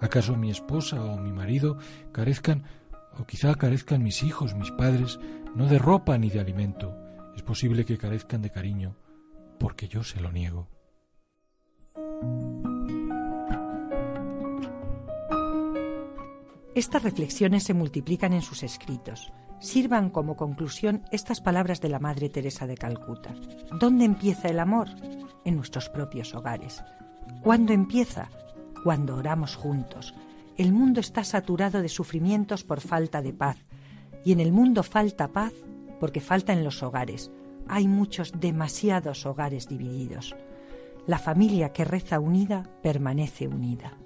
¿Acaso 0.00 0.34
mi 0.34 0.50
esposa 0.50 1.04
o 1.04 1.18
mi 1.18 1.30
marido 1.30 1.76
carezcan, 2.10 2.64
o 3.18 3.26
quizá 3.26 3.54
carezcan 3.54 4.02
mis 4.02 4.22
hijos, 4.22 4.54
mis 4.54 4.70
padres, 4.70 5.20
no 5.54 5.66
de 5.66 5.78
ropa 5.78 6.16
ni 6.16 6.30
de 6.30 6.40
alimento? 6.40 6.96
Es 7.36 7.42
posible 7.42 7.84
que 7.84 7.98
carezcan 7.98 8.40
de 8.40 8.48
cariño, 8.48 8.96
porque 9.58 9.88
yo 9.88 10.02
se 10.02 10.22
lo 10.22 10.32
niego. 10.32 10.70
Estas 16.74 17.02
reflexiones 17.02 17.64
se 17.64 17.74
multiplican 17.74 18.32
en 18.32 18.40
sus 18.40 18.62
escritos 18.62 19.32
sirvan 19.60 20.10
como 20.10 20.36
conclusión 20.36 21.02
estas 21.10 21.40
palabras 21.40 21.80
de 21.80 21.88
la 21.88 21.98
Madre 21.98 22.28
Teresa 22.28 22.66
de 22.66 22.76
Calcuta. 22.76 23.34
¿Dónde 23.78 24.04
empieza 24.04 24.48
el 24.48 24.60
amor? 24.60 24.88
En 25.44 25.56
nuestros 25.56 25.88
propios 25.88 26.34
hogares. 26.34 26.82
¿Cuándo 27.42 27.72
empieza? 27.72 28.28
Cuando 28.84 29.16
oramos 29.16 29.56
juntos. 29.56 30.14
el 30.56 30.72
mundo 30.72 30.98
está 30.98 31.22
saturado 31.22 31.82
de 31.82 31.88
sufrimientos 31.88 32.64
por 32.64 32.80
falta 32.80 33.22
de 33.22 33.32
paz. 33.32 33.58
Y 34.24 34.32
en 34.32 34.40
el 34.40 34.50
mundo 34.50 34.82
falta 34.82 35.28
paz 35.28 35.52
porque 36.00 36.20
falta 36.20 36.52
en 36.52 36.64
los 36.64 36.82
hogares. 36.82 37.30
Hay 37.68 37.86
muchos, 37.86 38.32
demasiados 38.40 39.26
hogares 39.26 39.68
divididos. 39.68 40.34
La 41.06 41.18
familia 41.18 41.72
que 41.72 41.84
reza 41.84 42.18
unida 42.18 42.68
permanece 42.82 43.46
unida. 43.46 43.96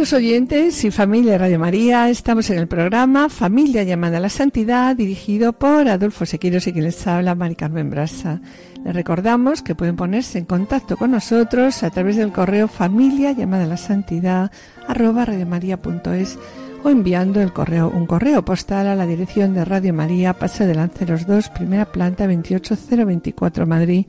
Queridos 0.00 0.18
oyentes 0.18 0.84
y 0.86 0.90
familia 0.90 1.36
Radio 1.36 1.58
María, 1.58 2.08
estamos 2.08 2.48
en 2.48 2.58
el 2.58 2.66
programa 2.66 3.28
Familia 3.28 3.82
llamada 3.82 4.16
a 4.16 4.20
la 4.20 4.30
Santidad, 4.30 4.96
dirigido 4.96 5.52
por 5.52 5.88
Adolfo 5.88 6.24
Sequiros 6.24 6.66
y 6.66 6.72
quien 6.72 6.86
les 6.86 7.06
habla, 7.06 7.34
Mari 7.34 7.54
Carmen 7.54 7.90
Brasa. 7.90 8.40
Les 8.82 8.94
recordamos 8.94 9.60
que 9.60 9.74
pueden 9.74 9.96
ponerse 9.96 10.38
en 10.38 10.46
contacto 10.46 10.96
con 10.96 11.10
nosotros 11.10 11.82
a 11.82 11.90
través 11.90 12.16
del 12.16 12.32
correo 12.32 12.66
familia 12.66 13.32
llamada 13.32 13.64
a 13.64 13.66
la 13.66 13.76
santidad 13.76 14.50
arroba 14.88 15.26
radiomaria.es 15.26 16.38
o 16.82 16.88
enviando 16.88 17.42
el 17.42 17.52
correo, 17.52 17.90
un 17.90 18.06
correo 18.06 18.42
postal 18.42 18.86
a 18.86 18.96
la 18.96 19.06
dirección 19.06 19.52
de 19.52 19.66
Radio 19.66 19.92
María, 19.92 20.32
Pase 20.32 20.66
de 20.66 20.76
Lanceros 20.76 21.26
2, 21.26 21.50
primera 21.50 21.92
planta 21.92 22.26
28024 22.26 23.66
Madrid, 23.66 24.06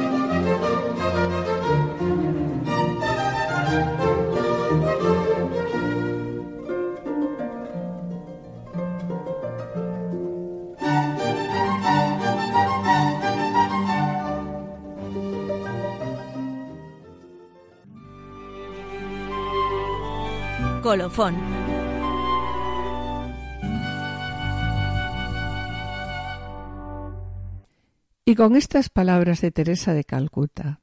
Y 28.24 28.36
con 28.36 28.56
estas 28.56 28.90
palabras 28.90 29.42
de 29.42 29.52
Teresa 29.52 29.94
de 29.94 30.04
Calcuta, 30.04 30.80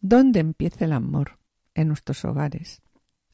¿dónde 0.00 0.40
empieza 0.40 0.84
el 0.84 0.92
amor? 0.92 1.38
En 1.74 1.88
nuestros 1.88 2.24
hogares. 2.24 2.82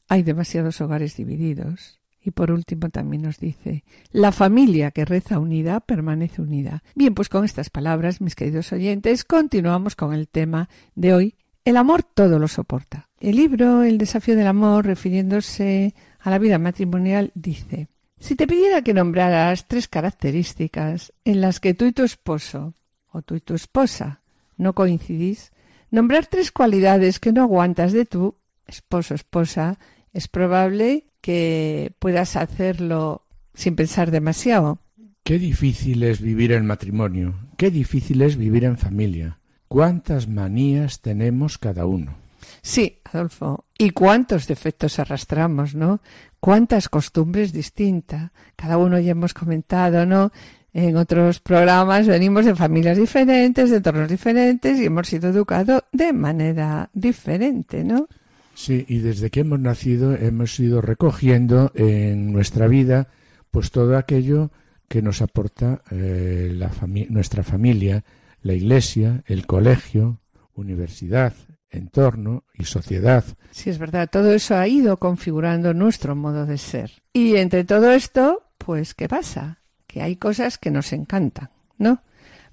Hay 0.07 0.23
demasiados 0.23 0.81
hogares 0.81 1.15
divididos. 1.15 1.99
Y 2.23 2.31
por 2.31 2.51
último 2.51 2.89
también 2.89 3.23
nos 3.23 3.39
dice, 3.39 3.83
la 4.11 4.31
familia 4.31 4.91
que 4.91 5.05
reza 5.05 5.39
unida 5.39 5.79
permanece 5.79 6.41
unida. 6.41 6.83
Bien, 6.95 7.13
pues 7.13 7.29
con 7.29 7.43
estas 7.43 7.69
palabras, 7.69 8.21
mis 8.21 8.35
queridos 8.35 8.71
oyentes, 8.71 9.23
continuamos 9.23 9.95
con 9.95 10.13
el 10.13 10.27
tema 10.27 10.69
de 10.95 11.13
hoy. 11.13 11.35
El 11.65 11.77
amor 11.77 12.03
todo 12.03 12.39
lo 12.39 12.47
soporta. 12.47 13.09
El 13.19 13.35
libro 13.35 13.83
El 13.83 13.97
desafío 13.97 14.35
del 14.35 14.47
amor, 14.47 14.85
refiriéndose 14.85 15.93
a 16.21 16.29
la 16.29 16.37
vida 16.37 16.57
matrimonial 16.59 17.31
dice, 17.35 17.87
si 18.19 18.35
te 18.35 18.47
pidiera 18.47 18.83
que 18.83 18.93
nombraras 18.93 19.67
tres 19.67 19.87
características 19.87 21.11
en 21.25 21.41
las 21.41 21.59
que 21.59 21.73
tú 21.73 21.85
y 21.85 21.91
tu 21.91 22.03
esposo 22.03 22.75
o 23.11 23.21
tú 23.21 23.35
y 23.35 23.41
tu 23.41 23.55
esposa 23.55 24.21
no 24.57 24.73
coincidís, 24.73 25.51
nombrar 25.89 26.27
tres 26.27 26.51
cualidades 26.51 27.19
que 27.19 27.31
no 27.31 27.41
aguantas 27.41 27.93
de 27.93 28.05
tu 28.05 28.35
esposo 28.67 29.13
o 29.13 29.15
esposa, 29.15 29.79
es 30.13 30.27
probable 30.27 31.07
que 31.19 31.93
puedas 31.99 32.35
hacerlo 32.35 33.25
sin 33.53 33.75
pensar 33.75 34.11
demasiado. 34.11 34.79
Qué 35.23 35.39
difícil 35.39 36.03
es 36.03 36.21
vivir 36.21 36.51
en 36.51 36.65
matrimonio, 36.65 37.35
qué 37.57 37.71
difícil 37.71 38.21
es 38.21 38.37
vivir 38.37 38.65
en 38.65 38.77
familia. 38.77 39.39
¿Cuántas 39.67 40.27
manías 40.27 41.01
tenemos 41.01 41.57
cada 41.57 41.85
uno? 41.85 42.20
Sí, 42.61 42.99
Adolfo. 43.05 43.65
¿Y 43.77 43.89
cuántos 43.91 44.47
defectos 44.47 44.99
arrastramos, 44.99 45.73
no? 45.73 46.01
¿Cuántas 46.39 46.89
costumbres 46.89 47.51
distintas? 47.51 48.31
Cada 48.55 48.77
uno 48.77 48.99
ya 48.99 49.11
hemos 49.11 49.33
comentado, 49.33 50.05
¿no? 50.05 50.31
En 50.73 50.95
otros 50.95 51.39
programas 51.39 52.07
venimos 52.07 52.45
de 52.45 52.55
familias 52.55 52.97
diferentes, 52.97 53.69
de 53.69 53.77
entornos 53.77 54.09
diferentes 54.09 54.79
y 54.79 54.85
hemos 54.85 55.07
sido 55.07 55.29
educados 55.29 55.83
de 55.91 56.13
manera 56.13 56.89
diferente, 56.93 57.83
¿no? 57.83 58.07
Sí, 58.53 58.85
y 58.87 58.99
desde 58.99 59.29
que 59.29 59.41
hemos 59.41 59.59
nacido 59.59 60.15
hemos 60.15 60.57
ido 60.59 60.81
recogiendo 60.81 61.71
en 61.75 62.31
nuestra 62.31 62.67
vida 62.67 63.07
pues 63.49 63.71
todo 63.71 63.97
aquello 63.97 64.51
que 64.87 65.01
nos 65.01 65.21
aporta 65.21 65.81
eh, 65.91 66.51
la 66.53 66.71
nuestra 67.09 67.43
familia, 67.43 68.03
la 68.41 68.53
iglesia, 68.53 69.23
el 69.25 69.45
colegio, 69.45 70.19
universidad, 70.53 71.33
entorno 71.71 72.43
y 72.53 72.65
sociedad. 72.65 73.23
Sí, 73.51 73.69
es 73.69 73.79
verdad, 73.79 74.09
todo 74.11 74.31
eso 74.33 74.55
ha 74.55 74.67
ido 74.67 74.97
configurando 74.97 75.73
nuestro 75.73 76.15
modo 76.15 76.45
de 76.45 76.57
ser. 76.57 76.91
Y 77.13 77.37
entre 77.37 77.63
todo 77.63 77.91
esto, 77.91 78.43
pues, 78.57 78.93
¿qué 78.93 79.07
pasa? 79.07 79.59
Que 79.87 80.01
hay 80.01 80.17
cosas 80.17 80.57
que 80.57 80.71
nos 80.71 80.93
encantan, 80.93 81.49
¿no? 81.77 82.03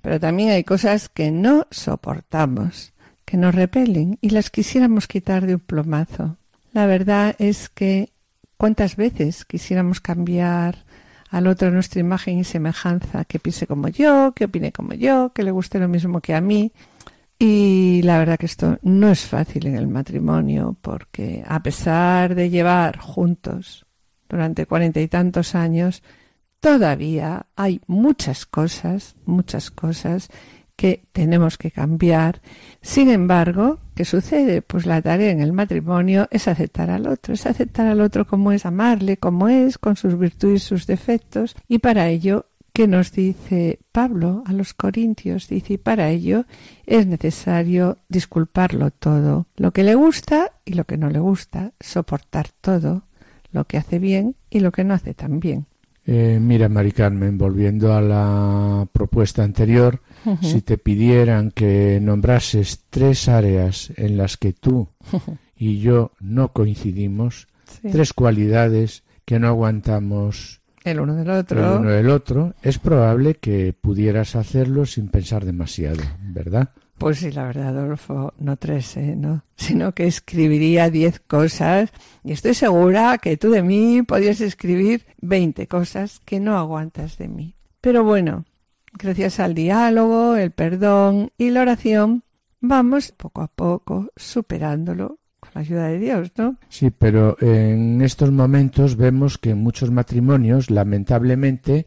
Pero 0.01 0.21
también 0.21 0.51
hay 0.51 0.65
cosas 0.65 1.09
que 1.09 1.31
no 1.31 1.67
soportamos, 1.71 2.93
que 3.25 3.37
nos 3.37 3.55
repelen 3.55 4.19
y 4.21 4.31
las 4.31 4.51
quisiéramos 4.51 5.07
quitar 5.07 5.47
de 5.47 5.55
un 5.57 5.61
plomazo. 5.61 6.37
La 6.73 6.87
verdad 6.87 7.35
es 7.39 7.69
que 7.69 8.13
cuántas 8.57 8.97
veces 8.97 9.45
quisiéramos 9.45 10.01
cambiar 10.01 10.85
al 11.31 11.47
otro 11.47 11.71
nuestra 11.71 12.01
imagen 12.01 12.39
y 12.39 12.45
semejanza, 12.45 13.25
que 13.25 13.39
piense 13.39 13.67
como 13.67 13.89
yo, 13.89 14.33
que 14.35 14.47
opine 14.47 14.73
como 14.73 14.95
yo, 14.95 15.33
que 15.35 15.43
le 15.43 15.51
guste 15.51 15.79
lo 15.79 15.89
mismo 15.89 16.21
que 16.21 16.35
a 16.35 16.41
mí, 16.41 16.73
y 17.39 18.03
la 18.03 18.19
verdad 18.19 18.39
que 18.39 18.47
esto 18.47 18.79
no 18.83 19.11
es 19.11 19.25
fácil 19.25 19.67
en 19.67 19.77
el 19.77 19.87
matrimonio 19.87 20.77
porque 20.81 21.45
a 21.47 21.63
pesar 21.63 22.35
de 22.35 22.51
llevar 22.51 22.99
juntos 22.99 23.87
durante 24.29 24.67
cuarenta 24.67 25.01
y 25.01 25.09
tantos 25.09 25.55
años, 25.55 26.03
todavía 26.61 27.47
hay 27.55 27.81
muchas 27.87 28.45
cosas, 28.45 29.17
muchas 29.25 29.71
cosas 29.71 30.29
que 30.79 31.05
tenemos 31.13 31.59
que 31.59 31.73
cambiar. 31.73 32.41
Sin 32.83 33.09
embargo, 33.09 33.81
¿qué 33.97 34.05
sucede? 34.05 34.63
Pues 34.63 34.87
la 34.87 35.03
tarea 35.03 35.31
en 35.31 35.41
el 35.41 35.53
matrimonio 35.53 36.29
es 36.31 36.47
aceptar 36.47 36.91
al 36.91 37.09
otro, 37.09 37.35
es 37.35 37.47
aceptar 37.47 37.87
al 37.87 38.01
otro 38.01 38.27
como 38.27 38.53
es, 38.53 38.65
amarle 38.65 39.17
como 39.17 39.49
es, 39.49 39.77
con 39.79 39.97
sus 39.97 40.17
virtudes 40.17 40.63
y 40.63 40.67
sus 40.67 40.87
defectos, 40.87 41.57
y 41.67 41.79
para 41.79 42.09
ello 42.09 42.47
que 42.79 42.87
nos 42.87 43.11
dice 43.11 43.81
Pablo 43.91 44.45
a 44.47 44.53
los 44.53 44.73
Corintios. 44.73 45.49
Dice, 45.49 45.73
y 45.73 45.79
para 45.79 46.11
ello 46.11 46.45
es 46.87 47.09
necesario 47.09 47.99
disculparlo 48.09 48.93
todo, 48.93 49.49
lo 49.57 49.73
que 49.73 49.83
le 49.83 49.97
gusta 49.97 50.53
y 50.65 50.75
lo 50.75 50.85
que 50.85 50.97
no 50.97 51.11
le 51.11 51.19
gusta, 51.19 51.73
soportar 51.81 52.51
todo, 52.61 53.03
lo 53.51 53.65
que 53.65 53.79
hace 53.79 53.99
bien 53.99 54.37
y 54.49 54.61
lo 54.61 54.71
que 54.71 54.85
no 54.85 54.95
hace 54.95 55.13
tan 55.13 55.41
bien. 55.41 55.67
Eh, 56.07 56.39
mira, 56.41 56.69
Mari 56.69 56.93
Carmen, 56.93 57.37
volviendo 57.37 57.95
a 57.95 58.01
la 58.01 58.87
propuesta 58.93 59.43
anterior, 59.43 60.01
si 60.41 60.63
te 60.63 60.79
pidieran 60.79 61.51
que 61.51 61.99
nombrases 62.01 62.85
tres 62.91 63.29
áreas 63.29 63.93
en 63.97 64.17
las 64.17 64.37
que 64.37 64.53
tú 64.53 64.87
y 65.57 65.81
yo 65.81 66.13
no 66.21 66.53
coincidimos, 66.53 67.49
tres 67.83 68.13
cualidades 68.13 69.03
que 69.25 69.41
no 69.41 69.49
aguantamos 69.49 70.61
el 70.89 71.01
uno 71.01 71.15
del 71.15 71.31
otro. 71.31 71.75
El 71.75 71.81
uno 71.81 71.91
del 71.91 72.11
otro, 72.11 72.55
es 72.63 72.79
probable 72.79 73.35
que 73.35 73.73
pudieras 73.73 74.37
hacerlo 74.37 74.87
sin 74.87 75.09
pensar 75.09 75.45
demasiado, 75.45 76.03
¿verdad? 76.21 76.71
Pues 76.99 77.19
sí, 77.19 77.31
la 77.31 77.45
verdad, 77.45 77.69
Adolfo, 77.79 78.35
no 78.39 78.57
tres, 78.57 78.97
¿eh? 78.97 79.15
¿no? 79.17 79.45
Sino 79.57 79.93
que 79.93 80.07
escribiría 80.07 80.91
diez 80.91 81.21
cosas 81.21 81.91
y 82.25 82.33
estoy 82.33 82.55
segura 82.55 83.19
que 83.19 83.37
tú 83.37 83.51
de 83.51 83.63
mí 83.63 84.03
podías 84.03 84.41
escribir 84.41 85.07
veinte 85.21 85.69
cosas 85.69 86.21
que 86.25 86.41
no 86.41 86.59
aguantas 86.59 87.17
de 87.17 87.29
mí. 87.29 87.55
Pero 87.81 88.03
bueno, 88.03 88.45
gracias 88.93 89.39
al 89.39 89.55
diálogo, 89.55 90.35
el 90.35 90.51
perdón 90.51 91.31
y 91.39 91.51
la 91.51 91.63
oración, 91.63 92.25
vamos 92.61 93.13
poco 93.13 93.43
a 93.43 93.49
poco 93.49 94.11
superándolo 94.17 95.18
la 95.55 95.61
ayuda 95.61 95.89
de 95.89 95.99
Dios, 95.99 96.31
¿no? 96.37 96.57
Sí, 96.69 96.91
pero 96.91 97.37
en 97.41 98.03
estos 98.03 98.31
momentos 98.31 98.97
vemos 98.97 99.39
que 99.39 99.51
en 99.51 99.59
muchos 99.59 99.91
matrimonios, 99.91 100.71
lamentablemente, 100.71 101.87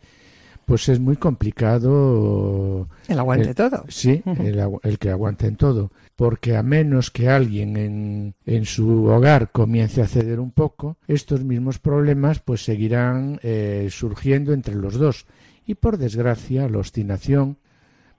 pues 0.66 0.88
es 0.90 1.00
muy 1.00 1.18
complicado. 1.18 2.88
El 3.08 3.20
aguante 3.20 3.54
todo. 3.54 3.84
Sí, 3.90 4.24
el, 4.26 5.00
que 5.00 5.10
aguante 5.10 5.48
en 5.48 5.56
todo. 5.56 5.92
Porque 6.16 6.56
a 6.56 6.64
menos 6.64 7.12
que 7.12 7.30
alguien 7.30 7.78
en, 7.78 8.36
en, 8.46 8.66
su 8.66 9.06
hogar 9.06 9.52
comience 9.52 10.02
a 10.02 10.08
ceder 10.08 10.40
un 10.40 10.52
poco, 10.52 10.98
estos 11.08 11.44
mismos 11.44 11.80
problemas 11.80 12.40
pues 12.40 12.64
seguirán 12.64 13.40
eh, 13.44 13.90
surgiendo 13.92 14.54
entre 14.54 14.76
los 14.76 14.96
dos. 14.96 15.26
Y 15.66 15.76
por 15.76 15.98
desgracia, 15.98 16.70
la 16.70 16.78
obstinación 16.78 17.58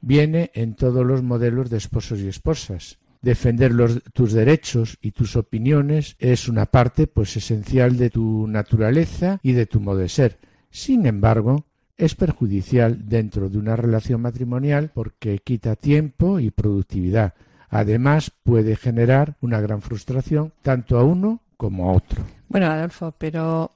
viene 0.00 0.50
en 0.54 0.74
todos 0.74 1.06
los 1.06 1.22
modelos 1.22 1.70
de 1.70 1.78
esposos 1.78 2.20
y 2.20 2.28
esposas 2.28 2.98
defender 3.22 3.72
los, 3.72 4.02
tus 4.12 4.32
derechos 4.32 4.98
y 5.00 5.12
tus 5.12 5.36
opiniones 5.36 6.16
es 6.18 6.48
una 6.48 6.66
parte 6.66 7.06
pues 7.06 7.36
esencial 7.36 7.96
de 7.96 8.10
tu 8.10 8.46
naturaleza 8.46 9.38
y 9.42 9.52
de 9.52 9.66
tu 9.66 9.80
modo 9.80 9.98
de 9.98 10.08
ser. 10.08 10.38
Sin 10.70 11.06
embargo, 11.06 11.64
es 11.96 12.14
perjudicial 12.14 13.08
dentro 13.08 13.48
de 13.48 13.58
una 13.58 13.76
relación 13.76 14.20
matrimonial 14.20 14.90
porque 14.92 15.38
quita 15.38 15.76
tiempo 15.76 16.40
y 16.40 16.50
productividad. 16.50 17.34
Además, 17.70 18.32
puede 18.42 18.76
generar 18.76 19.36
una 19.40 19.60
gran 19.60 19.80
frustración 19.80 20.52
tanto 20.62 20.98
a 20.98 21.04
uno 21.04 21.40
como 21.56 21.88
a 21.88 21.94
otro. 21.94 22.22
Bueno, 22.48 22.66
Adolfo, 22.66 23.14
pero 23.16 23.70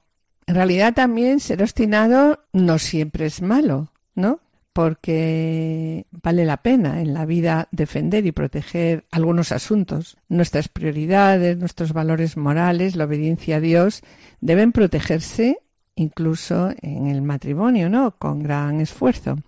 en 0.45 0.55
realidad 0.55 0.93
también 0.93 1.39
ser 1.39 1.63
obstinado 1.63 2.43
no 2.53 2.79
siempre 2.79 3.25
es 3.25 3.41
malo, 3.41 3.91
¿no? 4.13 4.39
Porque 4.77 6.05
vale 6.11 6.45
la 6.45 6.57
pena 6.57 7.01
en 7.01 7.15
la 7.15 7.25
vida 7.25 7.67
defender 7.71 8.27
y 8.27 8.31
proteger 8.31 9.05
algunos 9.09 9.51
asuntos. 9.51 10.19
Nuestras 10.29 10.67
prioridades, 10.67 11.57
nuestros 11.57 11.93
valores 11.93 12.37
morales, 12.37 12.95
la 12.95 13.05
obediencia 13.05 13.55
a 13.55 13.59
Dios 13.59 14.03
deben 14.39 14.73
protegerse 14.73 15.57
incluso 15.95 16.69
en 16.83 17.07
el 17.07 17.23
matrimonio, 17.23 17.89
¿no? 17.89 18.11
Con 18.19 18.43
gran 18.43 18.79
esfuerzo. 18.79 19.39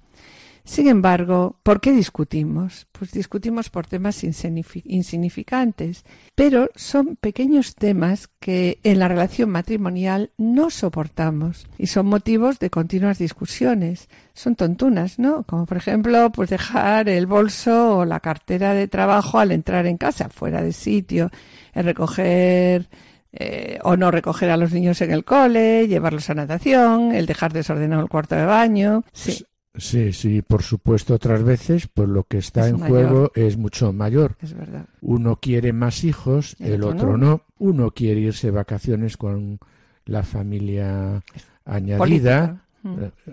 Sin 0.70 0.88
embargo, 0.88 1.58
¿por 1.64 1.82
qué 1.82 1.92
discutimos? 1.92 2.86
Pues 2.92 3.12
discutimos 3.12 3.72
por 3.72 3.88
temas 3.88 4.24
insignificantes, 4.24 6.06
pero 6.36 6.70
son 6.76 7.16
pequeños 7.16 7.74
temas 7.74 8.30
que 8.40 8.78
en 8.84 9.00
la 9.00 9.08
relación 9.08 9.50
matrimonial 9.50 10.30
no 10.38 10.70
soportamos 10.70 11.66
y 11.80 11.88
son 11.88 12.06
motivos 12.06 12.60
de 12.60 12.70
continuas 12.70 13.18
discusiones. 13.18 14.10
Son 14.36 14.56
tontunas, 14.56 15.18
¿no? 15.18 15.42
Como 15.42 15.66
por 15.66 15.78
ejemplo, 15.78 16.32
pues 16.32 16.52
dejar 16.52 17.10
el 17.10 17.26
bolso 17.26 17.98
o 17.98 18.06
la 18.06 18.20
cartera 18.20 18.76
de 18.76 18.88
trabajo 18.88 19.40
al 19.40 19.52
entrar 19.52 19.88
en 19.88 19.98
casa, 19.98 20.30
fuera 20.30 20.62
de 20.62 20.72
sitio, 20.72 21.32
el 21.74 21.86
recoger 21.86 22.88
eh, 23.34 23.80
o 23.82 23.98
no 23.98 24.12
recoger 24.12 24.52
a 24.52 24.58
los 24.58 24.72
niños 24.72 25.02
en 25.02 25.10
el 25.10 25.26
cole, 25.26 25.88
llevarlos 25.88 26.30
a 26.30 26.36
natación, 26.36 27.12
el 27.12 27.26
dejar 27.26 27.54
desordenado 27.54 28.04
el 28.04 28.10
cuarto 28.10 28.36
de 28.36 28.46
baño. 28.46 29.04
Sí. 29.14 29.44
Sí, 29.76 30.14
sí, 30.14 30.42
por 30.42 30.64
supuesto, 30.64 31.14
otras 31.14 31.44
veces, 31.44 31.88
pues 31.88 32.10
lo 32.10 32.24
que 32.24 32.40
está 32.40 32.68
en 32.68 32.80
juego 32.80 33.32
es 33.36 33.56
mucho 33.58 33.94
mayor. 33.94 34.36
Es 34.42 34.54
verdad. 34.54 34.88
Uno 35.02 35.38
quiere 35.38 35.74
más 35.74 36.04
hijos, 36.04 36.56
el, 36.60 36.84
otro, 36.84 37.18
no. 37.18 37.44
Uno 37.60 37.92
quiere 37.92 38.20
irse 38.20 38.48
de 38.48 38.52
vacaciones 38.52 39.16
con 39.16 39.60
la 40.06 40.24
familia 40.24 41.22
añadida, 41.66 42.66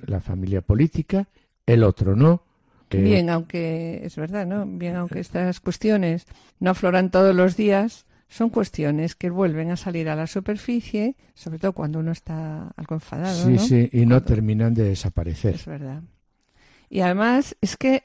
la, 0.07 0.21
familia 0.21 0.61
política, 0.61 1.27
el 1.65 1.83
otro 1.83 2.15
no. 2.15 2.43
Bien, 2.91 3.31
aunque 3.31 4.05
es 4.05 4.15
verdad, 4.17 4.47
¿no? 4.47 4.65
Bien, 4.67 4.95
aunque 4.97 5.21
estas 5.21 5.59
cuestiones 5.61 6.27
no 6.61 6.71
afloran 6.71 7.11
todos 7.11 7.35
los 7.35 7.57
días, 7.57 8.07
son 8.29 8.51
cuestiones 8.51 9.17
que 9.17 9.31
vuelven 9.31 9.71
a 9.71 9.77
salir 9.77 10.09
a 10.09 10.17
la 10.17 10.27
superficie, 10.27 11.17
sobre 11.35 11.59
todo 11.59 11.73
cuando 11.73 11.99
uno 11.99 12.13
está 12.13 12.69
algo 12.77 12.95
enfadado. 12.95 13.47
Sí, 13.47 13.59
sí, 13.59 13.89
y 13.93 14.07
no 14.07 14.23
terminan 14.23 14.75
de 14.75 14.85
desaparecer. 14.85 15.55
Es 15.55 15.67
verdad. 15.67 16.03
Y 16.89 17.01
además 17.01 17.57
es 17.61 17.77
que 17.77 18.05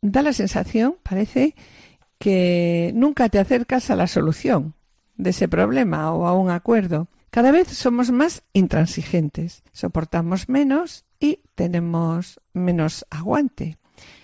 da 0.00 0.22
la 0.22 0.32
sensación, 0.32 0.96
parece, 1.02 1.54
que 2.18 2.92
nunca 2.94 3.28
te 3.28 3.38
acercas 3.38 3.90
a 3.90 3.96
la 3.96 4.06
solución 4.06 4.74
de 5.16 5.30
ese 5.30 5.48
problema 5.48 6.12
o 6.12 6.26
a 6.26 6.34
un 6.34 6.50
acuerdo. 6.50 7.08
Cada 7.30 7.50
vez 7.50 7.68
somos 7.68 8.10
más 8.10 8.42
intransigentes, 8.52 9.62
soportamos 9.72 10.48
menos 10.48 11.04
y 11.18 11.40
tenemos 11.54 12.40
menos 12.52 13.06
aguante. 13.10 13.78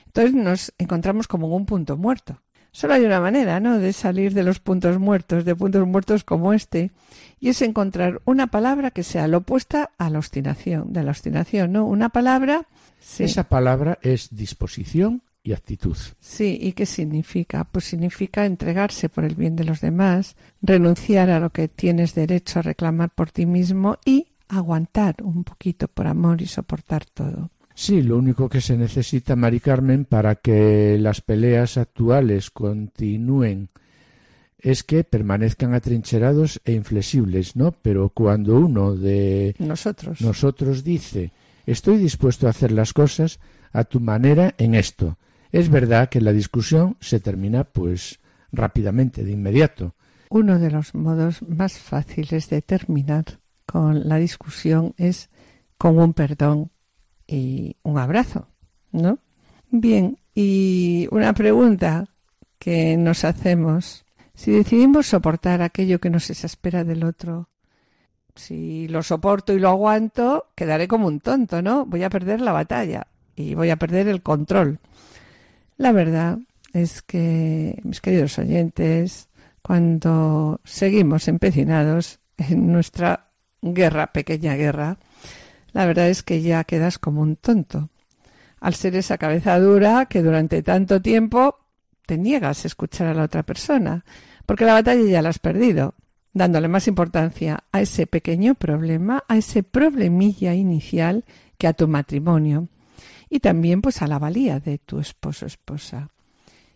Entonces 0.06 0.34
nos 0.34 0.74
encontramos 0.78 1.26
como 1.28 1.46
en 1.46 1.54
un 1.54 1.66
punto 1.66 1.96
muerto. 1.96 2.42
Solo 2.70 2.94
hay 2.94 3.04
una 3.04 3.20
manera, 3.20 3.60
¿no?, 3.60 3.78
de 3.78 3.92
salir 3.92 4.34
de 4.34 4.42
los 4.42 4.60
puntos 4.60 4.98
muertos, 4.98 5.44
de 5.44 5.56
puntos 5.56 5.86
muertos 5.86 6.22
como 6.22 6.52
este, 6.52 6.90
y 7.40 7.48
es 7.48 7.62
encontrar 7.62 8.20
una 8.24 8.48
palabra 8.48 8.90
que 8.90 9.02
sea 9.02 9.26
la 9.26 9.38
opuesta 9.38 9.90
a 9.96 10.10
la 10.10 10.18
obstinación, 10.18 10.92
de 10.92 11.02
la 11.02 11.10
obstinación, 11.10 11.72
¿no? 11.72 11.86
Una 11.86 12.10
palabra 12.10 12.66
esa 13.18 13.48
palabra 13.48 13.98
es 14.02 14.34
disposición 14.34 15.22
y 15.42 15.52
actitud. 15.52 15.96
Sí, 16.20 16.58
¿y 16.60 16.72
qué 16.72 16.86
significa? 16.86 17.64
Pues 17.64 17.86
significa 17.86 18.44
entregarse 18.44 19.08
por 19.08 19.24
el 19.24 19.34
bien 19.34 19.56
de 19.56 19.64
los 19.64 19.80
demás, 19.80 20.36
renunciar 20.60 21.30
a 21.30 21.40
lo 21.40 21.50
que 21.50 21.68
tienes 21.68 22.14
derecho 22.14 22.58
a 22.58 22.62
reclamar 22.62 23.10
por 23.10 23.30
ti 23.30 23.46
mismo 23.46 23.98
y 24.04 24.28
aguantar 24.48 25.16
un 25.22 25.44
poquito 25.44 25.88
por 25.88 26.06
amor 26.06 26.42
y 26.42 26.46
soportar 26.46 27.04
todo. 27.04 27.50
Sí, 27.74 28.02
lo 28.02 28.18
único 28.18 28.48
que 28.48 28.60
se 28.60 28.76
necesita, 28.76 29.36
Mari 29.36 29.60
Carmen, 29.60 30.04
para 30.04 30.34
que 30.34 30.98
las 30.98 31.20
peleas 31.20 31.76
actuales 31.76 32.50
continúen 32.50 33.68
es 34.58 34.82
que 34.82 35.04
permanezcan 35.04 35.74
atrincherados 35.74 36.60
e 36.64 36.72
inflexibles, 36.72 37.54
¿no? 37.54 37.70
Pero 37.70 38.08
cuando 38.08 38.58
uno 38.58 38.96
de 38.96 39.54
nosotros, 39.60 40.20
nosotros 40.20 40.82
dice 40.82 41.30
Estoy 41.68 41.98
dispuesto 41.98 42.46
a 42.46 42.50
hacer 42.50 42.72
las 42.72 42.94
cosas 42.94 43.40
a 43.72 43.84
tu 43.84 44.00
manera 44.00 44.54
en 44.56 44.74
esto. 44.74 45.18
Es 45.52 45.68
verdad 45.68 46.08
que 46.08 46.22
la 46.22 46.32
discusión 46.32 46.96
se 46.98 47.20
termina 47.20 47.64
pues 47.64 48.20
rápidamente, 48.50 49.22
de 49.22 49.32
inmediato. 49.32 49.94
Uno 50.30 50.58
de 50.58 50.70
los 50.70 50.94
modos 50.94 51.42
más 51.42 51.78
fáciles 51.78 52.48
de 52.48 52.62
terminar 52.62 53.40
con 53.66 54.08
la 54.08 54.16
discusión 54.16 54.94
es 54.96 55.28
con 55.76 55.98
un 55.98 56.14
perdón 56.14 56.70
y 57.26 57.76
un 57.82 57.98
abrazo, 57.98 58.48
¿no? 58.90 59.18
Bien, 59.70 60.18
y 60.34 61.06
una 61.10 61.34
pregunta 61.34 62.06
que 62.58 62.96
nos 62.96 63.24
hacemos. 63.24 64.06
Si 64.32 64.52
decidimos 64.52 65.08
soportar 65.08 65.60
aquello 65.60 65.98
que 65.98 66.08
nos 66.08 66.30
exaspera 66.30 66.82
del 66.84 67.04
otro, 67.04 67.50
si 68.38 68.88
lo 68.88 69.02
soporto 69.02 69.52
y 69.52 69.58
lo 69.58 69.68
aguanto, 69.68 70.46
quedaré 70.54 70.88
como 70.88 71.06
un 71.06 71.20
tonto, 71.20 71.60
¿no? 71.60 71.84
Voy 71.84 72.04
a 72.04 72.10
perder 72.10 72.40
la 72.40 72.52
batalla 72.52 73.08
y 73.34 73.54
voy 73.54 73.70
a 73.70 73.76
perder 73.76 74.08
el 74.08 74.22
control. 74.22 74.78
La 75.76 75.92
verdad 75.92 76.38
es 76.72 77.02
que, 77.02 77.80
mis 77.82 78.00
queridos 78.00 78.38
oyentes, 78.38 79.28
cuando 79.62 80.60
seguimos 80.64 81.28
empecinados 81.28 82.20
en 82.36 82.72
nuestra 82.72 83.30
guerra, 83.60 84.12
pequeña 84.12 84.54
guerra, 84.54 84.98
la 85.72 85.86
verdad 85.86 86.08
es 86.08 86.22
que 86.22 86.40
ya 86.40 86.64
quedas 86.64 86.98
como 86.98 87.20
un 87.20 87.36
tonto. 87.36 87.90
Al 88.60 88.74
ser 88.74 88.96
esa 88.96 89.18
cabeza 89.18 89.58
dura 89.58 90.06
que 90.06 90.22
durante 90.22 90.62
tanto 90.62 91.02
tiempo 91.02 91.58
te 92.06 92.18
niegas 92.18 92.64
a 92.64 92.68
escuchar 92.68 93.08
a 93.08 93.14
la 93.14 93.24
otra 93.24 93.42
persona, 93.42 94.04
porque 94.46 94.64
la 94.64 94.74
batalla 94.74 95.02
ya 95.02 95.22
la 95.22 95.28
has 95.28 95.38
perdido 95.38 95.94
dándole 96.38 96.68
más 96.68 96.88
importancia 96.88 97.64
a 97.72 97.82
ese 97.82 98.06
pequeño 98.06 98.54
problema, 98.54 99.24
a 99.28 99.36
ese 99.36 99.62
problemilla 99.62 100.54
inicial 100.54 101.24
que 101.58 101.66
a 101.66 101.74
tu 101.74 101.88
matrimonio 101.88 102.68
y 103.28 103.40
también 103.40 103.82
pues 103.82 104.00
a 104.00 104.06
la 104.06 104.18
valía 104.18 104.60
de 104.60 104.78
tu 104.78 105.00
esposo 105.00 105.44
esposa. 105.44 106.10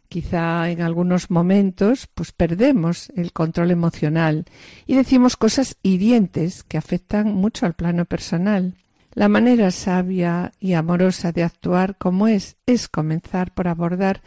Quizá 0.09 0.69
en 0.69 0.83
algunos 0.83 1.31
momentos 1.31 2.07
pues 2.15 2.33
perdemos 2.33 3.11
el 3.17 3.33
control 3.33 3.71
emocional 3.71 4.45
y 4.87 4.97
decimos 4.97 5.39
cosas 5.39 5.77
hirientes 5.83 6.65
que 6.65 6.77
afectan 6.77 7.33
mucho 7.33 7.65
al 7.65 7.73
plano 7.73 8.05
personal. 8.05 8.75
La 9.15 9.29
manera 9.29 9.71
sabia 9.71 10.53
y 10.59 10.75
amorosa 10.75 11.33
de 11.33 11.45
actuar 11.45 11.97
como 11.97 12.29
es 12.29 12.57
es 12.67 12.89
comenzar 12.89 13.55
por 13.55 13.69
abordar 13.69 14.23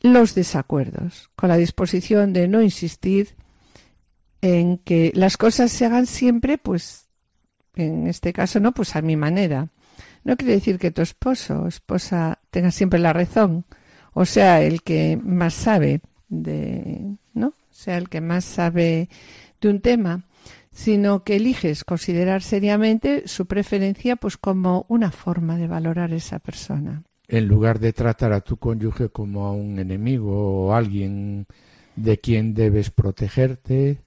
los 0.00 0.34
desacuerdos, 0.34 1.30
con 1.36 1.48
la 1.48 1.56
disposición 1.56 2.32
de 2.32 2.48
no 2.48 2.62
insistir 2.62 3.36
en 4.40 4.78
que 4.78 5.12
las 5.14 5.36
cosas 5.36 5.72
se 5.72 5.86
hagan 5.86 6.06
siempre, 6.06 6.58
pues, 6.58 7.08
en 7.74 8.06
este 8.06 8.32
caso 8.32 8.60
no, 8.60 8.72
pues 8.72 8.96
a 8.96 9.02
mi 9.02 9.16
manera. 9.16 9.68
No 10.24 10.36
quiere 10.36 10.54
decir 10.54 10.78
que 10.78 10.90
tu 10.90 11.02
esposo 11.02 11.62
o 11.62 11.68
esposa 11.68 12.40
tenga 12.50 12.70
siempre 12.70 12.98
la 12.98 13.12
razón, 13.12 13.64
o 14.12 14.24
sea, 14.24 14.62
el 14.62 14.82
que 14.82 15.18
más 15.22 15.54
sabe 15.54 16.00
de, 16.28 17.16
¿no? 17.34 17.54
Sea 17.70 17.96
el 17.98 18.08
que 18.08 18.20
más 18.20 18.44
sabe 18.44 19.08
de 19.60 19.68
un 19.68 19.80
tema, 19.80 20.24
sino 20.72 21.24
que 21.24 21.36
eliges 21.36 21.84
considerar 21.84 22.42
seriamente 22.42 23.26
su 23.26 23.46
preferencia 23.46 24.16
pues 24.16 24.36
como 24.36 24.86
una 24.88 25.10
forma 25.10 25.56
de 25.56 25.66
valorar 25.66 26.12
esa 26.12 26.38
persona. 26.38 27.02
En 27.26 27.46
lugar 27.46 27.78
de 27.78 27.92
tratar 27.92 28.32
a 28.32 28.40
tu 28.40 28.56
cónyuge 28.56 29.10
como 29.10 29.46
a 29.46 29.52
un 29.52 29.78
enemigo 29.78 30.66
o 30.66 30.74
alguien 30.74 31.46
de 31.96 32.18
quien 32.18 32.54
debes 32.54 32.90
protegerte, 32.90 33.98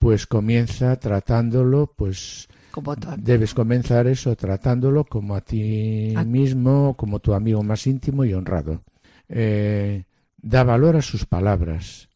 pues 0.00 0.26
comienza 0.26 0.98
tratándolo, 0.98 1.92
pues 1.94 2.48
como 2.70 2.96
debes 3.18 3.52
comenzar 3.52 4.06
eso 4.06 4.34
tratándolo 4.34 5.04
como 5.04 5.36
a 5.36 5.42
ti 5.42 6.14
mismo, 6.26 6.96
como 6.96 7.20
tu 7.20 7.34
amigo 7.34 7.62
más 7.62 7.86
íntimo 7.86 8.24
y 8.24 8.32
honrado. 8.32 8.82
Eh, 9.28 10.04
da 10.38 10.64
valor 10.64 10.96
a 10.96 11.02
sus 11.02 11.26
palabras. 11.26 12.08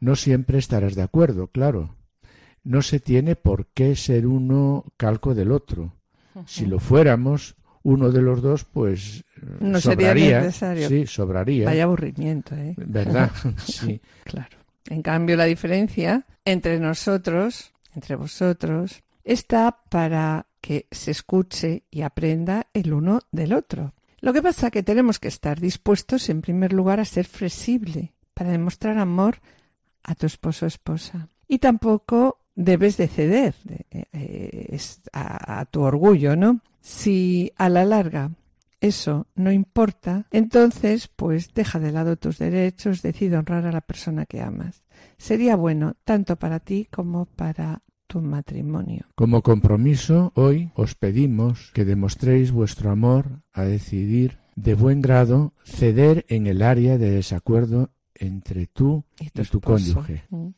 No 0.00 0.16
siempre 0.16 0.56
estarás 0.56 0.94
de 0.94 1.02
acuerdo, 1.02 1.48
claro. 1.48 1.96
No 2.64 2.80
se 2.80 2.98
tiene 2.98 3.36
por 3.36 3.66
qué 3.66 3.94
ser 3.94 4.26
uno 4.26 4.84
calco 4.96 5.34
del 5.34 5.52
otro. 5.52 5.92
Si 6.46 6.64
lo 6.64 6.78
fuéramos, 6.78 7.56
uno 7.82 8.10
de 8.10 8.22
los 8.22 8.40
dos, 8.40 8.64
pues 8.64 9.22
no 9.60 9.82
sobraría. 9.82 10.24
Sería 10.24 10.40
necesario. 10.40 10.88
Sí, 10.88 11.06
sobraría. 11.06 11.66
Vaya 11.66 11.84
aburrimiento, 11.84 12.54
¿eh? 12.54 12.74
¿Verdad? 12.78 13.30
sí. 13.66 14.00
Claro. 14.24 14.57
En 14.88 15.02
cambio, 15.02 15.36
la 15.36 15.44
diferencia 15.44 16.26
entre 16.44 16.80
nosotros, 16.80 17.72
entre 17.94 18.16
vosotros, 18.16 19.02
está 19.24 19.82
para 19.90 20.46
que 20.60 20.86
se 20.90 21.10
escuche 21.10 21.84
y 21.90 22.02
aprenda 22.02 22.66
el 22.72 22.92
uno 22.92 23.20
del 23.30 23.52
otro. 23.52 23.94
Lo 24.20 24.32
que 24.32 24.42
pasa 24.42 24.66
es 24.66 24.72
que 24.72 24.82
tenemos 24.82 25.18
que 25.20 25.28
estar 25.28 25.60
dispuestos, 25.60 26.28
en 26.28 26.40
primer 26.40 26.72
lugar, 26.72 27.00
a 27.00 27.04
ser 27.04 27.26
flexible 27.26 28.14
para 28.34 28.50
demostrar 28.50 28.98
amor 28.98 29.40
a 30.02 30.14
tu 30.14 30.26
esposo 30.26 30.66
o 30.66 30.68
esposa. 30.68 31.28
Y 31.46 31.58
tampoco 31.58 32.40
debes 32.54 32.96
de 32.96 33.08
ceder 33.08 33.54
eh, 33.90 34.78
a 35.12 35.64
tu 35.66 35.82
orgullo, 35.82 36.34
¿no? 36.34 36.60
Si 36.80 37.52
a 37.56 37.68
la 37.68 37.84
larga 37.84 38.30
eso 38.80 39.26
no 39.34 39.50
importa, 39.52 40.26
entonces 40.30 41.08
pues 41.08 41.52
deja 41.54 41.80
de 41.80 41.92
lado 41.92 42.16
tus 42.16 42.38
derechos, 42.38 43.02
decide 43.02 43.36
honrar 43.36 43.66
a 43.66 43.72
la 43.72 43.80
persona 43.80 44.26
que 44.26 44.40
amas. 44.40 44.84
Sería 45.16 45.56
bueno 45.56 45.94
tanto 46.04 46.36
para 46.36 46.60
ti 46.60 46.86
como 46.90 47.26
para 47.26 47.82
tu 48.06 48.20
matrimonio. 48.20 49.06
Como 49.14 49.42
compromiso, 49.42 50.32
hoy 50.34 50.70
os 50.74 50.94
pedimos 50.94 51.70
que 51.74 51.84
demostréis 51.84 52.52
vuestro 52.52 52.90
amor 52.90 53.42
a 53.52 53.62
decidir 53.62 54.38
de 54.56 54.74
buen 54.74 55.00
grado 55.02 55.54
ceder 55.64 56.24
en 56.28 56.46
el 56.46 56.62
área 56.62 56.98
de 56.98 57.10
desacuerdo 57.10 57.90
entre 58.14 58.66
tú 58.66 59.04
y 59.20 59.30
tu, 59.30 59.60
cónyuge. 59.60 60.24
Mm. 60.30 60.48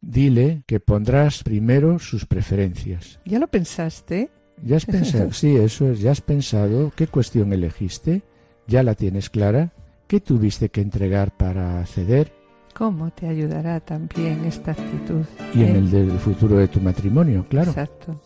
Dile 0.00 0.62
que 0.66 0.80
pondrás 0.80 1.42
primero 1.42 1.98
sus 1.98 2.26
preferencias. 2.26 3.18
¿Ya 3.24 3.38
lo 3.38 3.48
pensaste? 3.48 4.30
¿Ya 4.64 4.76
has 4.76 4.86
pensado? 4.86 5.32
sí, 5.32 5.56
eso 5.56 5.90
es, 5.90 6.00
ya 6.00 6.10
has 6.12 6.20
pensado 6.20 6.92
qué 6.96 7.06
cuestión 7.06 7.52
elegiste, 7.52 8.22
ya 8.66 8.82
la 8.82 8.94
tienes 8.94 9.30
clara, 9.30 9.72
qué 10.06 10.20
tuviste 10.20 10.68
que 10.70 10.80
entregar 10.80 11.30
para 11.36 11.84
ceder. 11.86 12.32
¿Cómo 12.74 13.10
te 13.10 13.26
ayudará 13.26 13.80
también 13.80 14.44
esta 14.44 14.72
actitud? 14.72 15.24
Y 15.54 15.62
en 15.62 15.76
¿Eh? 15.76 15.78
el 15.78 15.90
del 15.90 16.10
futuro 16.18 16.56
de 16.56 16.68
tu 16.68 16.80
matrimonio, 16.80 17.46
claro. 17.48 17.70
Exacto. 17.70 18.20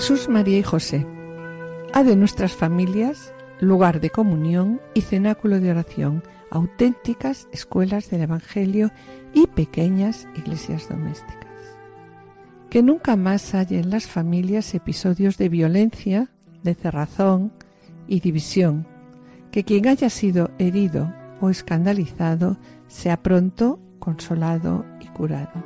Jesús, 0.00 0.30
María 0.30 0.56
y 0.56 0.62
José, 0.62 1.06
ha 1.92 2.02
de 2.02 2.16
nuestras 2.16 2.56
familias 2.56 3.34
lugar 3.60 4.00
de 4.00 4.08
comunión 4.08 4.80
y 4.94 5.02
cenáculo 5.02 5.60
de 5.60 5.72
oración, 5.72 6.22
auténticas 6.50 7.48
escuelas 7.52 8.08
del 8.08 8.22
Evangelio 8.22 8.92
y 9.34 9.46
pequeñas 9.46 10.26
iglesias 10.34 10.88
domésticas. 10.88 11.76
Que 12.70 12.82
nunca 12.82 13.14
más 13.14 13.54
haya 13.54 13.78
en 13.78 13.90
las 13.90 14.06
familias 14.06 14.72
episodios 14.74 15.36
de 15.36 15.50
violencia, 15.50 16.30
de 16.62 16.74
cerrazón 16.74 17.52
y 18.08 18.20
división. 18.20 18.86
Que 19.52 19.64
quien 19.64 19.86
haya 19.86 20.08
sido 20.08 20.50
herido 20.58 21.12
o 21.42 21.50
escandalizado 21.50 22.56
sea 22.88 23.22
pronto 23.22 23.78
consolado 23.98 24.86
y 24.98 25.08
curado. 25.08 25.62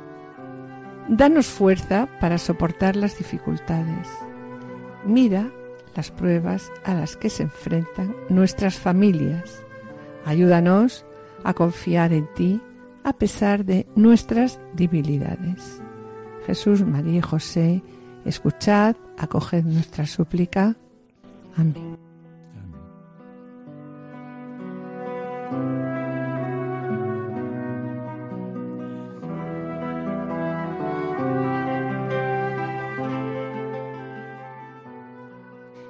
Danos 1.07 1.45
fuerza 1.45 2.09
para 2.19 2.37
soportar 2.37 2.97
las 2.97 3.17
dificultades. 3.17 4.24
Mira 5.05 5.51
las 5.95 6.11
pruebas 6.11 6.71
a 6.83 6.93
las 6.93 7.15
que 7.15 7.29
se 7.29 7.43
enfrentan 7.43 8.15
nuestras 8.29 8.75
familias. 8.75 9.63
Ayúdanos 10.25 11.05
a 11.43 11.53
confiar 11.53 12.11
en 12.11 12.27
ti 12.33 12.61
a 13.03 13.13
pesar 13.13 13.65
de 13.65 13.87
nuestras 13.95 14.59
debilidades. 14.73 15.81
Jesús, 16.47 16.83
María 16.83 17.19
y 17.19 17.21
José, 17.21 17.83
escuchad, 18.25 18.95
acoged 19.17 19.63
nuestra 19.63 20.05
súplica. 20.05 20.75
Amén. 21.55 22.04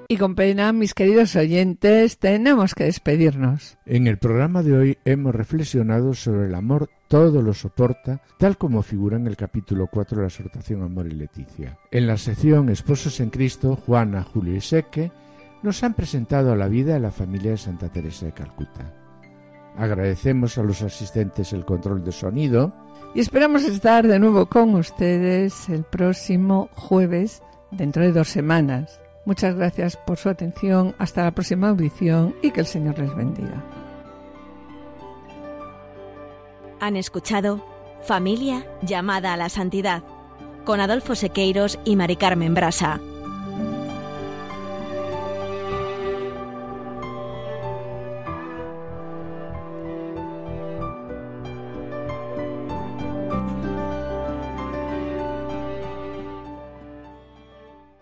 Y 0.07 0.17
con 0.17 0.35
pena, 0.35 0.71
mis 0.71 0.93
queridos 0.93 1.35
oyentes, 1.35 2.19
tenemos 2.19 2.75
que 2.75 2.83
despedirnos. 2.83 3.77
En 3.85 4.05
el 4.05 4.19
programa 4.19 4.61
de 4.61 4.77
hoy 4.77 4.97
hemos 5.03 5.33
reflexionado 5.33 6.13
sobre 6.13 6.47
el 6.47 6.53
amor 6.55 6.89
todo 7.07 7.41
lo 7.41 7.53
soporta, 7.53 8.21
tal 8.37 8.57
como 8.57 8.83
figura 8.83 9.17
en 9.17 9.25
el 9.25 9.35
capítulo 9.35 9.87
4 9.87 10.17
de 10.17 10.21
la 10.23 10.27
exhortación 10.27 10.83
Amor 10.83 11.07
y 11.07 11.11
Leticia. 11.11 11.79
En 11.89 12.05
la 12.05 12.17
sección 12.17 12.69
Esposos 12.69 13.19
en 13.19 13.31
Cristo, 13.31 13.75
Juana, 13.75 14.23
Julio 14.23 14.55
y 14.55 14.61
Seque 14.61 15.11
nos 15.63 15.83
han 15.83 15.95
presentado 15.95 16.51
a 16.51 16.55
la 16.55 16.67
vida 16.67 16.93
de 16.93 16.99
la 16.99 17.11
familia 17.11 17.51
de 17.51 17.57
Santa 17.57 17.89
Teresa 17.89 18.27
de 18.27 18.33
Calcuta. 18.33 18.93
Agradecemos 19.75 20.57
a 20.57 20.63
los 20.63 20.83
asistentes 20.83 21.51
el 21.51 21.65
control 21.65 22.03
de 22.03 22.11
sonido 22.11 22.73
y 23.15 23.21
esperamos 23.21 23.63
estar 23.63 24.07
de 24.07 24.19
nuevo 24.19 24.45
con 24.45 24.75
ustedes 24.75 25.67
el 25.69 25.83
próximo 25.83 26.69
jueves, 26.73 27.41
dentro 27.71 28.03
de 28.03 28.11
dos 28.11 28.29
semanas. 28.29 29.01
Muchas 29.25 29.55
gracias 29.55 29.97
por 29.97 30.17
su 30.17 30.29
atención. 30.29 30.95
Hasta 30.99 31.23
la 31.23 31.31
próxima 31.31 31.69
audición 31.69 32.35
y 32.41 32.51
que 32.51 32.61
el 32.61 32.67
Señor 32.67 32.99
les 32.99 33.13
bendiga. 33.15 33.63
Han 36.79 36.95
escuchado 36.95 37.65
Familia 38.03 38.67
llamada 38.83 39.33
a 39.33 39.37
la 39.37 39.49
santidad 39.49 40.03
con 40.63 40.79
Adolfo 40.79 41.15
Sequeiros 41.15 41.79
y 41.85 41.95
Mari 41.95 42.17
Carmen 42.17 42.53
Brasa. 42.53 42.99